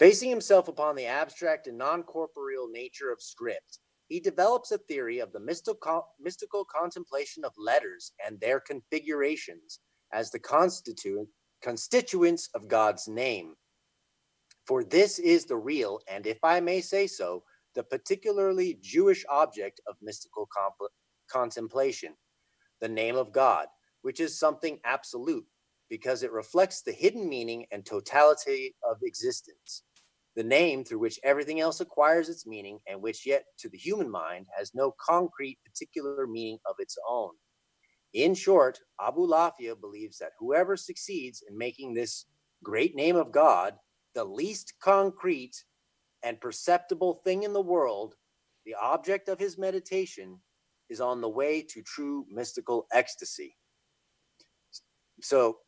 [0.00, 5.18] Basing himself upon the abstract and non corporeal nature of script, he develops a theory
[5.18, 11.28] of the mystical, mystical contemplation of letters and their configurations as the constituent,
[11.62, 13.54] constituents of God's name.
[14.66, 17.44] For this is the real, and if I may say so,
[17.74, 20.92] the particularly Jewish object of mystical comp-
[21.30, 22.14] contemplation,
[22.80, 23.66] the name of God,
[24.00, 25.44] which is something absolute
[25.90, 29.82] because it reflects the hidden meaning and totality of existence.
[30.40, 34.10] The name through which everything else acquires its meaning and which yet to the human
[34.10, 37.32] mind has no concrete particular meaning of its own.
[38.14, 42.24] In short, Abulafia believes that whoever succeeds in making this
[42.64, 43.74] great name of God
[44.14, 45.62] the least concrete
[46.22, 48.14] and perceptible thing in the world,
[48.64, 50.40] the object of his meditation
[50.88, 53.58] is on the way to true mystical ecstasy.
[55.20, 55.58] So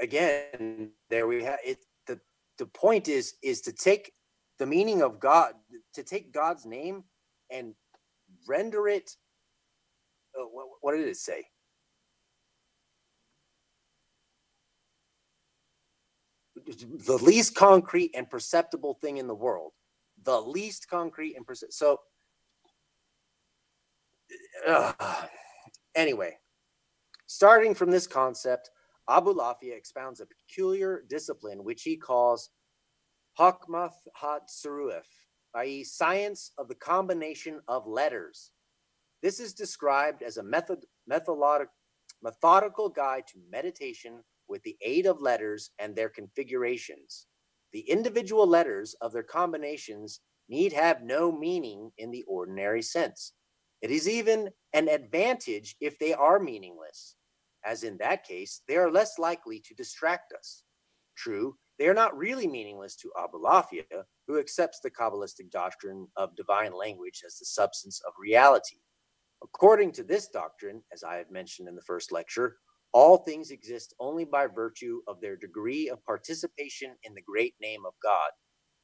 [0.00, 1.84] again, there we have it.
[2.06, 2.18] The,
[2.56, 4.10] the point is, is to take
[4.62, 5.54] the meaning of God,
[5.94, 7.02] to take God's name
[7.50, 7.74] and
[8.46, 9.10] render it.
[10.38, 11.42] Uh, what, what did it say?
[16.64, 19.72] The least concrete and perceptible thing in the world.
[20.22, 21.72] The least concrete and perceptible.
[21.72, 22.00] So,
[24.68, 25.26] uh,
[25.96, 26.36] anyway,
[27.26, 28.70] starting from this concept,
[29.10, 32.50] Abulafia expounds a peculiar discipline which he calls
[33.38, 35.06] Hakmath Hat Saruif,
[35.54, 38.52] i.e., science of the combination of letters.
[39.22, 41.68] This is described as a method, methodologic,
[42.22, 47.26] methodical guide to meditation with the aid of letters and their configurations.
[47.72, 53.32] The individual letters of their combinations need have no meaning in the ordinary sense.
[53.80, 57.16] It is even an advantage if they are meaningless,
[57.64, 60.64] as in that case, they are less likely to distract us.
[61.16, 66.72] True, they are not really meaningless to Abulafia, who accepts the Kabbalistic doctrine of divine
[66.72, 68.76] language as the substance of reality.
[69.42, 72.58] According to this doctrine, as I have mentioned in the first lecture,
[72.92, 77.84] all things exist only by virtue of their degree of participation in the great name
[77.86, 78.30] of God,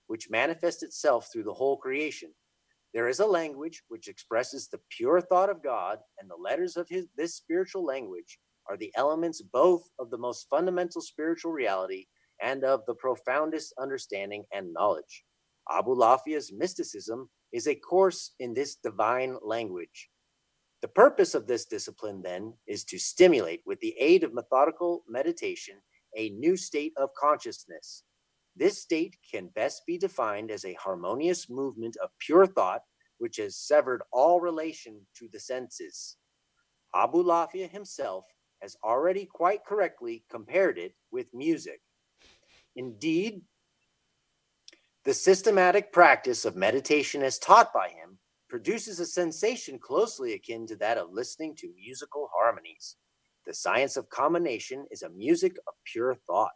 [0.06, 2.30] which manifests itself through the whole creation.
[2.94, 6.88] There is a language which expresses the pure thought of God, and the letters of
[6.88, 12.06] his, this spiritual language are the elements both of the most fundamental spiritual reality
[12.42, 15.24] and of the profoundest understanding and knowledge.
[15.70, 20.08] Abulafia's mysticism is a course in this divine language.
[20.80, 25.76] The purpose of this discipline, then, is to stimulate, with the aid of methodical meditation,
[26.16, 28.04] a new state of consciousness.
[28.56, 32.82] This state can best be defined as a harmonious movement of pure thought
[33.18, 36.16] which has severed all relation to the senses.
[36.94, 38.24] Abulafia himself
[38.62, 41.80] has already quite correctly compared it with music.
[42.78, 43.42] Indeed,
[45.04, 50.76] the systematic practice of meditation as taught by him produces a sensation closely akin to
[50.76, 52.94] that of listening to musical harmonies.
[53.46, 56.54] The science of combination is a music of pure thought,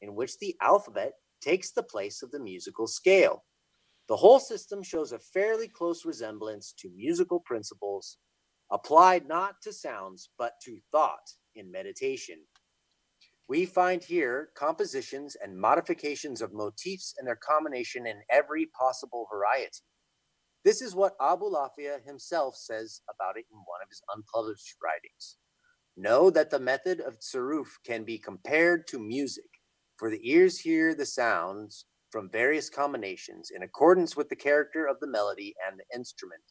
[0.00, 3.42] in which the alphabet takes the place of the musical scale.
[4.06, 8.18] The whole system shows a fairly close resemblance to musical principles
[8.70, 12.38] applied not to sounds but to thought in meditation.
[13.46, 19.82] We find here compositions and modifications of motifs and their combination in every possible variety.
[20.64, 25.36] This is what Abulafia himself says about it in one of his unpublished writings.
[25.94, 29.44] Know that the method of Tseruf can be compared to music,
[29.98, 34.98] for the ears hear the sounds from various combinations in accordance with the character of
[35.00, 36.42] the melody and the instrument.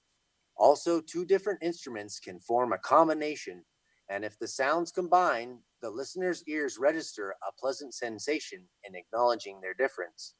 [0.58, 3.64] Also, two different instruments can form a combination
[4.10, 9.74] and if the sounds combine, the listener's ears register a pleasant sensation in acknowledging their
[9.74, 10.34] difference.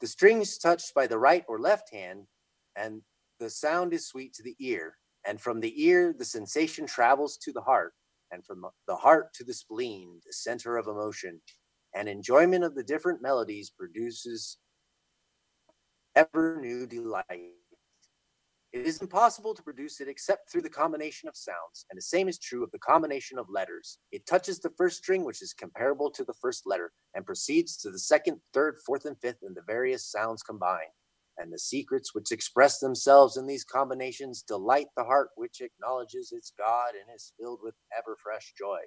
[0.00, 2.26] The strings touched by the right or left hand,
[2.76, 3.00] and
[3.38, 4.98] the sound is sweet to the ear.
[5.24, 7.92] And from the ear, the sensation travels to the heart,
[8.32, 11.40] and from the heart to the spleen, the center of emotion.
[11.94, 14.58] And enjoyment of the different melodies produces
[16.16, 17.52] ever new delight.
[18.72, 22.26] It is impossible to produce it except through the combination of sounds, and the same
[22.26, 23.98] is true of the combination of letters.
[24.12, 27.90] It touches the first string, which is comparable to the first letter, and proceeds to
[27.90, 30.90] the second, third, fourth, and fifth in the various sounds combined.
[31.36, 36.52] And the secrets which express themselves in these combinations delight the heart which acknowledges its
[36.58, 38.78] God and is filled with ever fresh joy.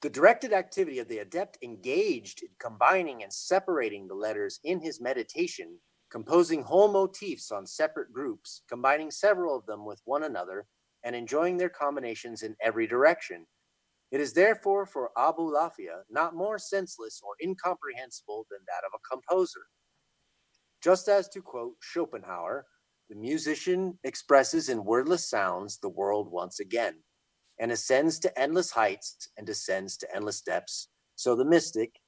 [0.00, 5.00] The directed activity of the adept engaged in combining and separating the letters in his
[5.00, 5.78] meditation
[6.10, 10.66] composing whole motifs on separate groups, combining several of them with one another,
[11.04, 13.46] and enjoying their combinations in every direction.
[14.10, 19.66] It is therefore for Abulafia not more senseless or incomprehensible than that of a composer.
[20.82, 22.66] Just as to quote Schopenhauer,
[23.10, 26.96] the musician expresses in wordless sounds the world once again,
[27.58, 30.88] and ascends to endless heights and descends to endless depths.
[31.16, 32.00] So the mystic,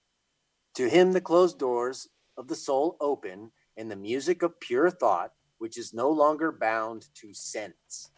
[0.77, 3.51] to him the closed doors of the soul open,
[3.81, 8.11] in the music of pure thought, which is no longer bound to sense,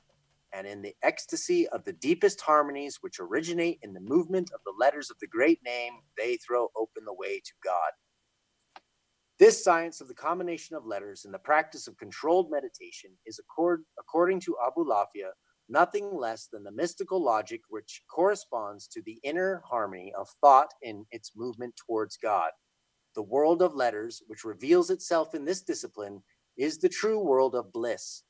[0.53, 4.75] and in the ecstasy of the deepest harmonies which originate in the movement of the
[4.77, 7.93] letters of the great name, they throw open the way to God.
[9.39, 13.85] This science of the combination of letters and the practice of controlled meditation is, accord,
[14.01, 15.31] according to Abulafia,
[15.69, 21.07] nothing less than the mystical logic which corresponds to the inner harmony of thought in
[21.13, 22.51] its movement towards God.
[23.15, 26.23] The world of letters, which reveals itself in this discipline,
[26.57, 28.23] is the true world of bliss.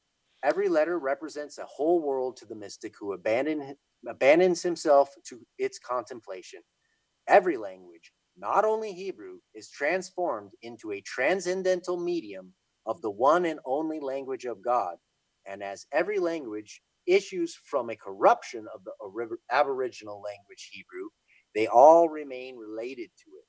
[0.42, 3.76] Every letter represents a whole world to the mystic who abandon,
[4.08, 6.60] abandons himself to its contemplation.
[7.28, 12.54] Every language, not only Hebrew, is transformed into a transcendental medium
[12.86, 14.96] of the one and only language of God.
[15.46, 18.92] And as every language issues from a corruption of the
[19.50, 21.08] Aboriginal language Hebrew,
[21.54, 23.46] they all remain related to it.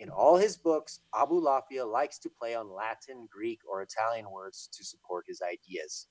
[0.00, 4.84] In all his books, Abulafia likes to play on Latin, Greek, or Italian words to
[4.84, 6.06] support his ideas.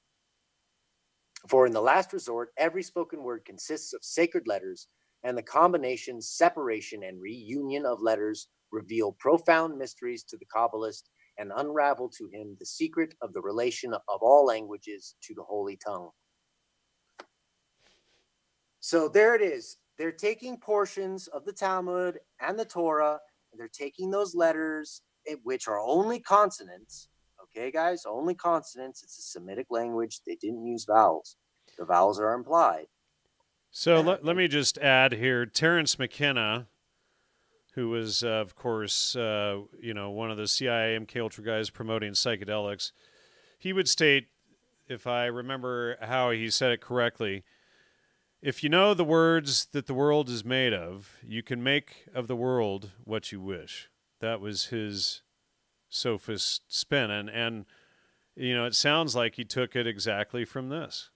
[1.47, 4.87] For in the last resort, every spoken word consists of sacred letters,
[5.23, 11.03] and the combination, separation, and reunion of letters reveal profound mysteries to the Kabbalist
[11.37, 15.77] and unravel to him the secret of the relation of all languages to the holy
[15.77, 16.09] tongue.
[18.79, 19.77] So there it is.
[19.97, 23.19] They're taking portions of the Talmud and the Torah
[23.57, 27.09] they're taking those letters, eh, which are only consonants.
[27.41, 29.03] Okay, guys, only consonants.
[29.03, 30.21] It's a Semitic language.
[30.25, 31.35] They didn't use vowels.
[31.77, 32.87] The vowels are implied.
[33.71, 36.67] So let, let me just add here Terence McKenna,
[37.73, 41.69] who was, uh, of course, uh, you know, one of the CIA MK Ultra guys
[41.69, 42.91] promoting psychedelics,
[43.59, 44.27] he would state,
[44.87, 47.43] if I remember how he said it correctly,
[48.41, 52.27] if you know the words that the world is made of, you can make of
[52.27, 53.89] the world what you wish.
[54.19, 55.21] That was his
[55.89, 57.09] sophist spin.
[57.09, 57.65] And, and
[58.35, 61.09] you know, it sounds like he took it exactly from this.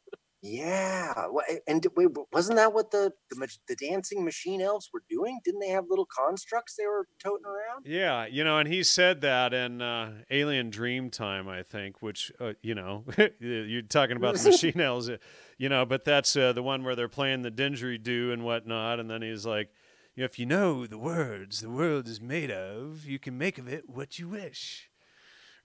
[0.44, 1.28] Yeah,
[1.68, 5.40] and wait, wasn't that what the, the the dancing machine elves were doing?
[5.46, 7.86] Didn't they have little constructs they were toting around?
[7.86, 12.54] Yeah, you know, and he said that in uh, Alien Dreamtime, I think, which uh,
[12.64, 13.06] you know,
[13.40, 15.18] you're talking about the machine elves, uh,
[15.60, 19.12] you know, but that's uh, the one where they're playing the didgeridoo and whatnot, and
[19.12, 19.70] then he's like,
[20.16, 23.60] you know, if you know the words the world is made of, you can make
[23.60, 24.90] of it what you wish,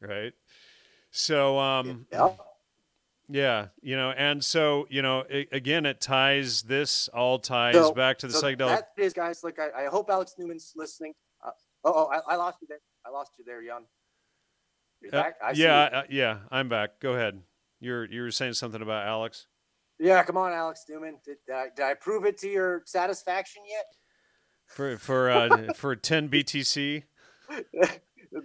[0.03, 0.35] right?
[1.11, 2.29] So, um, yeah.
[3.29, 7.93] Yeah, you know, and so you know, it, again, it ties this all ties so,
[7.93, 8.79] back to the so psychedelic.
[8.79, 9.43] That is, guys.
[9.43, 11.13] Look, I, I hope Alex Newman's listening.
[11.45, 11.51] Uh,
[11.85, 12.79] oh, I, I, lost you there.
[13.05, 13.83] I lost you there, Jan.
[15.03, 15.35] You're uh, back.
[15.45, 17.01] I yeah, uh, yeah, I'm back.
[17.01, 17.41] Go ahead.
[17.81, 19.47] You're you're saying something about Alex.
[19.99, 21.17] Yeah, come on, Alex Newman.
[21.25, 23.87] Did, did, I, did I prove it to your satisfaction yet?
[24.67, 27.03] For for uh, for ten BTC.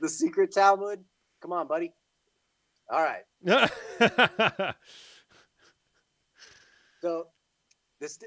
[0.02, 1.04] the secret Talmud.
[1.42, 1.94] Come on, buddy.
[2.92, 3.24] All right.
[7.02, 7.28] so
[8.02, 8.20] this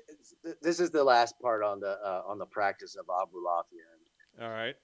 [0.62, 4.42] this is the last part on the uh, on the practice of Abulafia.
[4.42, 4.74] All right.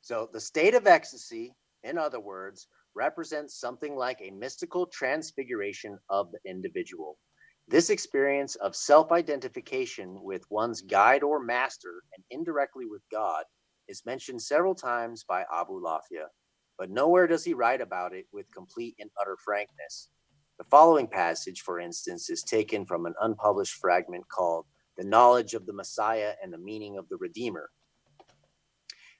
[0.00, 6.30] So the state of ecstasy, in other words, represents something like a mystical transfiguration of
[6.30, 7.18] the individual.
[7.66, 13.44] This experience of self identification with one's guide or master and indirectly with God
[13.88, 16.28] is mentioned several times by Abulafia
[16.78, 20.08] but nowhere does he write about it with complete and utter frankness.
[20.58, 25.66] The following passage, for instance, is taken from an unpublished fragment called The Knowledge of
[25.66, 27.70] the Messiah and the Meaning of the Redeemer.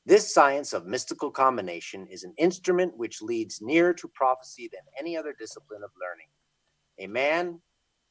[0.07, 5.17] This science of mystical combination is an instrument which leads nearer to prophecy than any
[5.17, 6.29] other discipline of learning.
[6.99, 7.61] A man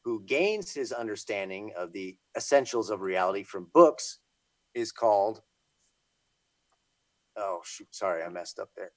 [0.03, 4.19] who gains his understanding of the essentials of reality from books
[4.73, 5.41] is called.
[7.35, 8.91] Oh, shoot, sorry, I messed up there.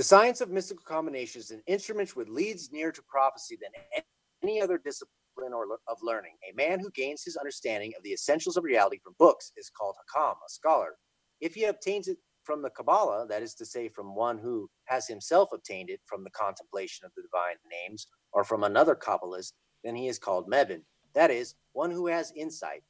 [0.00, 4.02] The science of mystical combinations is an instrument which leads nearer to prophecy than
[4.42, 6.36] any other discipline or of learning.
[6.50, 9.96] A man who gains his understanding of the essentials of reality from books is called
[9.96, 10.96] Hakam, a scholar.
[11.42, 15.06] If he obtains it from the Kabbalah, that is to say, from one who has
[15.06, 19.52] himself obtained it from the contemplation of the divine names, or from another Kabbalist,
[19.84, 20.80] then he is called Mevin,
[21.12, 22.82] that is, one who has insight.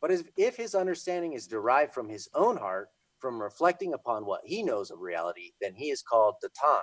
[0.00, 2.88] But if his understanding is derived from his own heart,
[3.20, 6.80] from reflecting upon what he knows of reality, then he is called Datan,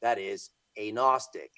[0.00, 1.50] that is, a Gnostic.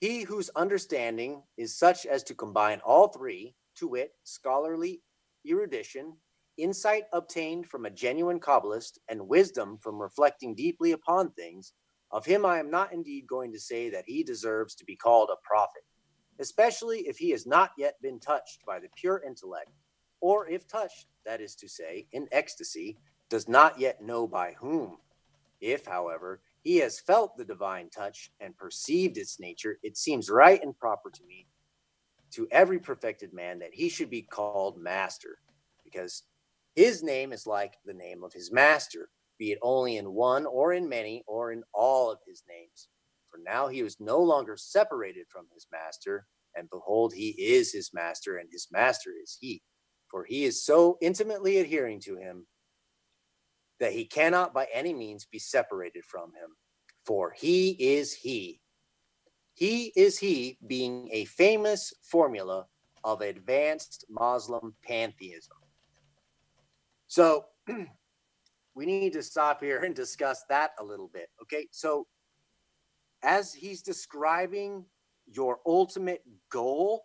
[0.00, 5.02] He whose understanding is such as to combine all three, to wit, scholarly
[5.46, 6.16] erudition,
[6.58, 11.72] insight obtained from a genuine Kabbalist, and wisdom from reflecting deeply upon things,
[12.10, 15.30] of him I am not indeed going to say that he deserves to be called
[15.30, 15.82] a prophet,
[16.38, 19.70] especially if he has not yet been touched by the pure intellect
[20.20, 22.98] or if touched, that is to say, in ecstasy,
[23.30, 24.98] does not yet know by whom.
[25.60, 30.62] If, however, he has felt the divine touch and perceived its nature, it seems right
[30.62, 31.46] and proper to me,
[32.32, 35.38] to every perfected man, that he should be called master,
[35.84, 36.24] because
[36.76, 40.74] His name is like the name of his master, be it only in one or
[40.74, 42.88] in many or in all of his names.
[43.30, 46.26] For now he is no longer separated from his master,
[46.56, 49.62] and behold, he is his master, and his master is he.
[50.10, 52.46] For he is so intimately adhering to him
[53.80, 56.56] that he cannot by any means be separated from him.
[57.04, 58.60] For he is he.
[59.54, 62.66] He is he being a famous formula
[63.04, 65.56] of advanced Muslim pantheism.
[67.08, 67.46] So
[68.74, 71.28] we need to stop here and discuss that a little bit.
[71.42, 71.68] Okay.
[71.70, 72.06] So
[73.22, 74.84] as he's describing
[75.26, 77.04] your ultimate goal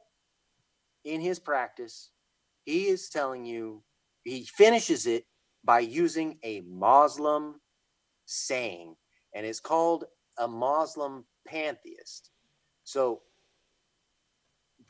[1.06, 2.12] in his practice,
[2.66, 3.84] he is telling you,
[4.24, 5.26] he finishes it
[5.64, 7.60] by using a Muslim
[8.26, 8.96] saying,
[9.34, 10.06] and it's called
[10.38, 12.32] a Muslim pantheist.
[12.84, 13.22] So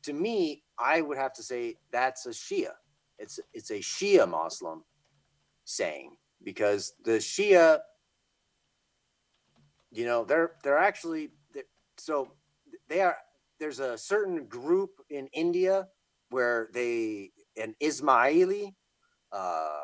[0.04, 2.72] to me, I would have to say that's a Shia.
[3.20, 4.84] It's it's a Shia Muslim
[5.66, 7.80] saying because the Shia,
[9.92, 11.64] you know, they're they're actually they're,
[11.98, 12.32] so
[12.88, 13.18] they are.
[13.60, 15.88] There's a certain group in India
[16.32, 18.74] where they an Ismaili
[19.32, 19.80] uh,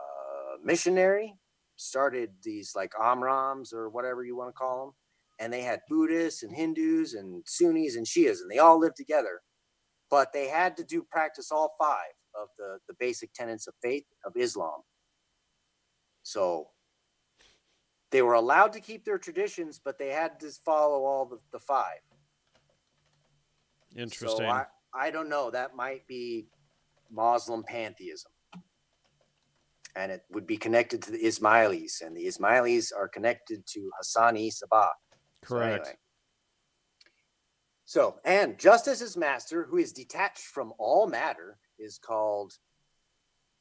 [0.64, 1.34] missionary
[1.76, 4.94] started these like Amrams or whatever you want to call them,
[5.40, 9.42] and they had Buddhists and Hindus and Sunnis and Shias, and they all lived together.
[10.10, 14.06] But they had to do practice all five of the the basic tenets of faith
[14.26, 14.82] of Islam.
[16.24, 16.68] So
[18.12, 21.60] they were allowed to keep their traditions, but they had to follow all the, the
[21.60, 22.00] five.
[23.96, 24.30] Interesting.
[24.30, 25.52] So I, I don't know.
[25.52, 26.48] That might be
[27.12, 28.32] Muslim pantheism.
[29.96, 34.50] And it would be connected to the Ismailis, and the Ismailis are connected to Hassan-i
[34.50, 34.92] Sabbah.
[35.44, 35.86] Correct.
[35.86, 35.98] So, anyway.
[37.86, 42.54] so, and just as his master, who is detached from all matter, is called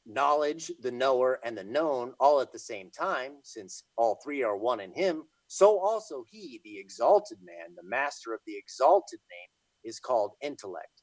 [0.04, 4.56] knowledge, the knower, and the known all at the same time, since all three are
[4.56, 9.48] one in him, so also he, the exalted man, the master of the exalted name,
[9.84, 11.02] is called intellect.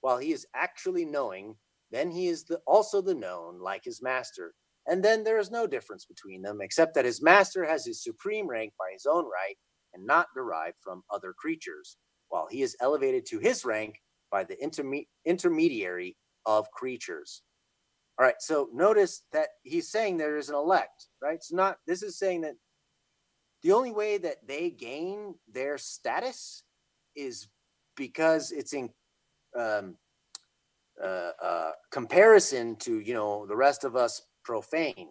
[0.00, 1.56] While he is actually knowing,
[1.92, 4.54] then he is the, also the known, like his master.
[4.86, 8.48] And then there is no difference between them, except that his master has his supreme
[8.48, 9.56] rank by his own right
[9.94, 11.98] and not derived from other creatures,
[12.30, 13.94] while he is elevated to his rank
[14.30, 16.16] by the interme- intermediary
[16.46, 17.42] of creatures.
[18.18, 21.34] All right, so notice that he's saying there is an elect, right?
[21.34, 22.54] It's not, this is saying that
[23.62, 26.64] the only way that they gain their status
[27.14, 27.48] is
[27.96, 28.90] because it's in
[29.58, 29.96] um,
[31.02, 35.08] uh, uh, comparison to, you know, the rest of us profane.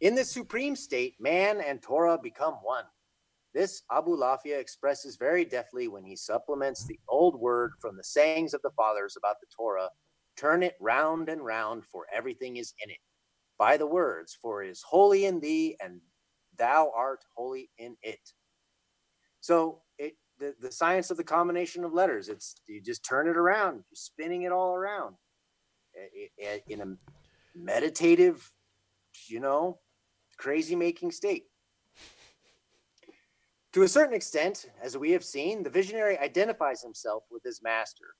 [0.00, 2.84] In the supreme state, man and Torah become one.
[3.54, 8.62] This Abulafia expresses very deftly when he supplements the old word from the sayings of
[8.62, 9.88] the fathers about the Torah
[10.38, 12.98] turn it round and round, for everything is in it.
[13.58, 16.00] By the words, for it is holy in thee, and
[16.56, 18.20] thou art holy in it.
[19.40, 19.80] So
[20.38, 23.94] the, the science of the combination of letters, it's you just turn it around, you're
[23.94, 25.16] spinning it all around
[26.68, 26.96] in a
[27.54, 28.50] meditative,
[29.26, 29.78] you know,
[30.36, 31.44] crazy making state.
[33.74, 38.14] To a certain extent, as we have seen, the visionary identifies himself with his master.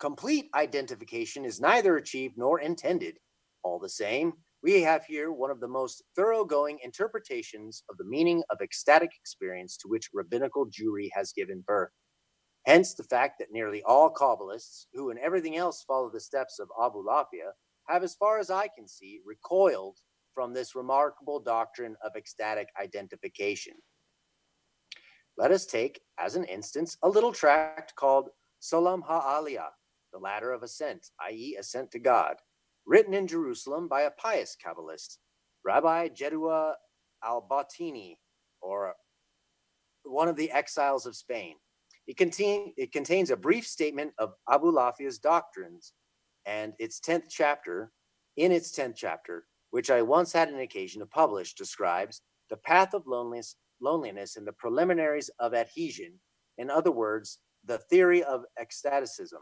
[0.00, 3.18] Complete identification is neither achieved nor intended.
[3.62, 4.34] All the same,
[4.64, 9.76] we have here one of the most thoroughgoing interpretations of the meaning of ecstatic experience
[9.76, 11.90] to which rabbinical Jewry has given birth.
[12.64, 16.70] Hence, the fact that nearly all Kabbalists, who in everything else follow the steps of
[16.80, 17.50] Abulafia,
[17.88, 19.98] have, as far as I can see, recoiled
[20.32, 23.74] from this remarkable doctrine of ecstatic identification.
[25.36, 28.30] Let us take, as an instance, a little tract called
[28.62, 29.72] Sullam ha-'Aliyah,
[30.14, 32.36] the ladder of ascent, i.e., ascent to God,
[32.86, 35.18] written in Jerusalem by a pious Kabbalist,
[35.64, 36.74] Rabbi Jedua
[37.24, 38.16] al Batini,
[38.60, 38.94] or
[40.04, 41.56] one of the exiles of Spain.
[42.06, 45.92] It, contain, it contains a brief statement of Abulafia's doctrines
[46.44, 47.90] and its 10th chapter,
[48.36, 52.20] in its 10th chapter, which I once had an occasion to publish, describes
[52.50, 56.20] the path of loneliness loneliness and the preliminaries of adhesion,
[56.58, 59.40] in other words, the theory of ecstaticism.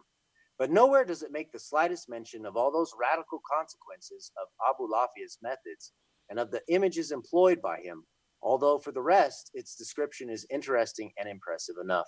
[0.62, 5.39] But nowhere does it make the slightest mention of all those radical consequences of Abulafia's
[5.43, 5.93] methods
[6.30, 8.05] and of the images employed by him,
[8.40, 12.06] although for the rest, its description is interesting and impressive enough.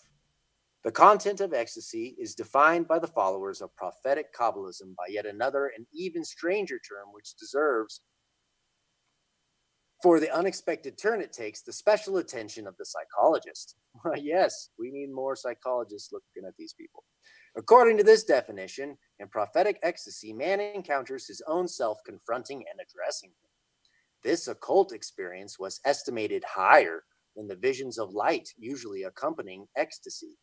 [0.85, 5.73] The content of ecstasy is defined by the followers of prophetic Kabbalism by yet another
[5.77, 8.03] and even stranger term, which deserves
[10.01, 13.75] for the unexpected turn it takes the special attention of the psychologist.
[14.15, 17.03] yes, we need more psychologists looking at these people.
[17.57, 23.31] According to this definition, in prophetic ecstasy, man encounters his own self confronting and addressing
[23.31, 23.51] him.
[24.25, 27.05] This occult experience was estimated higher
[27.37, 30.39] than the visions of light usually accompanying ecstasy.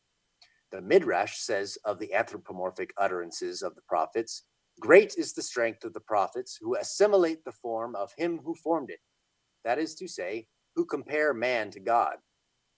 [0.72, 4.44] The Midrash says of the anthropomorphic utterances of the prophets
[4.80, 8.90] Great is the strength of the prophets who assimilate the form of him who formed
[8.90, 9.00] it.
[9.64, 12.16] That is to say, who compare man to God.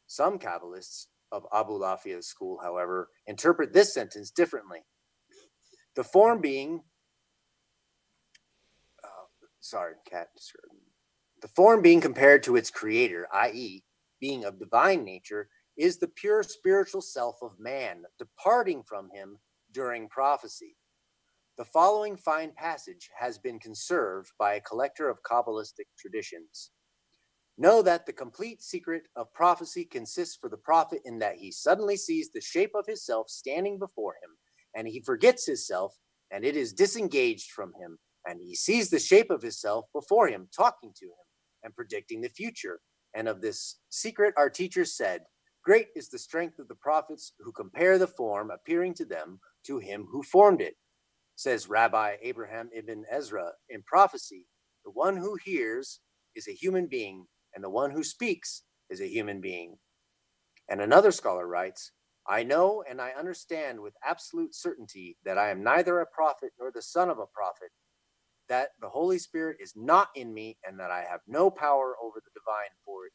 [0.07, 4.80] Some Kabbalists of Abu Abulafia's school, however, interpret this sentence differently.
[5.95, 6.81] The form being,
[9.03, 9.26] uh,
[9.60, 10.30] sorry, cat,
[11.41, 13.84] the form being compared to its creator, i.e.,
[14.22, 19.39] being of divine nature, is the pure spiritual self of man, departing from him
[19.72, 20.77] during prophecy.
[21.57, 26.69] The following fine passage has been conserved by a collector of Kabbalistic traditions.
[27.57, 31.97] Know that the complete secret of prophecy consists for the prophet in that he suddenly
[31.97, 34.31] sees the shape of his self standing before him,
[34.75, 35.95] and he forgets himself,
[36.31, 40.27] and it is disengaged from him, and he sees the shape of his self before
[40.27, 41.11] him, talking to him
[41.63, 42.80] and predicting the future.
[43.13, 45.21] And of this secret, our teachers said,
[45.63, 49.77] Great is the strength of the prophets who compare the form appearing to them to
[49.77, 50.75] him who formed it
[51.35, 54.45] says Rabbi Abraham ibn Ezra in prophecy,
[54.85, 55.99] the one who hears
[56.35, 57.25] is a human being,
[57.55, 59.77] and the one who speaks is a human being.
[60.69, 61.91] And another scholar writes,
[62.27, 66.71] I know and I understand with absolute certainty that I am neither a prophet nor
[66.71, 67.69] the son of a prophet,
[68.47, 72.21] that the Holy Spirit is not in me, and that I have no power over
[72.23, 72.71] the divine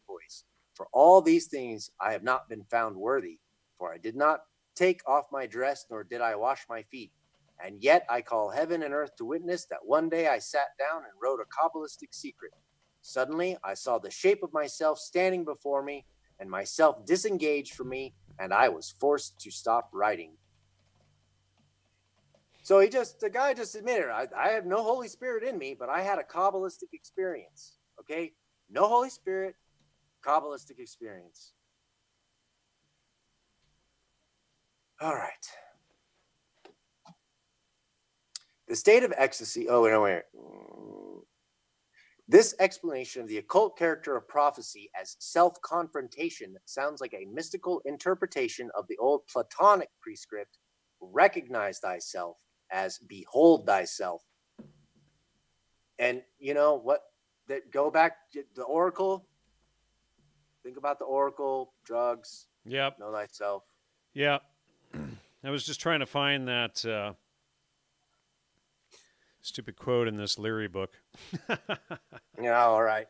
[0.07, 0.45] voice.
[0.75, 3.39] For all these things I have not been found worthy,
[3.79, 4.41] for I did not
[4.77, 7.13] take off my dress, nor did I wash my feet
[7.63, 10.99] and yet I call heaven and earth to witness that one day I sat down
[10.99, 12.53] and wrote a Kabbalistic secret.
[13.09, 16.05] Suddenly I saw the shape of myself standing before me,
[16.39, 20.33] and myself disengaged from me, and I was forced to stop writing.
[22.63, 25.75] So he just, the guy just admitted, I, I have no Holy Spirit in me,
[25.75, 27.79] but I had a Kabbalistic experience.
[27.99, 28.35] Okay?
[28.69, 29.55] No Holy Spirit,
[30.23, 31.55] Kabbalistic experience.
[35.01, 35.47] All right.
[38.69, 39.67] The state of ecstasy.
[39.67, 40.25] Oh, no, wait.
[42.31, 47.81] This explanation of the occult character of prophecy as self confrontation sounds like a mystical
[47.87, 50.59] interpretation of the old Platonic prescript
[51.01, 52.37] recognize thyself
[52.71, 54.23] as behold thyself.
[55.99, 57.01] And you know what?
[57.49, 58.17] That go back
[58.55, 59.27] the oracle.
[60.63, 62.49] Think about the oracle, drugs.
[62.67, 62.99] Yep.
[62.99, 63.63] Know thyself.
[64.13, 64.43] Yep.
[65.45, 66.85] I was just trying to find that.
[66.85, 67.15] Uh
[69.41, 71.01] Stupid quote in this Leary book.
[72.41, 73.07] yeah, all right.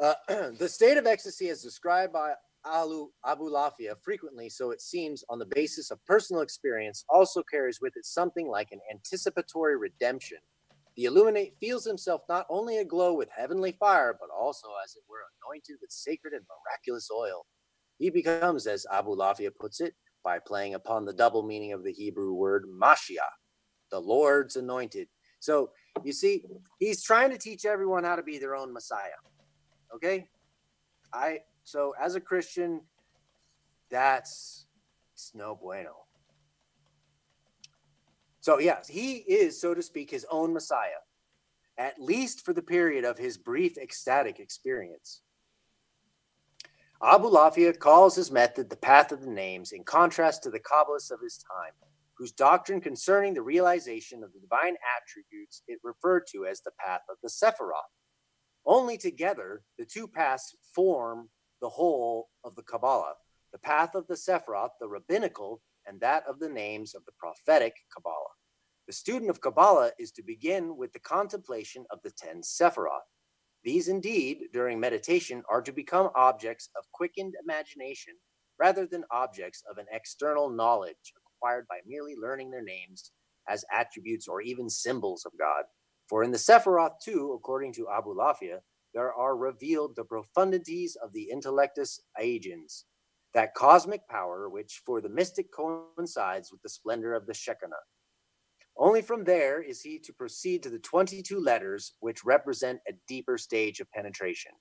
[0.00, 0.14] Uh,
[0.58, 2.32] the state of ecstasy is described by
[2.64, 7.94] Alu Abulafia frequently, so it seems on the basis of personal experience, also carries with
[7.96, 10.38] it something like an anticipatory redemption.
[10.96, 15.18] The illuminate feels himself not only aglow with heavenly fire, but also, as it were,
[15.44, 17.46] anointed with sacred and miraculous oil.
[17.98, 22.34] He becomes, as Abulafia puts it, by playing upon the double meaning of the Hebrew
[22.34, 23.39] word Mashiach,
[23.90, 25.08] the Lord's anointed.
[25.40, 25.70] So
[26.04, 26.44] you see,
[26.78, 29.18] he's trying to teach everyone how to be their own Messiah.
[29.94, 30.28] Okay?
[31.12, 32.82] I so as a Christian,
[33.90, 34.66] that's
[35.12, 35.92] it's no bueno.
[38.40, 41.02] So yes, he is, so to speak, his own Messiah,
[41.76, 45.20] at least for the period of his brief ecstatic experience.
[47.02, 51.20] Abulafia calls his method the path of the names in contrast to the Kabbalists of
[51.20, 51.72] his time
[52.20, 57.00] whose doctrine concerning the realization of the divine attributes it referred to as the path
[57.08, 57.80] of the Sephiroth.
[58.66, 61.30] Only together, the two paths form
[61.62, 63.14] the whole of the Kabbalah
[63.52, 67.74] the path of the Sephiroth, the rabbinical, and that of the names of the prophetic
[67.92, 68.14] Kabbalah.
[68.86, 73.08] The student of Kabbalah is to begin with the contemplation of the ten Sephiroth.
[73.64, 78.14] These, indeed, during meditation, are to become objects of quickened imagination
[78.58, 83.12] rather than objects of an external knowledge acquired by merely learning their names
[83.48, 85.64] as attributes or even symbols of God.
[86.08, 88.58] For in the Sephiroth, too, according to Abulafia,
[88.92, 92.84] there are revealed the profundities of the intellectus agens,
[93.34, 97.76] that cosmic power which for the mystic coincides with the splendor of the Shekinah.
[98.76, 103.38] Only from there is he to proceed to the 22 letters which represent a deeper
[103.38, 104.52] stage of penetration.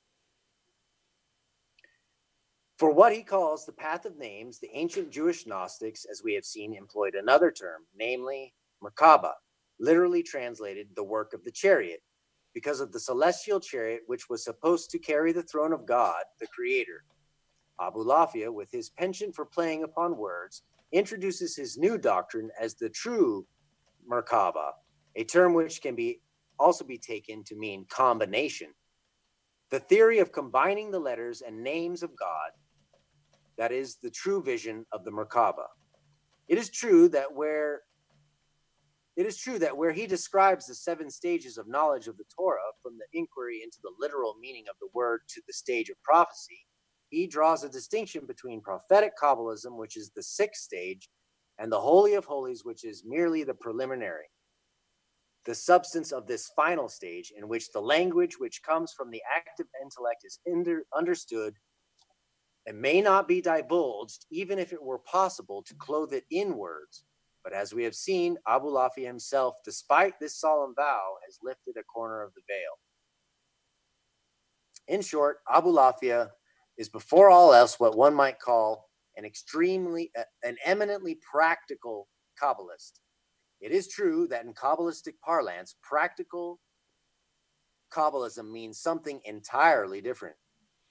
[2.80, 6.46] For what he calls the path of names, the ancient Jewish Gnostics, as we have
[6.46, 9.34] seen, employed another term, namely Merkaba,
[9.82, 12.02] literally translated the work of the chariot,
[12.54, 16.48] because of the celestial chariot which was supposed to carry the throne of God, the
[16.48, 17.04] Creator.
[17.82, 23.46] Abulafia, with his penchant for playing upon words, introduces his new doctrine as the true
[24.10, 24.72] Merkaba,
[25.18, 26.22] a term which can be
[26.58, 28.70] also be taken to mean combination.
[29.70, 32.52] The theory of combining the letters and names of God,
[33.60, 35.68] that is the true vision of the Merkaba.
[36.48, 37.82] It is true that where
[39.18, 42.72] it is true that where he describes the seven stages of knowledge of the Torah,
[42.82, 46.66] from the inquiry into the literal meaning of the word to the stage of prophecy,
[47.10, 51.10] he draws a distinction between prophetic Kabbalism, which is the sixth stage,
[51.58, 54.30] and the Holy of Holies, which is merely the preliminary.
[55.44, 59.68] The substance of this final stage, in which the language which comes from the active
[59.84, 60.40] intellect is
[60.96, 61.56] understood
[62.70, 67.04] and may not be divulged, even if it were possible to clothe it in words,
[67.44, 72.22] but as we have seen, Abulafia himself, despite this solemn vow, has lifted a corner
[72.22, 72.78] of the veil.
[74.88, 76.30] In short, Abulafia
[76.78, 78.88] is before all else what one might call
[79.18, 82.08] an extremely, uh, an eminently practical
[82.40, 83.00] Kabbalist.
[83.62, 86.60] It is true that in Kabbalistic parlance, practical
[87.92, 90.36] Kabbalism means something entirely different.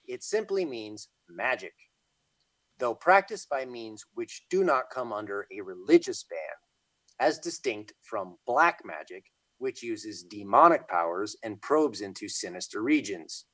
[0.07, 1.75] It simply means magic
[2.79, 6.39] though practiced by means which do not come under a religious ban,
[7.21, 9.25] as distinct from black magic,
[9.59, 13.47] which uses demonic powers and probes into sinister regions.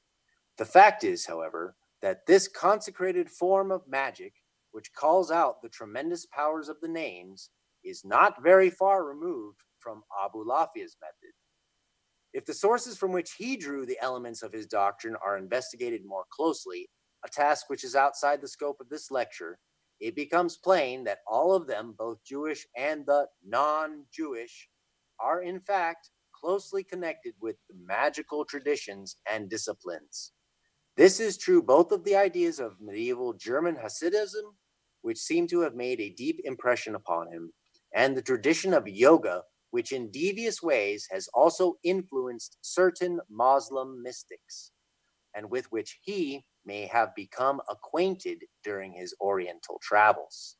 [0.58, 4.34] The fact is, however, that this consecrated form of magic,
[4.72, 7.50] which calls out the tremendous powers of the names,
[7.82, 11.32] is not very far removed from Abulafia's method.
[12.34, 16.24] If the sources from which he drew the elements of his doctrine are investigated more
[16.30, 16.88] closely,
[17.24, 19.58] a task which is outside the scope of this lecture,
[20.00, 24.68] it becomes plain that all of them, both Jewish and the non Jewish,
[25.18, 30.32] are in fact closely connected with the magical traditions and disciplines.
[30.96, 34.54] This is true both of the ideas of medieval German Hasidism,
[35.02, 37.52] which seem to have made a deep impression upon him,
[37.94, 44.72] and the tradition of yoga, which in devious ways has also influenced certain Muslim mystics,
[45.34, 50.56] and with which he, may have become acquainted during his oriental travels.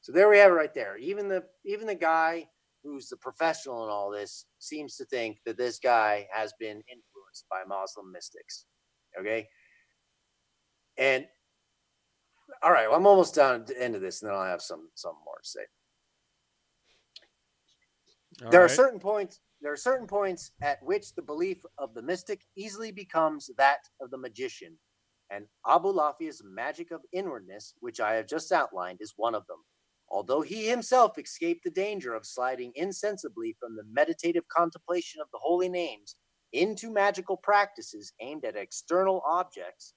[0.00, 0.96] So there we have it right there.
[0.98, 2.48] Even the even the guy
[2.82, 7.46] who's the professional in all this seems to think that this guy has been influenced
[7.50, 8.66] by Muslim mystics.
[9.18, 9.48] Okay?
[10.96, 11.26] And
[12.62, 14.62] all right, well, I'm almost down to the end of this, and then I'll have
[14.62, 15.60] some some more to say.
[18.44, 18.70] All there right.
[18.70, 22.92] are certain points there are certain points at which the belief of the mystic easily
[22.92, 24.78] becomes that of the magician
[25.30, 29.64] and Abulafia's magic of inwardness, which I have just outlined, is one of them.
[30.08, 35.40] Although he himself escaped the danger of sliding insensibly from the meditative contemplation of the
[35.40, 36.16] holy names
[36.52, 39.94] into magical practices aimed at external objects,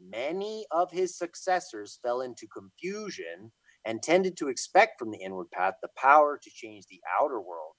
[0.00, 3.52] many of his successors fell into confusion
[3.84, 7.74] and tended to expect from the inward path the power to change the outer world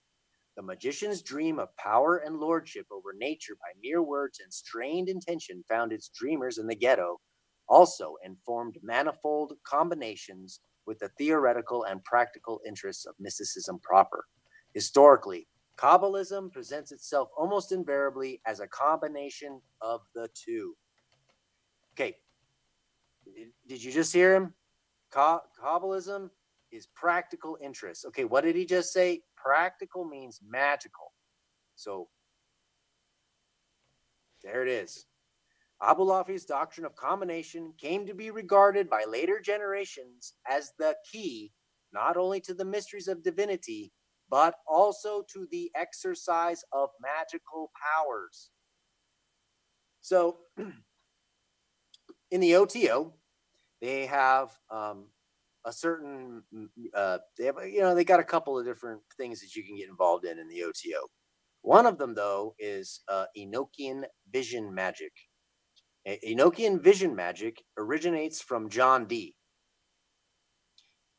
[0.61, 5.63] the magician's dream of power and lordship over nature by mere words and strained intention
[5.67, 7.19] found its dreamers in the ghetto,
[7.67, 14.25] also and formed manifold combinations with the theoretical and practical interests of mysticism proper.
[14.75, 15.47] Historically,
[15.77, 20.75] Kabbalism presents itself almost invariably as a combination of the two.
[21.95, 22.17] Okay,
[23.67, 24.53] did you just hear him?
[25.11, 26.29] Kabbalism
[26.71, 28.05] is practical interest.
[28.05, 29.23] Okay, what did he just say?
[29.43, 31.13] Practical means magical.
[31.76, 32.09] So
[34.43, 35.05] there it is.
[35.81, 41.51] Abulafia's doctrine of combination came to be regarded by later generations as the key
[41.93, 43.91] not only to the mysteries of divinity,
[44.30, 48.51] but also to the exercise of magical powers.
[50.01, 50.38] So,
[52.31, 53.13] in the OTO,
[53.81, 55.07] they have um,
[55.65, 56.43] a certain
[56.95, 59.77] uh, they have you know they got a couple of different things that you can
[59.77, 61.07] get involved in in the OTO.
[61.61, 65.11] One of them though is uh, Enochian vision magic.
[66.07, 69.35] Enochian vision magic originates from John Dee.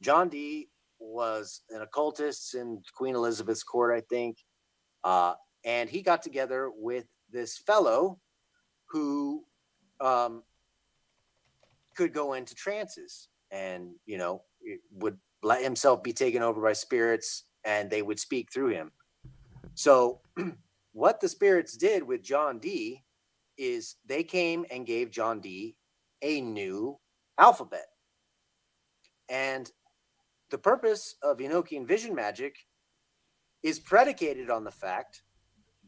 [0.02, 4.38] John Dee was an occultist in Queen Elizabeth's court, I think,
[5.04, 8.18] uh, and he got together with this fellow
[8.90, 9.44] who
[10.00, 10.42] um,
[11.96, 14.42] could go into trances and you know
[14.90, 18.90] would let himself be taken over by spirits and they would speak through him.
[19.74, 20.20] So
[20.92, 23.02] what the spirits did with John Dee
[23.58, 25.76] is they came and gave John Dee
[26.22, 26.98] a new
[27.38, 27.86] alphabet.
[29.28, 29.70] And
[30.50, 32.56] the purpose of enochian vision magic
[33.62, 35.22] is predicated on the fact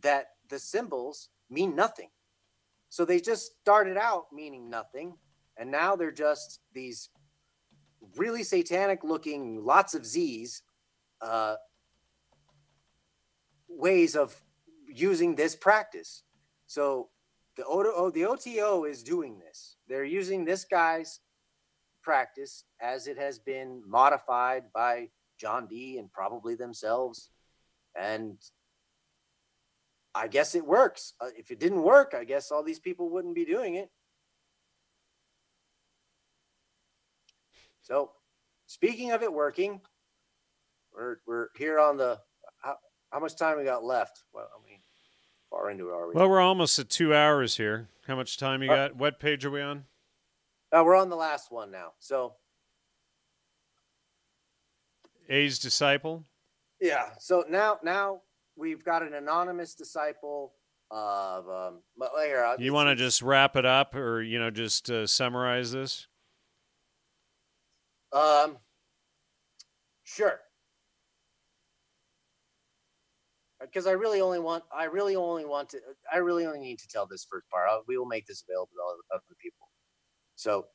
[0.01, 2.09] that the symbols mean nothing.
[2.89, 5.15] So they just started out meaning nothing
[5.57, 7.11] and now they're just these
[8.17, 10.63] really satanic looking, lots of Z's,
[11.21, 11.57] uh,
[13.69, 14.35] ways of
[14.87, 16.23] using this practice.
[16.67, 17.09] So
[17.57, 19.77] the OTO, the OTO is doing this.
[19.89, 21.21] They're using this guy's
[22.03, 25.09] practice as it has been modified by
[25.39, 27.31] John Dee and probably themselves.
[27.99, 28.39] And
[30.15, 31.15] I guess it works.
[31.21, 33.91] Uh, if it didn't work, I guess all these people wouldn't be doing it.
[37.85, 38.13] So,
[38.67, 39.81] speaking of it working,
[40.95, 42.19] we're we're here on the
[42.63, 42.77] how,
[43.13, 44.23] how much time we got left?
[44.33, 44.81] Well, I mean,
[45.51, 46.15] far into it are we?
[46.15, 47.91] Well, we're almost at two hours here.
[48.07, 48.97] How much time you uh, got?
[48.97, 49.85] What page are we on?
[50.73, 51.93] Uh, we're on the last one now.
[51.99, 52.37] So,
[55.29, 56.25] A's disciple.
[56.81, 57.11] Yeah.
[57.19, 58.23] So now now
[58.57, 60.55] we've got an anonymous disciple
[60.91, 61.81] of um.
[62.25, 66.07] Here, you want to just wrap it up, or you know, just uh, summarize this?
[68.15, 68.59] Um,
[70.05, 70.41] sure.
[73.61, 75.81] Because I really only want, I really only want to,
[76.13, 77.69] I really only need to tell this first part.
[77.69, 79.69] I'll, we will make this available to all other people.
[80.37, 80.67] So,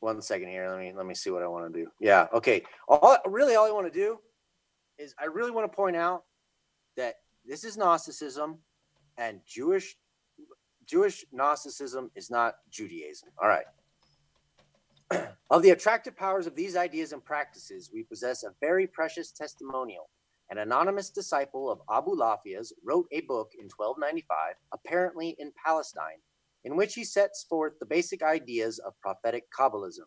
[0.00, 0.68] one second here.
[0.68, 1.88] Let me let me see what I want to do.
[2.00, 2.26] Yeah.
[2.32, 2.62] Okay.
[2.86, 4.18] All really, all I want to do
[4.98, 6.24] is I really want to point out
[6.96, 8.58] that this is Gnosticism,
[9.16, 9.96] and Jewish
[10.86, 13.30] Jewish Gnosticism is not Judaism.
[13.42, 13.64] All right.
[15.50, 20.10] Of the attractive powers of these ideas and practices, we possess a very precious testimonial.
[20.50, 26.20] An anonymous disciple of Abulafia's wrote a book in 1295, apparently in Palestine,
[26.64, 30.06] in which he sets forth the basic ideas of prophetic Kabbalism,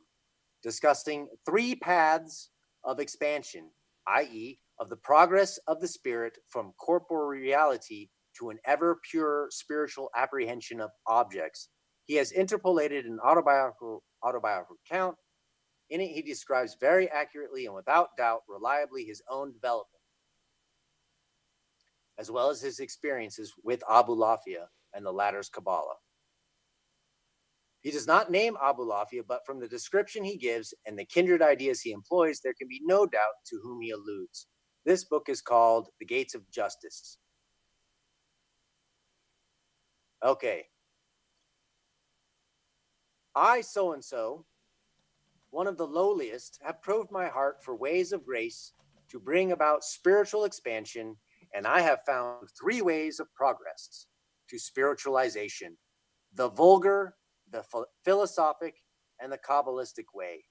[0.64, 2.52] discussing three paths
[2.84, 3.70] of expansion,
[4.08, 10.80] i.e., of the progress of the spirit from corporeality to an ever pure spiritual apprehension
[10.80, 11.70] of objects.
[12.10, 15.16] He has interpolated an autobiographical autobiographical account.
[15.92, 20.02] In it, he describes very accurately and without doubt reliably his own development,
[22.18, 25.98] as well as his experiences with Abulafia and the latter's Kabbalah.
[27.82, 31.82] He does not name Abulafia, but from the description he gives and the kindred ideas
[31.82, 34.48] he employs, there can be no doubt to whom he alludes.
[34.84, 37.20] This book is called The Gates of Justice.
[40.26, 40.66] Okay,
[43.40, 44.46] I, so and so,
[45.50, 48.74] one of the lowliest, have probed my heart for ways of grace
[49.10, 51.16] to bring about spiritual expansion,
[51.56, 54.08] and I have found three ways of progress
[54.50, 55.78] to spiritualization
[56.34, 57.16] the vulgar,
[57.50, 57.64] the
[58.04, 58.76] philosophic,
[59.22, 60.44] and the Kabbalistic way.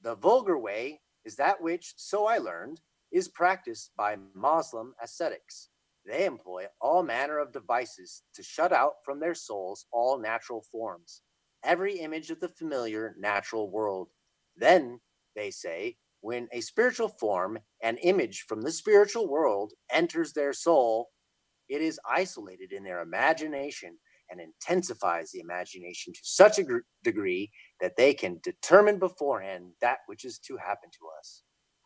[0.00, 2.80] The vulgar way is that which, so I learned,
[3.12, 5.68] is practiced by Moslem ascetics.
[6.06, 11.20] They employ all manner of devices to shut out from their souls all natural forms
[11.64, 14.08] every image of the familiar natural world.
[14.56, 15.00] Then,
[15.36, 21.10] they say, when a spiritual form, an image from the spiritual world, enters their soul,
[21.68, 23.98] it is isolated in their imagination
[24.30, 29.98] and intensifies the imagination to such a gr- degree that they can determine beforehand that
[30.06, 31.42] which is to happen to us.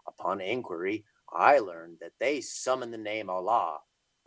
[0.09, 3.79] Upon inquiry, I learned that they summon the name Allah,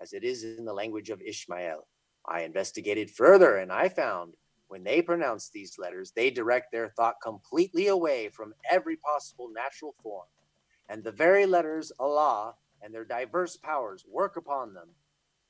[0.01, 1.87] as it is in the language of Ishmael.
[2.27, 4.33] I investigated further and I found
[4.67, 9.95] when they pronounce these letters, they direct their thought completely away from every possible natural
[10.01, 10.25] form.
[10.89, 14.89] And the very letters Allah and their diverse powers work upon them.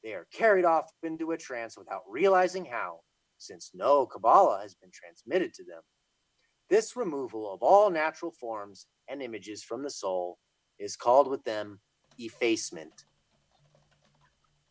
[0.04, 3.00] They are carried off into a trance without realizing how,
[3.38, 5.82] since no Kabbalah has been transmitted to them.
[6.70, 10.38] This removal of all natural forms and images from the soul
[10.80, 11.80] is called with them
[12.18, 13.06] effacement.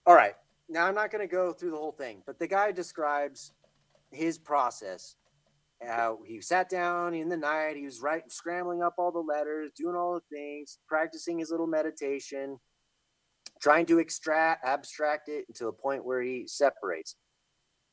[0.07, 0.35] All right,
[0.69, 3.53] now I'm not going to go through the whole thing, but the guy describes
[4.15, 5.16] his process.
[5.86, 7.77] Uh, he sat down in the night.
[7.77, 11.66] He was right, scrambling up all the letters, doing all the things, practicing his little
[11.66, 12.59] meditation,
[13.61, 17.16] trying to extract, abstract it to the point where he separates.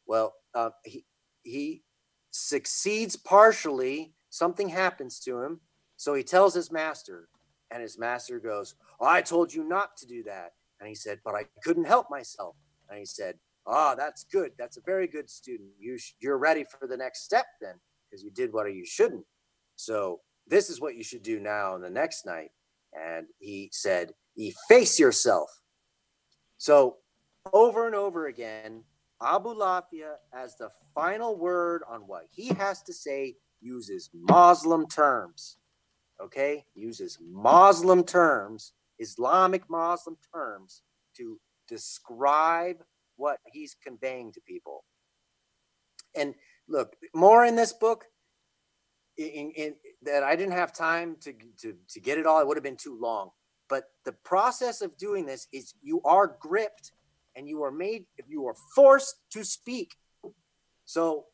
[0.06, 1.06] Well, uh, he
[1.43, 1.84] he
[2.31, 4.14] succeeds partially.
[4.30, 5.60] Something happens to him,
[5.98, 7.27] so he tells his master,
[7.72, 11.35] and his master goes, "I told you not to do that." And he said, "But
[11.35, 12.56] I couldn't help myself."
[12.89, 14.52] And he said, Ah, that's good.
[14.58, 15.70] That's a very good student.
[15.80, 17.76] You sh- you're ready for the next step then,
[18.10, 19.26] because you did what you shouldn't.
[19.76, 22.50] So this is what you should do now the next night.
[22.94, 25.50] And he said, efface yourself.
[26.58, 26.98] So
[27.54, 28.84] over and over again,
[29.22, 35.58] Abulafia, as the final word on what he has to say, uses Muslim terms.
[36.22, 40.82] Okay, uses Muslim terms, Islamic Muslim terms
[41.18, 42.78] to describe
[43.22, 44.84] what he's conveying to people.
[46.15, 46.34] And
[46.68, 48.06] look, more in this book,
[49.18, 52.39] in, in that I didn't have time to, to, to get it all.
[52.41, 53.30] It would have been too long.
[53.69, 56.91] But the process of doing this is you are gripped
[57.35, 59.95] and you are made, you are forced to speak.
[60.85, 61.26] So,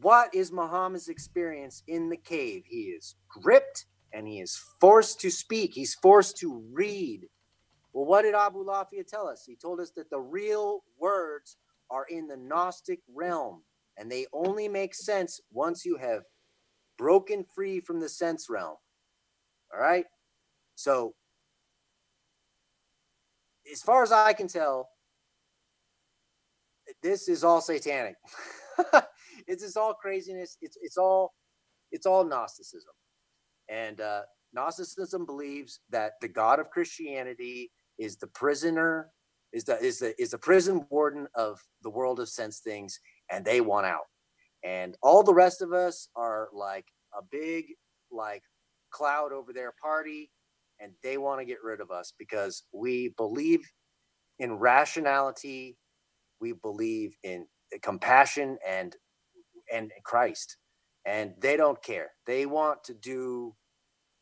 [0.00, 2.62] what is Muhammad's experience in the cave?
[2.66, 5.74] He is gripped and he is forced to speak.
[5.74, 7.26] He's forced to read.
[7.98, 9.42] Well, what did Abulafia tell us?
[9.44, 11.56] He told us that the real words
[11.90, 13.64] are in the Gnostic realm
[13.96, 16.22] and they only make sense once you have
[16.96, 18.76] broken free from the sense realm.
[19.74, 20.04] All right.
[20.76, 21.16] So,
[23.72, 24.90] as far as I can tell,
[27.02, 28.14] this is all satanic.
[29.48, 30.56] it's all craziness.
[30.60, 31.32] It's it's all
[31.90, 32.94] it's all Gnosticism,
[33.68, 34.20] and uh,
[34.52, 39.10] Gnosticism believes that the God of Christianity is the prisoner,
[39.52, 42.98] is the is the is the prison warden of the world of sense things,
[43.30, 44.06] and they want out.
[44.64, 47.66] And all the rest of us are like a big
[48.10, 48.42] like
[48.90, 50.30] cloud over their party,
[50.80, 53.60] and they want to get rid of us because we believe
[54.38, 55.76] in rationality,
[56.40, 57.46] we believe in
[57.82, 58.96] compassion and
[59.72, 60.56] and Christ.
[61.04, 62.10] And they don't care.
[62.26, 63.54] They want to do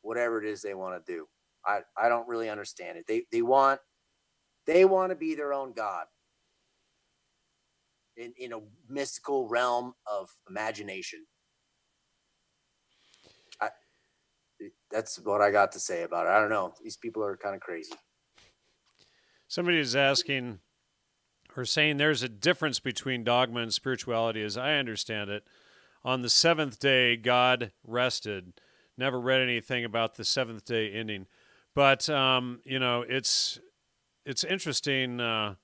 [0.02, 1.26] whatever it is they want to do.
[1.66, 3.06] I, I don't really understand it.
[3.06, 3.80] They they want
[4.66, 6.06] they want to be their own God
[8.16, 11.24] in, in a mystical realm of imagination.
[13.60, 13.68] I,
[14.90, 16.30] that's what I got to say about it.
[16.30, 16.74] I don't know.
[16.82, 17.92] These people are kind of crazy.
[19.48, 20.60] Somebody is asking
[21.56, 25.44] or saying there's a difference between dogma and spirituality, as I understand it.
[26.04, 28.52] On the seventh day, God rested.
[28.98, 31.26] Never read anything about the seventh day ending,
[31.76, 33.60] but um, you know, it's
[34.24, 35.20] it's interesting.
[35.20, 35.54] Uh,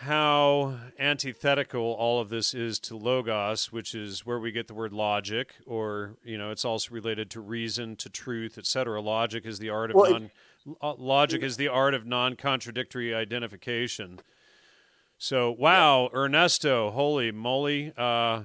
[0.00, 4.92] how antithetical all of this is to logos, which is where we get the word
[4.92, 9.00] logic, or you know, it's also related to reason, to truth, etc.
[9.00, 10.30] Logic is the art of well, non.
[10.66, 14.20] It, logic is the art of non-contradictory identification.
[15.16, 16.18] So, wow, yeah.
[16.18, 17.94] Ernesto, holy moly!
[17.96, 18.42] Uh,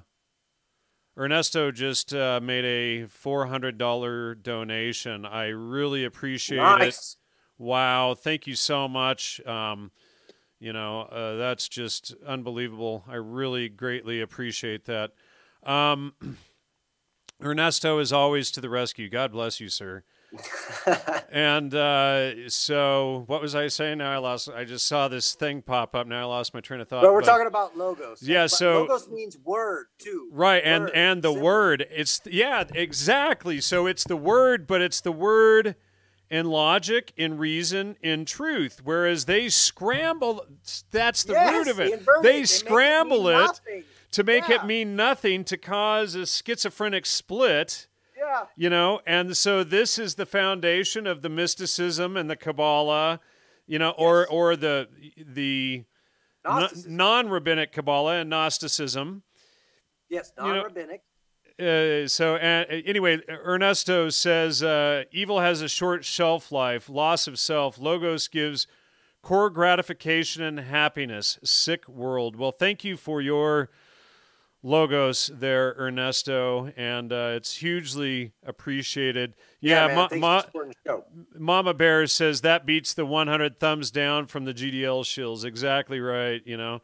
[1.18, 5.26] Ernesto just uh, made a four hundred dollar donation.
[5.26, 7.18] I really appreciate nice.
[7.60, 7.64] it.
[7.64, 9.46] Wow, thank you so much.
[9.46, 9.92] Um,
[10.60, 13.04] you know, uh, that's just unbelievable.
[13.10, 15.12] I really greatly appreciate that.
[15.64, 16.14] Um,
[17.44, 19.10] Ernesto is always to the rescue.
[19.10, 20.04] God bless you, sir.
[21.32, 23.98] and uh, so, what was I saying?
[23.98, 24.49] Now I lost.
[24.49, 26.08] I just saw this thing pop up.
[26.08, 27.02] Now I lost my train of thought.
[27.02, 28.24] But we're but, talking about logos.
[28.24, 28.48] Yeah.
[28.48, 30.30] So logos means word too.
[30.32, 31.44] Right, word, and and the symbol.
[31.44, 31.88] word.
[31.91, 33.60] It's yeah, exactly.
[33.60, 35.76] So it's the word, but it's the word
[36.32, 38.82] in logic, in reason, in truth.
[38.84, 40.45] Whereas they scramble,
[40.90, 42.06] that's the yes, root of it.
[42.24, 44.56] They, they scramble it, it to make yeah.
[44.56, 47.88] it mean nothing, to cause a schizophrenic split.
[48.22, 48.43] Yeah.
[48.56, 53.19] You know, and so this is the foundation of the mysticism and the Kabbalah,
[53.65, 53.95] you know, yes.
[53.98, 54.88] or or the
[55.18, 55.85] the
[56.88, 59.23] non rabbinic Kabbalah and Gnosticism.
[60.07, 61.02] Yes, non rabbinic.
[61.60, 67.39] Uh, so uh, anyway, Ernesto says uh, evil has a short shelf life, loss of
[67.39, 67.80] self.
[67.80, 68.68] Logos gives
[69.23, 71.39] core gratification and happiness.
[71.43, 72.35] Sick world.
[72.35, 73.69] Well, thank you for your
[74.64, 79.34] logos there, Ernesto, and uh, it's hugely appreciated.
[79.60, 80.44] Yeah, yeah ma-
[80.86, 81.00] ma-
[81.38, 85.44] Mama Bear says that beats the 100 thumbs down from the GDL shills.
[85.46, 86.42] Exactly right.
[86.46, 86.82] You know.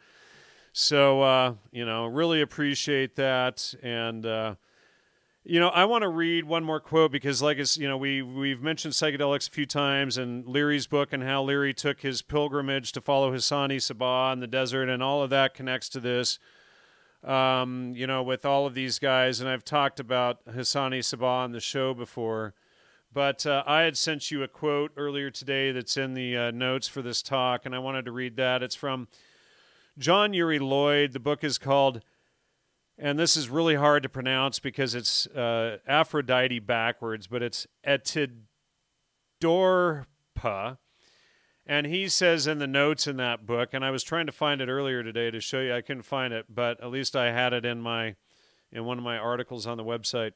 [0.74, 4.56] So uh, you know, really appreciate that, and uh,
[5.44, 8.22] you know, I want to read one more quote because, like, it's you know, we
[8.22, 12.91] we've mentioned psychedelics a few times, and Leary's book, and how Leary took his pilgrimage
[12.91, 16.38] to follow Hassan-i Sabbah in the desert, and all of that connects to this.
[17.23, 21.52] Um, you know, with all of these guys, and I've talked about Hassan-i Sabbah on
[21.52, 22.53] the show before.
[23.11, 26.88] But uh, I had sent you a quote earlier today that's in the uh, notes
[26.88, 28.61] for this talk, and I wanted to read that.
[28.61, 29.07] It's from
[29.98, 31.14] John Uri Lloyd.
[31.14, 32.03] The book is called,
[32.98, 38.38] and this is really hard to pronounce because it's uh, Aphrodite backwards, but it's Etidorpa.
[41.69, 44.61] And he says in the notes in that book, and I was trying to find
[44.61, 47.52] it earlier today to show you, I couldn't find it, but at least I had
[47.52, 48.15] it in my
[48.72, 50.31] in one of my articles on the website.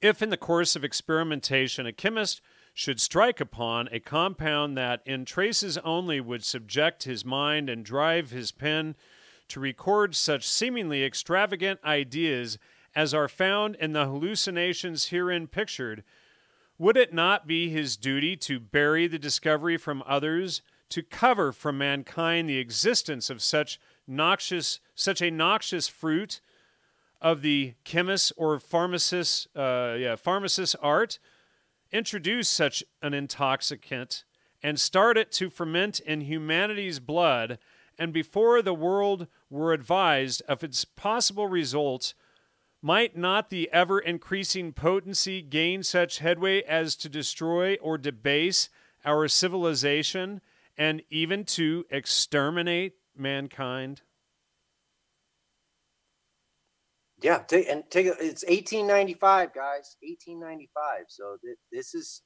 [0.00, 2.40] If in the course of experimentation a chemist
[2.72, 8.30] should strike upon a compound that, in traces only, would subject his mind and drive
[8.30, 8.94] his pen
[9.48, 12.58] to record such seemingly extravagant ideas
[12.94, 16.04] as are found in the hallucinations herein pictured,
[16.78, 21.78] would it not be his duty to bury the discovery from others, to cover from
[21.78, 26.40] mankind the existence of such noxious, such a noxious fruit
[27.20, 31.18] of the chemist or pharmacist, uh, yeah, pharmacist art,
[31.90, 34.24] introduce such an intoxicant
[34.62, 37.58] and start it to ferment in humanity's blood,
[37.98, 42.14] and before the world were advised of its possible results,
[42.80, 48.68] might not the ever increasing potency gain such headway as to destroy or debase
[49.04, 50.40] our civilization
[50.76, 54.02] and even to exterminate mankind?
[57.20, 58.16] Yeah, take, and take it.
[58.20, 59.96] It's 1895, guys.
[60.02, 61.06] 1895.
[61.08, 62.22] So th- this is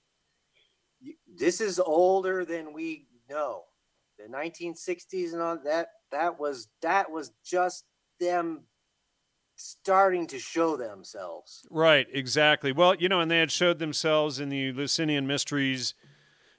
[1.35, 3.63] this is older than we know.
[4.19, 5.89] The 1960s and all that.
[6.11, 7.85] That was that was just
[8.21, 8.65] them
[9.63, 11.67] starting to show themselves.
[11.71, 12.07] Right.
[12.13, 12.73] Exactly.
[12.73, 15.95] Well, you know, and they had showed themselves in the Eleusinian Mysteries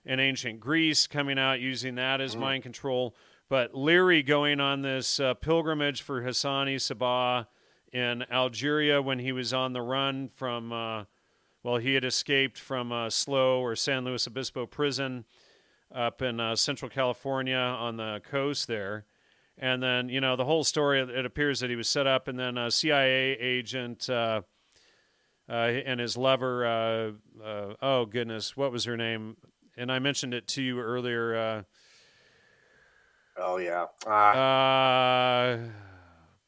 [0.06, 2.40] in ancient Greece, coming out using that as mm.
[2.40, 3.16] mind control.
[3.50, 7.48] But Leary going on this uh, pilgrimage for Hassan-i Sabbah
[7.92, 11.04] in Algeria when he was on the run from, uh,
[11.62, 15.26] well, he had escaped from uh, SLO or San Luis Obispo prison
[15.94, 19.06] up in uh, Central California on the coast there.
[19.58, 22.40] And then, you know, the whole story, it appears that he was set up, and
[22.40, 24.42] then a CIA agent uh,
[25.48, 27.12] uh, and his lover, uh,
[27.44, 29.38] uh, oh, goodness, what was her name?
[29.78, 31.36] And I mentioned it to you earlier.
[31.36, 31.64] Uh,
[33.38, 33.86] oh, yeah.
[34.10, 35.58] Uh,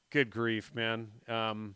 [0.09, 1.09] good grief, man.
[1.27, 1.75] Um,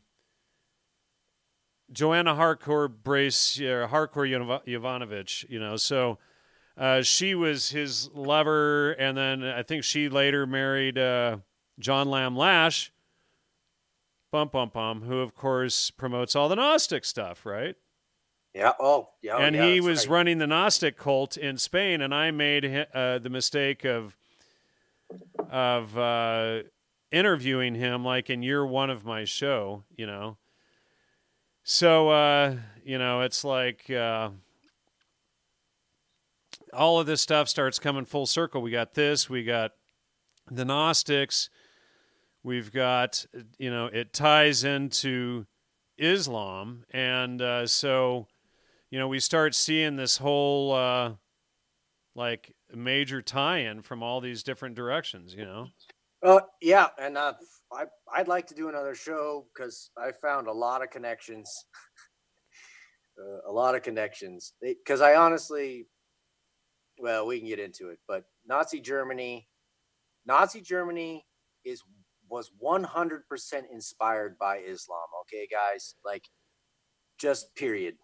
[1.92, 6.20] Joanna Harcourt Brace, uh, Harcourt Yovanovitch, you know, so
[6.80, 11.38] uh, she was his lover, and then I think she later married uh,
[11.78, 12.94] John Lamb Lash,
[14.32, 17.76] bum bum bum, who of course promotes all the Gnostic stuff, right?
[18.54, 18.72] Yeah.
[18.80, 19.38] Oh, yeah.
[19.38, 20.14] and yeah, he was right.
[20.14, 24.16] running the Gnostic cult in Spain, and I made uh, the mistake of
[25.50, 26.62] of uh,
[27.12, 30.38] interviewing him like in year one of my show, you know.
[31.64, 34.30] So uh, you know, it's like uh,
[36.74, 38.62] all of this stuff starts coming full circle.
[38.62, 39.72] We got this, we got
[40.50, 41.50] the Gnostics,
[42.44, 43.26] we've got
[43.58, 45.46] you know, it ties into
[45.98, 48.28] Islam, and uh, so
[48.90, 51.14] you know, we start seeing this whole uh,
[52.16, 55.34] like major tie-in from all these different directions.
[55.34, 55.68] You know.
[56.22, 57.34] Uh, yeah, and uh,
[57.72, 61.50] I I'd like to do another show because I found a lot of connections,
[63.20, 64.54] uh, a lot of connections.
[64.62, 65.88] Because I honestly,
[67.00, 69.48] well, we can get into it, but Nazi Germany,
[70.26, 71.26] Nazi Germany
[71.66, 71.84] is
[72.30, 73.22] was 100%
[73.74, 75.08] inspired by Islam.
[75.22, 76.30] Okay, guys, like
[77.18, 77.96] just period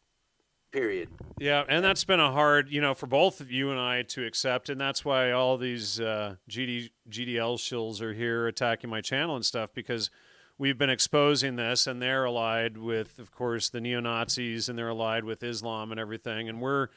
[0.75, 1.07] period.
[1.39, 4.25] Yeah, and that's been a hard, you know, for both of you and I to
[4.25, 9.37] accept, and that's why all these uh, GD, GDL shills are here attacking my channel
[9.37, 10.09] and stuff because
[10.57, 14.89] we've been exposing this, and they're allied with, of course, the neo Nazis, and they're
[14.89, 16.89] allied with Islam and everything, and we're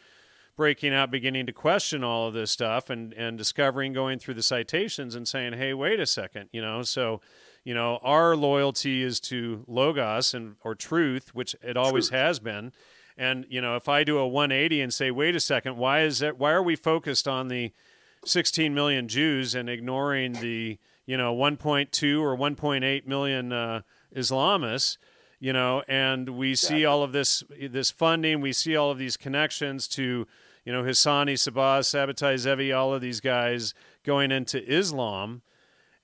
[0.58, 4.42] breaking out, beginning to question all of this stuff, and and discovering, going through the
[4.42, 7.22] citations, and saying, hey, wait a second, you know, so.
[7.64, 12.18] You know, our loyalty is to logos and or truth, which it always truth.
[12.18, 12.72] has been,
[13.18, 16.20] and you know, if I do a 180 and say, "Wait a second, why is
[16.20, 16.38] that?
[16.38, 17.74] Why are we focused on the
[18.24, 23.82] 16 million Jews and ignoring the you know 1.2 or 1.8 million uh,
[24.16, 24.96] Islamists?"
[25.40, 29.18] You know, and we see all of this this funding, we see all of these
[29.18, 30.26] connections to
[30.68, 33.72] you know Hassan-i, Sabbah, Sabbatai Zevi, all of these guys
[34.04, 35.40] going into Islam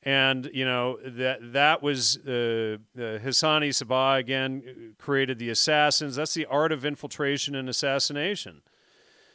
[0.03, 6.17] and you know that that was uh, uh, Hassan-i Sabbah again created the assassins.
[6.17, 8.63] That's the art of infiltration and assassination.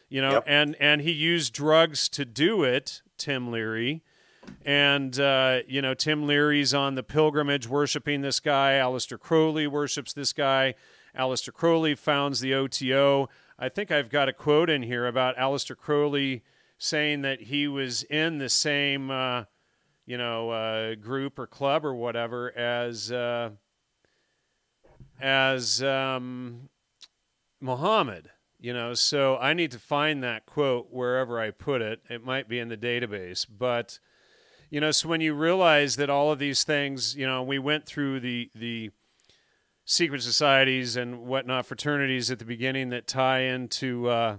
[0.09, 0.45] You know, yep.
[0.47, 3.03] and and he used drugs to do it.
[3.15, 4.01] Tim Leary,
[4.65, 8.73] and uh, you know Tim Leary's on the pilgrimage worshiping this guy.
[8.73, 10.73] Aleister Crowley worships this guy.
[11.15, 13.29] Aleister Crowley founds the OTO.
[13.61, 16.43] I think I've got a quote in here about Aleister Crowley
[16.77, 19.43] saying that he was in the same uh,
[20.09, 23.51] you know, uh, group or club or whatever as uh,
[25.21, 26.69] as um,
[27.61, 28.31] Muhammad.
[28.59, 32.01] You know, so I need to find that quote wherever I put it.
[32.09, 33.99] It might be in the database, but
[34.71, 37.85] you know, so when you realize that all of these things, you know, we went
[37.85, 38.89] through the the
[39.89, 44.37] secret societies and whatnot fraternities at the beginning that tie into uh,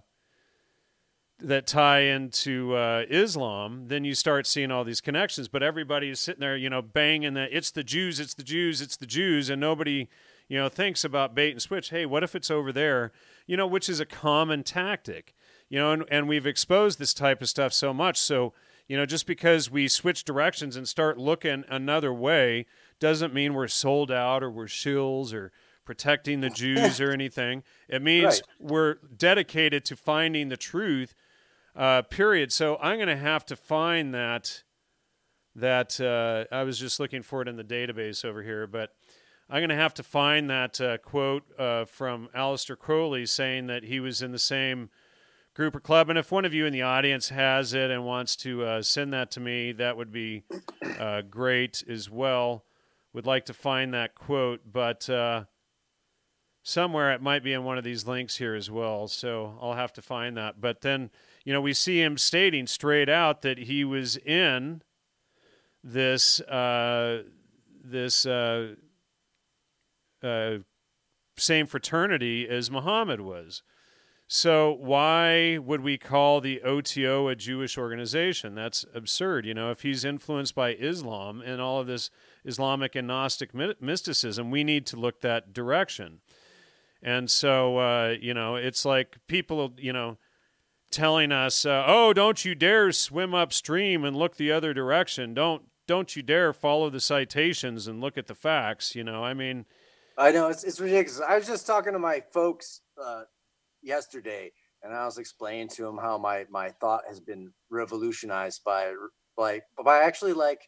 [1.40, 5.48] that tie into uh, Islam, then you start seeing all these connections.
[5.48, 8.80] But everybody is sitting there, you know, banging that it's the Jews, it's the Jews,
[8.80, 10.06] it's the Jews, and nobody,
[10.48, 11.90] you know, thinks about bait and switch.
[11.90, 13.10] Hey, what if it's over there?
[13.48, 15.34] You know, which is a common tactic.
[15.68, 18.18] You know, and, and we've exposed this type of stuff so much.
[18.18, 18.52] So,
[18.90, 22.66] you know, just because we switch directions and start looking another way
[22.98, 25.52] doesn't mean we're sold out or we're shills or
[25.84, 27.62] protecting the Jews or anything.
[27.88, 28.70] It means Right.
[28.70, 31.14] we're dedicated to finding the truth.
[31.76, 32.50] Uh, period.
[32.50, 34.64] So I'm going to have to find that.
[35.54, 38.90] That uh, I was just looking for it in the database over here, but
[39.48, 43.84] I'm going to have to find that uh, quote uh, from Aleister Crowley saying that
[43.84, 44.90] he was in the same
[45.54, 46.08] group or club.
[46.08, 49.12] And if one of you in the audience has it and wants to uh, send
[49.12, 50.44] that to me, that would be
[50.98, 52.64] uh, great as well.
[53.12, 55.44] Would like to find that quote, but uh,
[56.62, 59.08] somewhere it might be in one of these links here as well.
[59.08, 60.60] So I'll have to find that.
[60.60, 61.10] But then,
[61.44, 64.82] you know, we see him stating straight out that he was in
[65.82, 67.22] this uh,
[67.82, 68.74] this uh,
[70.22, 70.58] uh,
[71.36, 73.62] same fraternity as Muhammad was.
[74.32, 78.54] So why would we call the OTO a Jewish organization?
[78.54, 79.44] That's absurd.
[79.44, 82.10] You know, if he's influenced by Islam and all of this
[82.44, 86.20] Islamic and Gnostic mysticism, we need to look that direction.
[87.02, 90.16] And so, uh, you know, it's like people, you know,
[90.92, 95.34] telling us, uh, "Oh, don't you dare swim upstream and look the other direction.
[95.34, 99.34] Don't don't you dare follow the citations and look at the facts." You know, I
[99.34, 99.66] mean,
[100.16, 101.20] I know it's, it's ridiculous.
[101.20, 103.24] I was just talking to my folks uh,
[103.82, 104.52] yesterday,
[104.82, 108.92] and I was explaining to him how my my thought has been revolutionized by
[109.36, 110.60] by by actually like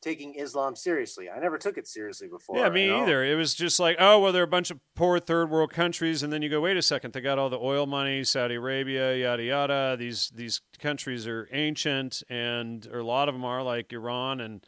[0.00, 1.28] taking Islam seriously.
[1.28, 2.56] I never took it seriously before.
[2.58, 3.24] Yeah, me either.
[3.24, 6.32] It was just like, oh, well, they're a bunch of poor third world countries, and
[6.32, 9.42] then you go, wait a second, they got all the oil money, Saudi Arabia, yada
[9.42, 9.96] yada.
[9.98, 14.64] These these countries are ancient, and or a lot of them are like Iran and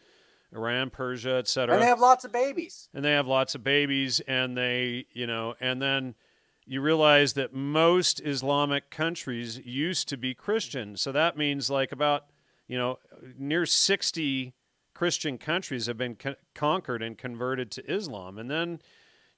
[0.52, 1.74] Iran, Persia, etc.
[1.74, 2.88] And they have lots of babies.
[2.92, 6.16] and they have lots of babies, and they, you know, and then
[6.66, 12.26] you realize that most Islamic countries used to be Christian, so that means like about,
[12.68, 12.98] you know,
[13.38, 14.54] near sixty
[14.94, 18.38] Christian countries have been con- conquered and converted to Islam.
[18.38, 18.80] And then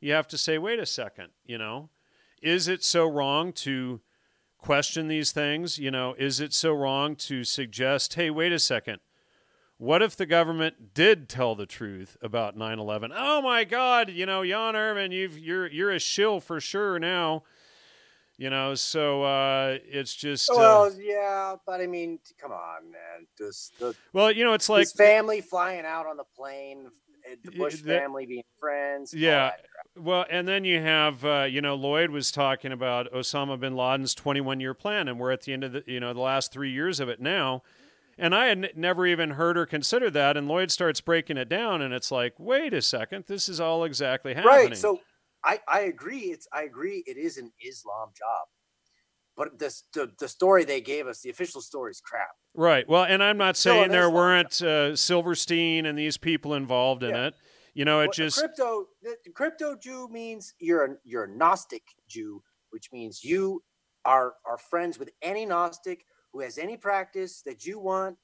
[0.00, 1.88] you have to say, wait a second, you know,
[2.42, 4.00] is it so wrong to
[4.58, 5.78] question these things?
[5.78, 9.00] You know, is it so wrong to suggest, hey, wait a second,
[9.82, 13.10] what if the government did tell the truth about 9/11?
[13.16, 17.42] Oh my God, you know, Jan Irvin, you've you're you're a shill for sure now.
[18.38, 23.26] You know, so uh, it's just uh, Well, yeah, but I mean, come on, man.
[23.36, 26.86] This the well, you know, it's like his family flying out on the plane,
[27.28, 29.12] eh, the Bush that- family being friends.
[29.12, 29.50] Yeah.
[29.96, 34.14] Well, and then you have, uh, you know, Lloyd was talking about Osama bin Laden's
[34.14, 36.70] 21 year plan, and we're at the end of the, you know, the last three
[36.70, 37.62] years of it now.
[38.18, 40.36] And I had n- never even heard or considered that.
[40.36, 43.84] And Lloyd starts breaking it down, and it's like, wait a second, this is all
[43.84, 44.68] exactly happening.
[44.70, 44.76] Right.
[44.76, 45.00] So
[45.44, 46.26] I I agree.
[46.32, 47.02] It's I agree.
[47.06, 48.46] It is an Islam job,
[49.36, 52.30] but this the the story they gave us, the official story is crap.
[52.54, 52.88] Right.
[52.88, 57.10] Well, and I'm not saying an there weren't uh, Silverstein and these people involved in
[57.10, 57.26] Yeah.
[57.28, 57.34] it.
[57.74, 58.86] You know, it a just crypto
[59.34, 63.62] crypto Jew means you're a you're a Gnostic Jew, which means you
[64.04, 68.16] are are friends with any Gnostic who has any practice that you want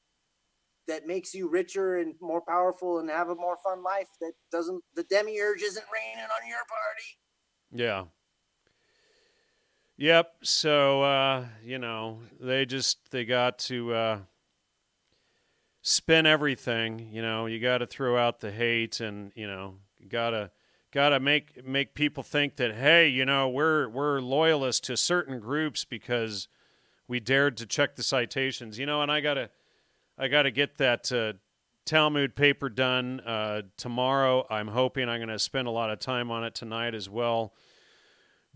[0.86, 4.82] that makes you richer and more powerful and have a more fun life that doesn't
[4.94, 7.18] the demiurge isn't raining on your party.
[7.70, 8.05] Yeah.
[9.98, 10.32] Yep.
[10.43, 14.18] So uh, you know, they just they got to uh,
[15.82, 17.10] spin everything.
[17.12, 19.74] You know, you got to throw out the hate, and you know,
[20.09, 20.51] gotta
[20.93, 25.85] gotta make make people think that hey, you know, we're we're loyalists to certain groups
[25.85, 26.48] because
[27.09, 28.78] we dared to check the citations.
[28.78, 29.51] You know, and I gotta
[30.16, 31.10] I gotta get that.
[31.10, 31.32] Uh,
[31.89, 34.47] Talmud paper done uh, tomorrow.
[34.51, 37.55] I'm hoping I'm to spend a lot of time on it tonight as well.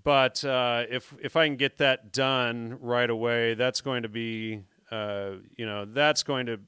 [0.05, 4.65] But uh, if if I can get that done right away, that's going to be
[4.91, 6.61] uh, you know that's going to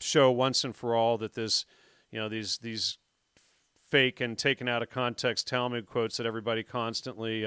[0.00, 1.64] show once and for all that this
[2.10, 2.98] you know these these
[3.88, 7.46] fake and taken out of context Talmud quotes that everybody constantly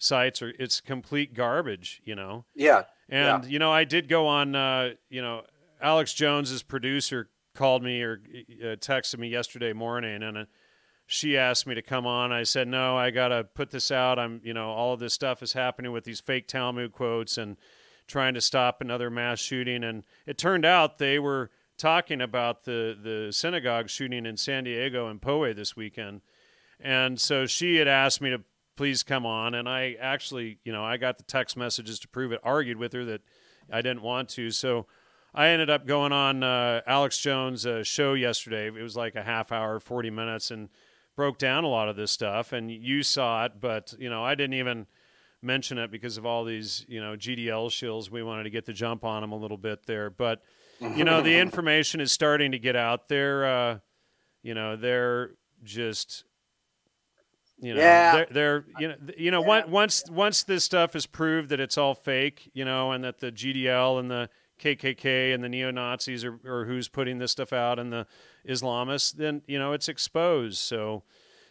[0.00, 2.02] cites are it's complete garbage.
[2.04, 2.44] You know.
[2.54, 2.84] Yeah.
[3.08, 4.54] And you know, I did go on.
[4.54, 5.42] Uh, you know,
[5.80, 8.20] Alex Jones's producer called me or
[8.62, 10.44] uh, texted me yesterday morning, and uh,
[11.06, 12.32] she asked me to come on.
[12.32, 14.18] I said no, I gotta put this out.
[14.18, 17.56] I'm, you know, all of this stuff is happening with these fake Talmud quotes and
[18.06, 19.84] trying to stop another mass shooting.
[19.84, 25.08] And it turned out they were talking about the the synagogue shooting in San Diego
[25.08, 26.20] and Poway this weekend.
[26.78, 28.42] And so she had asked me to
[28.80, 32.32] please come on, and I actually, you know, I got the text messages to prove
[32.32, 32.40] it.
[32.42, 33.20] Argued with her that
[33.70, 34.86] I didn't want to, so
[35.34, 38.68] I ended up going on uh, Alex Jones' uh, show yesterday.
[38.68, 40.70] It was like a half hour, forty minutes, and
[41.14, 42.54] broke down a lot of this stuff.
[42.54, 44.86] And you saw it, but you know, I didn't even
[45.42, 48.10] mention it because of all these, you know, GDL shills.
[48.10, 50.40] We wanted to get the jump on them a little bit there, but
[50.80, 53.44] you know, the information is starting to get out there.
[53.44, 53.78] Uh,
[54.42, 55.32] you know, they're
[55.62, 56.24] just
[57.60, 58.12] you know, Yeah.
[58.12, 59.64] they're, they're you know, you know, Yeah.
[59.66, 63.30] once once this stuff is proved that it's all fake, you know, and that the
[63.30, 64.28] GDL and the
[64.58, 68.06] KKK and the neo Nazis are, are who's putting this stuff out and the
[68.46, 70.58] Islamists, then you know it's exposed.
[70.58, 71.02] So,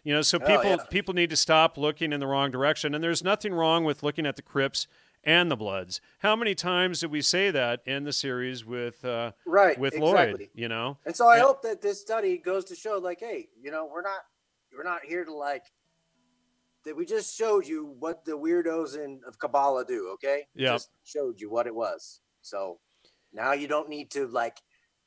[0.03, 0.77] you know, so Oh, people yeah.
[0.89, 2.93] people need to stop looking in the wrong direction.
[2.95, 4.87] And there's nothing wrong with looking at the Crips
[5.23, 5.99] and the Bloods.
[6.19, 9.77] How many times did we say that in the series with uh, Right.
[9.77, 10.31] with exactly.
[10.45, 10.49] Lloyd?
[10.53, 13.49] You know, And so I And- hope that this study goes to show, like, hey,
[13.61, 14.21] you know, we're not
[14.75, 15.63] we're not here to like
[16.89, 16.97] that.
[16.97, 20.09] We just showed you what the weirdos in of Kabbalah do.
[20.13, 20.43] Okay.
[20.57, 22.19] Just showed you what it was.
[22.41, 22.79] So
[23.33, 24.57] now you don't need to like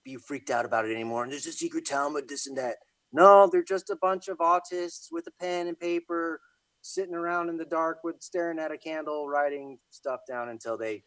[0.05, 1.25] be freaked out about it anymore.
[1.25, 2.77] And there's a secret Talmud, this and that.
[3.13, 6.41] No, they're just a bunch of autists with a pen and paper,
[6.81, 11.05] sitting around in the dark with staring at a candle, writing stuff down until they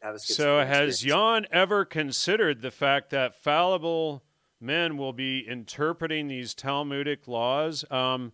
[0.00, 0.18] have a.
[0.18, 1.00] So has experience.
[1.00, 4.22] Jan ever considered the fact that fallible
[4.62, 7.84] men will be interpreting these Talmudic laws?
[7.90, 8.32] Um,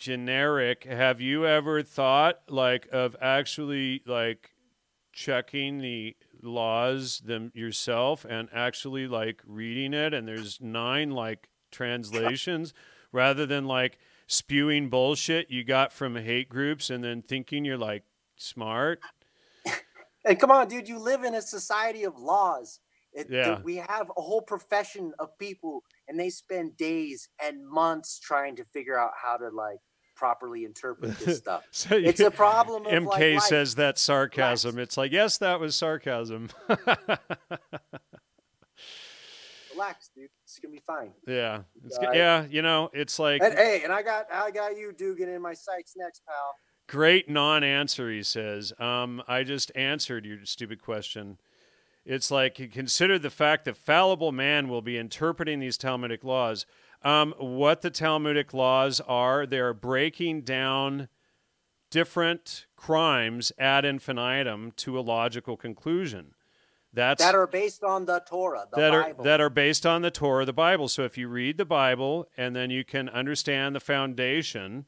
[0.00, 0.84] generic.
[0.84, 4.50] Have you ever thought like of actually like
[5.12, 10.14] checking the laws them yourself and actually like reading it?
[10.14, 12.72] And there's nine like translations
[13.12, 18.02] rather than like spewing bullshit you got from hate groups and then thinking you're like
[18.36, 19.00] smart.
[20.22, 22.80] And come on, dude, you live in a society of laws.
[23.14, 23.58] It, Yeah.
[23.62, 28.64] we have a whole profession of people, and they spend days and months trying to
[28.66, 29.78] figure out how to like
[30.20, 31.64] properly interpret this stuff.
[31.70, 34.78] So It's you- a problem of MK like, says that sarcasm.
[34.78, 36.50] It's like, yes, that was sarcasm.
[39.72, 40.28] relax, dude.
[40.44, 41.12] It's gonna be fine.
[41.26, 42.14] yeah, it's right.
[42.14, 42.44] yeah.
[42.50, 45.54] You know, it's like And hey, and I got I got you, Dugan, in my
[45.54, 46.54] sights next, pal.
[46.86, 48.10] great non-answer.
[48.10, 51.38] He says, um, "I just answered your stupid question."
[52.04, 56.66] It's like consider the fact that fallible man will be interpreting these Talmudic laws.
[57.02, 61.08] Um, what the Talmudic laws are, they are breaking down
[61.90, 66.34] different crimes ad infinitum to a logical conclusion.
[66.92, 69.20] That's That are based on the Torah, the that Bible.
[69.20, 70.88] are that are based on the Torah, the Bible.
[70.88, 74.86] So if you read the Bible and then you can understand the foundation,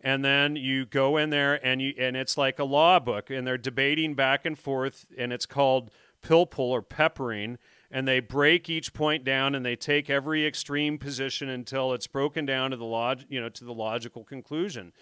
[0.00, 3.46] and then you go in there and you and it's like a law book, and
[3.46, 5.90] they're debating back and forth, and it's called
[6.22, 7.58] pilpul or peppering,
[7.94, 12.44] and they break each point down and they take every extreme position until it's broken
[12.44, 14.92] down to the log, you know, to the logical conclusion.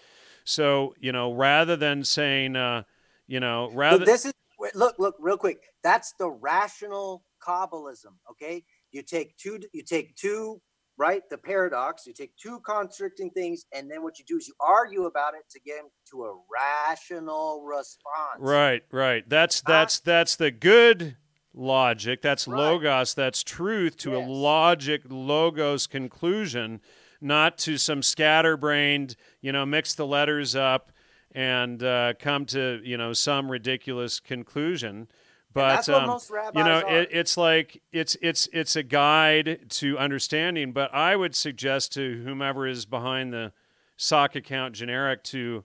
[0.45, 2.83] So you know, rather than saying, uh,
[3.27, 4.33] you know, rather Look, this is
[4.75, 5.57] look, look, real quick.
[5.83, 8.13] That's the rational Kabbalism.
[8.29, 10.61] Okay, you take two, you take two,
[10.95, 11.23] right?
[11.31, 12.05] The paradox.
[12.05, 15.49] You take two contradicting things, and then what you do is you argue about it
[15.49, 18.37] to get them to a rational response.
[18.37, 19.27] Right, right.
[19.27, 21.15] That's that's that's the good
[21.53, 22.21] logic.
[22.21, 22.57] That's Right.
[22.59, 23.13] logos.
[23.13, 26.81] That's truth to a logic logos conclusion,
[27.21, 30.91] not to some scatterbrained, you know, mix the letters up
[31.31, 35.07] and uh, come to you know some ridiculous conclusion.
[35.53, 36.19] But um,
[36.55, 40.71] you know, it, it's like it's it's it's a guide to understanding.
[40.71, 43.53] But I would suggest to whomever is behind the
[43.95, 45.63] sock account generic to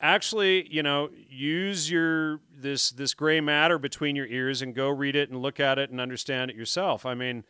[0.00, 5.16] actually, you know, use your this this gray matter between your ears and go read
[5.16, 7.06] it and look at it and understand it yourself.
[7.06, 7.44] I mean,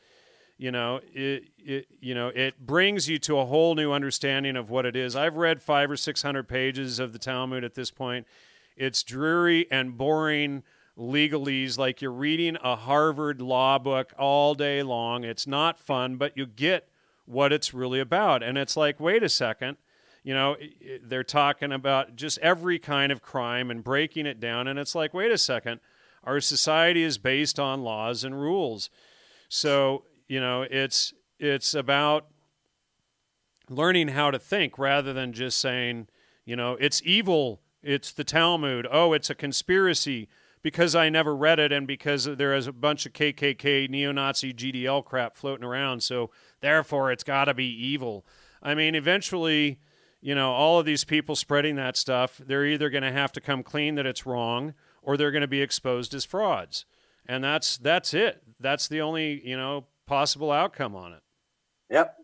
[0.56, 4.70] you know, it, it you know, it brings you to a whole new understanding of
[4.70, 5.14] what it is.
[5.14, 8.26] I've read 5 or 600 pages of the Talmud at this point.
[8.76, 10.62] It's dreary and boring
[10.98, 15.24] legalese like you're reading a Harvard law book all day long.
[15.24, 16.88] It's not fun, but you get
[17.24, 18.42] what it's really about.
[18.42, 19.76] And it's like, wait a second,
[20.22, 20.56] you know,
[21.02, 24.68] they're talking about just every kind of crime and breaking it down.
[24.68, 25.80] And it's like, wait a second,
[26.24, 28.90] our society is based on laws and rules.
[29.48, 32.26] So, you know, it's it's about
[33.70, 36.08] learning how to think rather than just saying,
[36.44, 40.28] you know, it's evil, it's the Talmud, oh, it's a conspiracy
[40.62, 45.04] because I never read it and because there is a bunch of KKK neo-Nazi GDL
[45.04, 46.30] crap floating around, so
[46.60, 48.26] therefore it's got to be evil.
[48.62, 49.78] I mean, eventually,
[50.20, 53.40] you know, all of these people spreading that stuff, they're either going to have to
[53.40, 56.84] come clean that it's wrong or they're going to be exposed as frauds.
[57.26, 58.42] And that's that's it.
[58.58, 61.22] That's the only, you know, possible outcome on it.
[61.90, 62.16] Yep.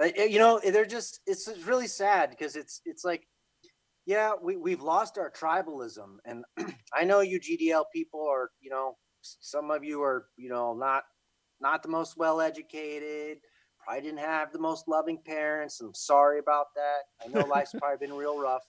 [0.00, 3.26] Uh, You know, they're just it's it's really sad because it's it's like
[4.06, 6.44] yeah, we we've lost our tribalism and
[6.94, 11.02] I know you GDL people are, you know, some of you are, you know, not
[11.60, 13.38] not the most well educated,
[13.88, 15.80] probably didn't have the most loving parents.
[15.80, 17.02] I'm sorry about that.
[17.24, 18.62] I know life's probably been real rough.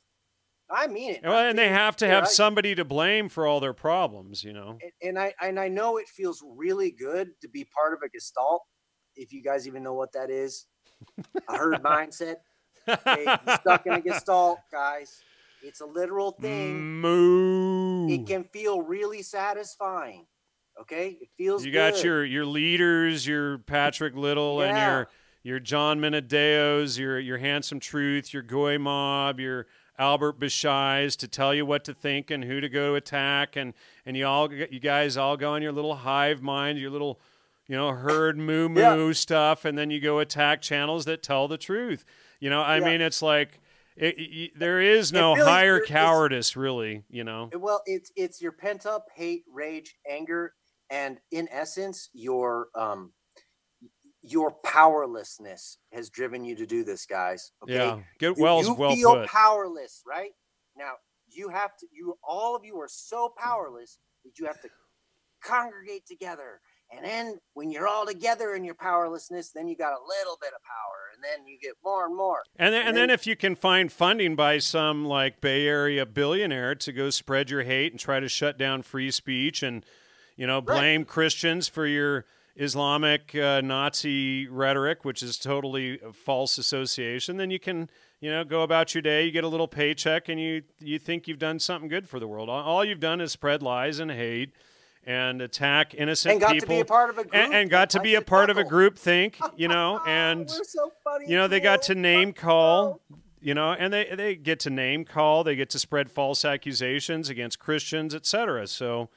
[0.72, 1.22] I mean it.
[1.24, 4.54] Well, and they have to have I- somebody to blame for all their problems, you
[4.54, 4.78] know.
[5.02, 8.62] and- I and I know it feels really good to be part of a gestalt,
[9.16, 10.68] if you guys even know what that is.
[11.48, 12.36] A herd mindset.
[12.88, 13.26] Okay,
[13.62, 15.22] stuck in a gestalt, guys.
[15.62, 17.02] It's a literal thing.
[17.02, 18.08] Moo.
[18.10, 20.26] It can feel really satisfying.
[20.82, 21.66] Okay, it feels.
[21.66, 22.04] You got good.
[22.04, 25.08] your your leaders, your Patrick Little, and your
[25.44, 29.68] your Jon Minadeos, your your Handsome Truth, your Goy Mob, your
[29.98, 33.74] Albert Bishais to tell you what to think and who to go attack, and
[34.06, 37.20] and you all you guys all go in your little hive mind, your little
[37.68, 41.58] you know herd moo moo stuff, and then you go attack channels that tell the
[41.58, 42.06] truth.
[42.40, 42.86] You know, I Yeah.
[42.86, 43.60] mean, it's like.
[43.98, 47.04] It, it, there is no really- higher cowardice, really.
[47.10, 50.54] You know, Well, it's it's your pent up hate, rage, anger,
[50.90, 53.14] and in essence, your um
[54.22, 57.52] your powerlessness has driven you to do this, guys.
[57.64, 57.76] Okay.
[57.76, 58.00] yeah.
[58.20, 59.28] Get You- Wells you well feel put.
[59.28, 60.32] powerless, right?
[60.76, 60.94] Now
[61.30, 61.88] you have to.
[61.94, 64.70] You all of you are so powerless that you have to
[65.44, 66.60] congregate together.
[66.92, 70.54] And then when you're all together in your powerlessness, then you got a little bit
[70.56, 72.42] of power, and then you get more and more.
[72.58, 75.68] And then, and And then then- if you can find funding by some like Bay
[75.68, 79.86] Area billionaire to go spread your hate and try to shut down free speech and
[80.40, 86.58] you know blame Christians for your Islamic uh, Nazi rhetoric, which is totally a false
[86.58, 87.90] association, then you can
[88.22, 89.26] you know go about your day.
[89.26, 92.28] You get a little paycheck, and you you think you've done something good for the
[92.28, 92.50] world.
[92.50, 94.54] All, you've done is spread lies and hate
[95.06, 97.36] and attack innocent And got people to be a part of a group.
[97.36, 100.92] and, and got to be a part of a group think you know and so
[101.26, 103.00] you know they got to name call
[103.42, 107.30] you know and they they get to name call they get to spread false accusations
[107.30, 109.10] against christians etc so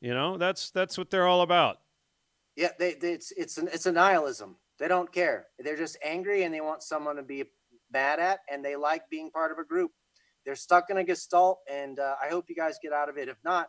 [0.00, 1.78] you know that's that's what they're all about
[2.56, 4.56] Yeah, they, they it's it's an, it's a nihilism.
[4.78, 5.46] They don't care.
[5.58, 7.44] They're just angry and they want someone to be
[7.90, 9.90] bad at, and they like being part of a group.
[10.44, 13.28] They're stuck in a gestalt, and uh, I hope you guys get out of it.
[13.28, 13.68] If not,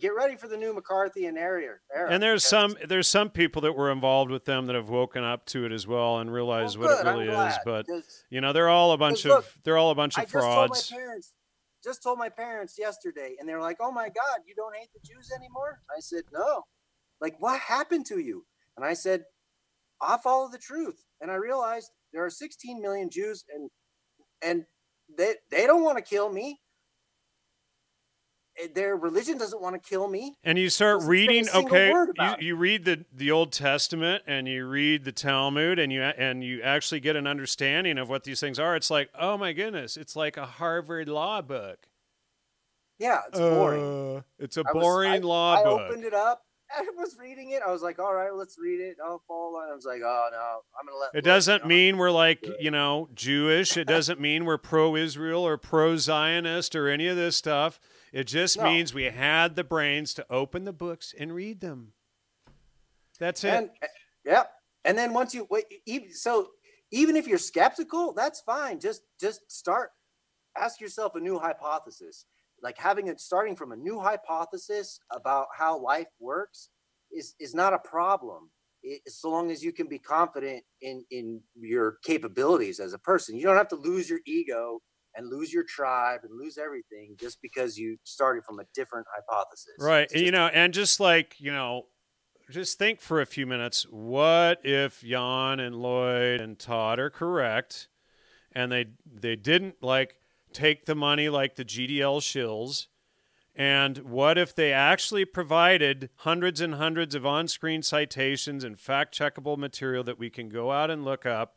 [0.00, 1.76] get ready for the new McCarthy and era.
[1.94, 5.24] era and there's some there's some people that were involved with them that have woken
[5.24, 7.86] up to it as well and realize Well, what it really is but
[8.30, 10.90] you know they're all a bunch look, of they're all a bunch I of frauds
[10.90, 11.32] my parents.
[11.84, 15.00] Just told my parents yesterday, and they're like, "Oh my God, you don't hate the
[15.00, 16.64] Jews anymore?" I said, "No."
[17.20, 18.46] Like, what happened to you?
[18.76, 19.24] And I said,
[20.00, 23.70] "I follow the truth." And I realized there are 16 million Jews, and
[24.42, 24.66] and
[25.16, 26.61] they they don't want to kill me.
[28.60, 30.36] Eh, Their religion doesn't want to kill me.
[30.44, 35.04] And you start reading, okay, you, you read the, the Old Testament and you read
[35.04, 38.76] the Talmud and you and you actually get an understanding of what these things are.
[38.76, 41.86] It's like, oh my goodness, it's like a Harvard law book.
[42.98, 44.16] Yeah, it's boring.
[44.18, 45.80] Uh, it's a I was- boring I- law I book.
[45.80, 46.42] I opened it up.
[46.78, 47.60] I was reading it.
[47.66, 49.68] I was like, "All right, let's read it." I'll follow along.
[49.70, 53.10] I was like, "Oh no, I'm gonna let." It doesn't mean we're like, you know,
[53.14, 53.76] Jewish.
[53.76, 57.78] It doesn't mean we're pro Israel or pro Zionist or any of this stuff.
[58.12, 58.64] It just No.
[58.64, 61.94] means we had the brains to open the books and read them.
[63.18, 63.54] That's it.
[63.54, 63.86] And eh,
[64.24, 64.44] yeah,
[64.84, 65.64] and then once you wait,
[66.14, 66.50] so
[66.90, 68.78] even if you're skeptical, that's fine.
[68.80, 69.90] Just just start.
[70.56, 72.26] Ask yourself a new hypothesis.
[72.62, 76.68] Like having it starting from a new hypothesis about how life works
[77.10, 78.50] is is not a problem.
[78.82, 83.36] It, so long as you can be confident in in your capabilities as a person,
[83.36, 84.80] you don't have to lose your ego
[85.14, 89.74] and lose your tribe and lose everything just because you started from a different hypothesis.
[89.78, 90.10] Right.
[90.12, 91.86] And, you know, and just like, you know,
[92.50, 97.88] just think for a few minutes what if Jan and Lloyd and Todd are correct
[98.52, 100.16] and they they didn't like
[100.52, 102.88] take the money like the GDL shills
[103.54, 110.02] and what if they actually provided hundreds and hundreds of on-screen citations and fact-checkable material
[110.04, 111.54] that we can go out and look up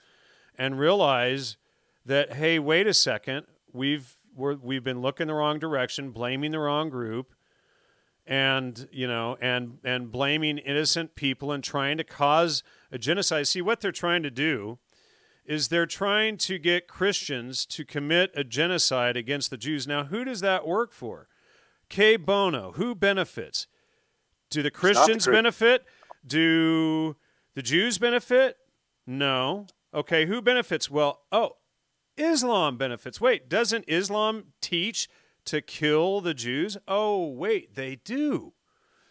[0.58, 1.58] and realize
[2.06, 6.60] that hey, wait a second, we've we're, we've been looking the wrong direction, blaming the
[6.60, 7.34] wrong group
[8.28, 13.48] and you know and and blaming innocent people and trying to cause a genocide.
[13.48, 14.80] See what they're trying to do
[15.46, 19.86] is they're trying to get Christians to commit a genocide against the Jews.
[19.88, 21.28] Now who does that work for?
[21.94, 23.68] Cui bono who benefits?
[24.50, 25.86] Do the Christians Chris- benefit?
[26.26, 27.16] Do
[27.54, 28.58] the Jews benefit?
[29.06, 29.68] No.
[29.94, 30.90] Okay who benefits?
[30.90, 31.58] Well oh
[32.18, 33.20] Islam benefits.
[33.20, 35.08] Wait, doesn't Islam teach
[35.46, 36.78] to kill the Jews?
[36.88, 38.54] Oh, wait, they do.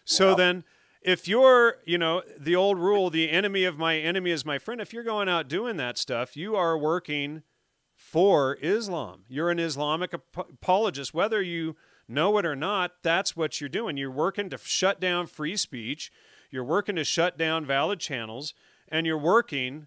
[0.04, 0.34] So Yeah.
[0.36, 0.64] then,
[1.02, 4.80] if you're, you know, the old rule, the enemy of my enemy is my friend,
[4.80, 7.42] if you're going out doing that stuff, you are working
[7.94, 9.24] for Islam.
[9.28, 11.12] You're an Islamic ap- apologist.
[11.14, 11.76] Whether you
[12.08, 13.96] know it or not, that's what you're doing.
[13.96, 16.10] You're working to shut down free speech,
[16.50, 18.54] you're working to shut down valid channels,
[18.88, 19.86] and you're working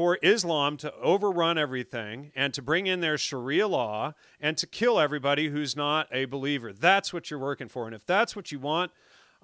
[0.00, 4.98] for Islam to overrun everything and to bring in their Sharia law and to kill
[4.98, 6.72] everybody who's not a believer.
[6.72, 7.84] That's what you're working for.
[7.84, 8.92] And if that's what you want,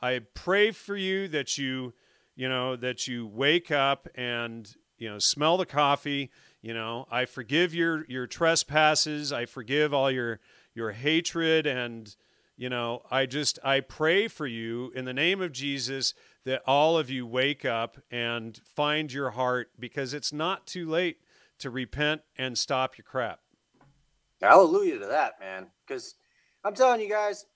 [0.00, 1.92] I pray for you that you
[2.36, 6.30] you know, that you wake up and, you know, smell the coffee,
[6.62, 10.40] you know, I forgive your your trespasses, I forgive all your
[10.74, 12.16] your hatred and
[12.56, 16.14] you know, I just I pray for you in the name of Jesus
[16.46, 21.18] that all of you wake up and find your heart because it's not too late
[21.58, 23.40] to repent and stop your crap.
[24.40, 25.66] Hallelujah to that, man.
[25.86, 26.14] Because
[26.64, 27.46] I'm telling you guys,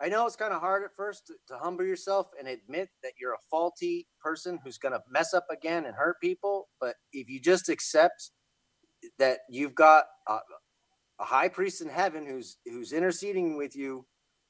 [0.00, 3.12] I know it's kind of hard at first to, to, humble yourself and admit that
[3.20, 6.68] you're a faulty person who's going to mess up again and hurt people.
[6.80, 8.32] But if you just accept
[9.20, 10.38] that you've got a,
[11.20, 14.06] a high priest in heaven who's who's interceding with you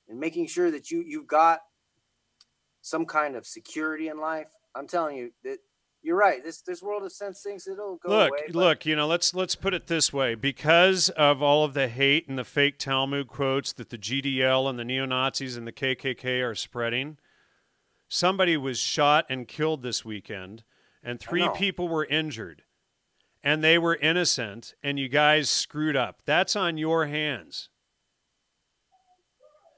[0.09, 1.61] and making sure that you you've got
[2.85, 5.57] some kind of security in life, I'm telling you that
[6.03, 6.45] you're right.
[6.45, 8.41] This this world of sense thinks it'll go look, away.
[8.49, 8.87] Look, look.
[8.87, 12.39] You know, let's let's put it this way: because of all of the hate and
[12.39, 16.55] the fake Talmud quotes that the GDL and the neo Nazis and the KKK are
[16.55, 17.17] spreading,
[18.07, 20.63] somebody was shot and killed this weekend,
[21.03, 22.65] and three people were injured,
[23.43, 26.21] and they were innocent, and you guys screwed up.
[26.27, 27.71] That's on your hands.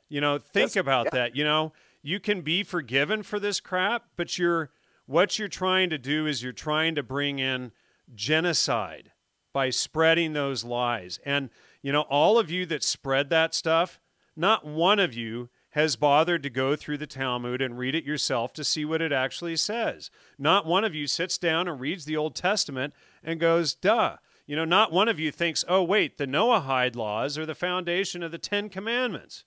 [0.08, 1.10] You know, think That's, about yeah.
[1.20, 1.36] that.
[1.36, 1.72] You know,
[2.06, 4.70] you can be forgiven for this crap, but you're
[5.06, 7.72] what you're trying to do is you're trying to bring in
[8.14, 9.10] genocide
[9.52, 11.18] by spreading those lies.
[11.24, 11.50] And,
[11.82, 14.00] you know, all of you that spread that stuff,
[14.36, 18.52] not one of you has bothered to go through the Talmud and read it yourself
[18.52, 20.10] to see what it actually says.
[20.38, 22.94] Not one of you sits down and reads the Old Testament
[23.24, 24.16] and goes, duh.
[24.46, 28.22] You know, not one of you thinks, oh, wait, the Noahide laws are the foundation
[28.22, 29.44] of the Ten Commandments.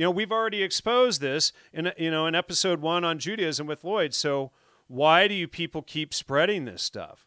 [0.00, 3.84] You know, we've already exposed this in, you know, in episode one on Judaism with
[3.84, 4.14] Lloyd.
[4.14, 4.50] So
[4.86, 7.26] why do you people keep spreading this stuff?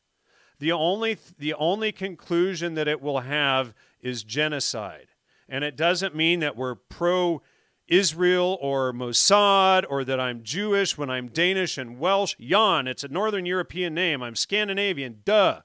[0.58, 5.10] The only the only conclusion that it will have is genocide.
[5.48, 7.44] And it doesn't mean that we're pro
[7.88, 12.36] Israel or Mossad or that I'm Jewish when I'm Danish and Welsh.
[12.40, 14.24] Jan, it's a Northern European name.
[14.24, 15.20] I'm Scandinavian.
[15.24, 15.62] Duh.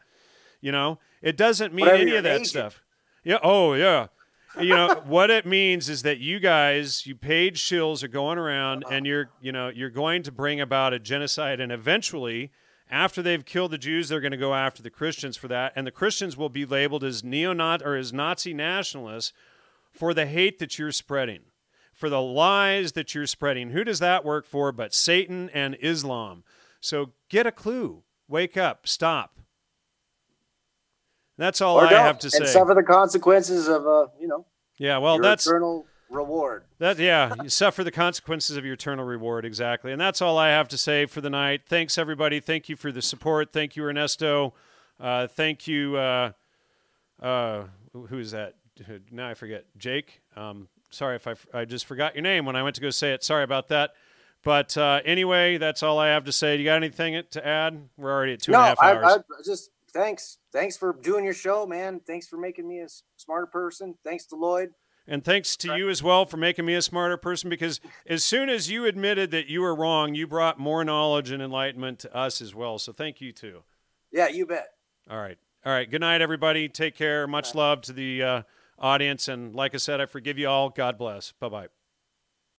[0.60, 2.48] You know, it doesn't mean Whatever any of that agent.
[2.48, 2.82] stuff.
[3.24, 3.38] Yeah.
[3.42, 4.08] Oh, yeah
[4.60, 8.85] you know what it means is that you guys, you paid shills, are going around
[8.91, 12.51] and you're, you know, you're going to bring about a genocide, and eventually,
[12.91, 15.86] after they've killed the Jews, they're going to go after the Christians for that, and
[15.86, 19.33] the Christians will be labeled as neo-Nazi or as Nazi nationalists
[19.93, 21.41] for the hate that you're spreading,
[21.93, 23.70] for the lies that you're spreading.
[23.70, 24.73] Who does that work for?
[24.73, 26.44] But Satan and Islam.
[26.81, 28.05] So get a clue.
[28.28, 28.86] Wake up.
[28.86, 29.38] Stop.
[31.39, 32.39] That's all I have to say.
[32.39, 34.44] And suffer the consequences of, uh, you know.
[34.76, 36.65] Yeah, well, that's eternal reward.
[36.78, 40.49] That yeah, you suffer the consequences of your eternal reward exactly, and that's all I
[40.49, 41.62] have to say for the night.
[41.67, 42.41] Thanks everybody.
[42.41, 43.52] Thank you for the support.
[43.52, 44.55] Thank you Ernesto.
[45.00, 45.97] Uh, thank you.
[45.97, 46.33] Uh,
[47.20, 48.55] uh, who is that?
[49.10, 49.65] Now I forget.
[49.76, 50.23] Jake.
[50.36, 53.12] Um, sorry if I, I just forgot your name when I went to go say
[53.12, 53.25] it.
[53.25, 53.91] Sorry about that.
[54.42, 56.57] But uh, anyway, that's all I have to say.
[56.57, 57.89] You got anything to add?
[57.97, 59.05] We're already at two no, and a half hours.
[59.05, 60.38] I, I just thanks.
[60.52, 62.01] Thanks for doing your show, man.
[62.07, 62.86] Thanks for making me a
[63.17, 63.94] smarter person.
[64.05, 64.70] Thanks to Lloyd.
[65.07, 68.51] And thanks to you as well for making me a smarter person because as soon
[68.51, 72.43] as you admitted that you were wrong, you brought more knowledge and enlightenment to us
[72.43, 72.78] as well.
[72.78, 73.62] So thank you too.
[74.12, 74.68] Yeah, you bet.
[75.10, 75.39] All right.
[75.65, 75.91] All right.
[75.91, 76.68] Good night, everybody.
[76.68, 77.27] Take care.
[77.27, 78.43] Much love to the uh,
[78.78, 79.28] audience.
[79.28, 80.68] And like I said, I forgive you all.
[80.68, 81.33] God bless.
[81.33, 81.68] Bye bye.